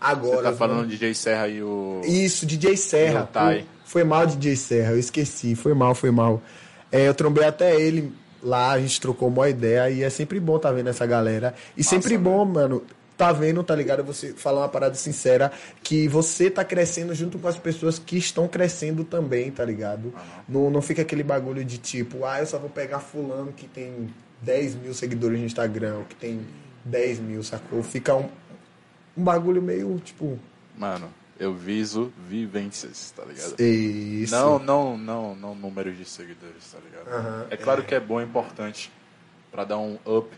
[0.00, 0.36] Agora.
[0.36, 2.00] Você tá falando DJ Serra e o.
[2.04, 3.28] Isso, DJ Serra.
[3.32, 3.40] Pô,
[3.84, 5.54] Foi mal, DJ Serra, eu esqueci.
[5.54, 6.40] Foi mal, foi mal.
[6.90, 10.58] É, eu trombei até ele lá, a gente trocou uma ideia e é sempre bom
[10.58, 11.54] tá vendo essa galera.
[11.76, 12.82] E sempre bom, mano,
[13.16, 14.04] tá vendo, tá ligado?
[14.04, 15.50] Você falar uma parada sincera,
[15.82, 20.14] que você tá crescendo junto com as pessoas que estão crescendo também, tá ligado?
[20.48, 24.08] Não, não fica aquele bagulho de tipo, ah, eu só vou pegar fulano que tem
[24.42, 26.46] 10 mil seguidores no Instagram, que tem
[26.84, 27.82] 10 mil, sacou?
[27.82, 28.28] Fica um,
[29.16, 30.38] um bagulho meio, tipo,
[30.76, 31.08] Mano,
[31.38, 33.60] eu viso vivências, tá ligado?
[33.60, 34.32] isso.
[34.34, 37.08] Não, não, não, não números de seguidores, tá ligado?
[37.08, 38.90] Aham, é claro que é bom, é importante
[39.50, 40.28] pra dar um up.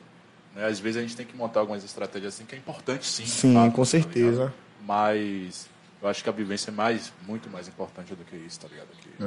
[0.54, 0.64] Né?
[0.66, 3.26] Às vezes a gente tem que montar algumas estratégias assim que é importante sim.
[3.26, 4.52] Sim, fato, com tá certeza.
[4.86, 5.68] Mas
[6.02, 8.88] eu acho que a vivência é mais, muito mais importante do que isso, tá ligado?
[9.00, 9.22] Que-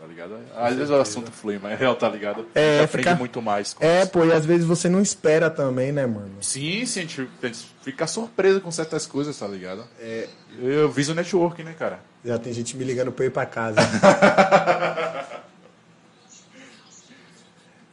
[0.00, 0.38] Tá ligado?
[0.56, 2.46] Às vezes o assunto flui, mas é real, tá ligado?
[2.54, 3.74] a É, aprende fica- muito mais.
[3.74, 4.10] com É, isso.
[4.12, 6.30] pô, e às vezes você não espera também, né, mano?
[6.40, 9.84] Sim, sim, a gente a gente fica surpreso com certas coisas, tá ligado?
[10.00, 10.28] É.
[10.60, 11.98] Eu viso network, né, cara?
[12.24, 13.80] Já tem gente me ligando pra eu ir pra casa.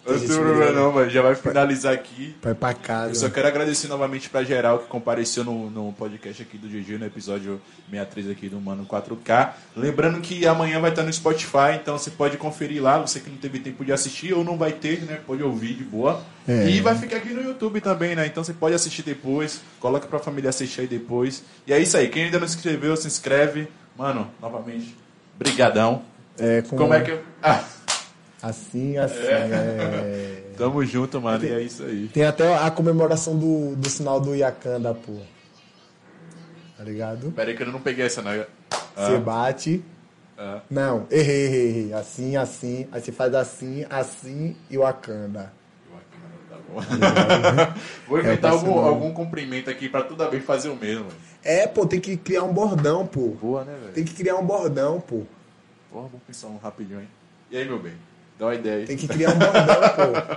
[0.08, 2.36] Não tem problema não, mas já vai finalizar aqui.
[2.42, 3.30] pra ir pra Eu só casa.
[3.32, 7.60] quero agradecer novamente pra geral que compareceu no, no podcast aqui do GG, no episódio
[7.90, 9.50] 63 aqui do Mano 4K.
[9.76, 13.38] Lembrando que amanhã vai estar no Spotify, então você pode conferir lá, você que não
[13.38, 15.20] teve tempo de assistir ou não vai ter, né?
[15.26, 16.22] Pode ouvir de boa.
[16.48, 16.70] É.
[16.70, 18.28] E vai ficar aqui no YouTube também, né?
[18.28, 21.44] Então você pode assistir depois, coloca pra família assistir aí depois.
[21.66, 23.68] E é isso aí, quem ainda não se inscreveu, se inscreve.
[23.98, 24.96] Mano, novamente,
[25.40, 26.04] brigadão.
[26.38, 27.22] É, com- Como é que eu...
[27.42, 27.64] Ah,
[28.46, 29.16] Assim, assim.
[29.26, 30.44] é.
[30.56, 32.08] tamo junto, mano, e é isso aí.
[32.14, 35.14] Tem até a comemoração do, do sinal do Yakanda, pô.
[36.78, 37.32] Tá ligado?
[37.32, 38.32] Pera aí que eu não peguei essa, não.
[38.96, 39.84] Você bate.
[40.38, 40.62] Ah.
[40.70, 41.94] Não, errei, errei, errei.
[41.94, 42.88] Assim, assim.
[42.92, 45.52] Aí você faz assim, assim e o Akanda.
[48.08, 48.88] Vou inventar É, algum, parceiro.
[48.88, 51.08] algum cumprimento aqui pra toda vez fazer o mesmo.
[51.44, 53.30] É, pô, tem que criar um bordão, pô.
[53.42, 53.94] Boa, né, velho?
[53.94, 55.24] Tem que criar um bordão, pô.
[55.92, 57.08] Porra, vamos pensar um rapidinho, hein?
[57.50, 57.94] E aí, meu bem?
[58.38, 58.86] Dá uma ideia aí.
[58.86, 59.64] Tem que criar um bordão,
[59.96, 60.36] pô.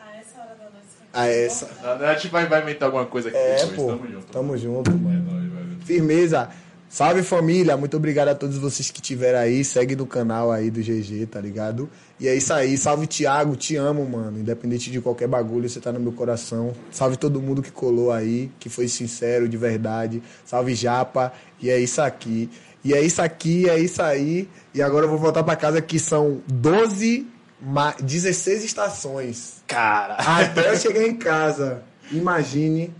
[0.00, 0.86] A essa hora da noite.
[1.12, 1.68] A essa.
[1.84, 3.86] A gente vai, vai inventar alguma coisa aqui É, pô.
[3.86, 4.26] Tamo junto.
[4.26, 5.30] Tamo junto, mano.
[5.30, 5.76] É nóis, velho.
[5.84, 6.48] Firmeza.
[6.90, 9.62] Salve família, muito obrigado a todos vocês que estiveram aí.
[9.62, 11.86] Segue no canal aí do GG, tá ligado?
[12.18, 12.78] E é isso aí.
[12.78, 14.38] Salve Thiago, te amo, mano.
[14.38, 16.72] Independente de qualquer bagulho, você tá no meu coração.
[16.90, 20.22] Salve todo mundo que colou aí, que foi sincero, de verdade.
[20.46, 21.30] Salve Japa.
[21.60, 22.48] E é isso aqui.
[22.84, 24.48] E é isso aqui, é isso aí.
[24.74, 27.26] E agora eu vou voltar pra casa que são 12,
[27.60, 29.62] ma- 16 estações.
[29.66, 30.14] Cara.
[30.14, 31.82] Até eu chegar em casa.
[32.10, 32.94] Imagine.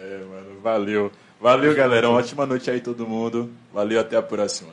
[0.00, 1.10] É, mano, valeu.
[1.40, 2.08] Valeu, galera.
[2.08, 3.50] Uma ótima noite aí, todo mundo.
[3.72, 4.70] Valeu, até a próxima.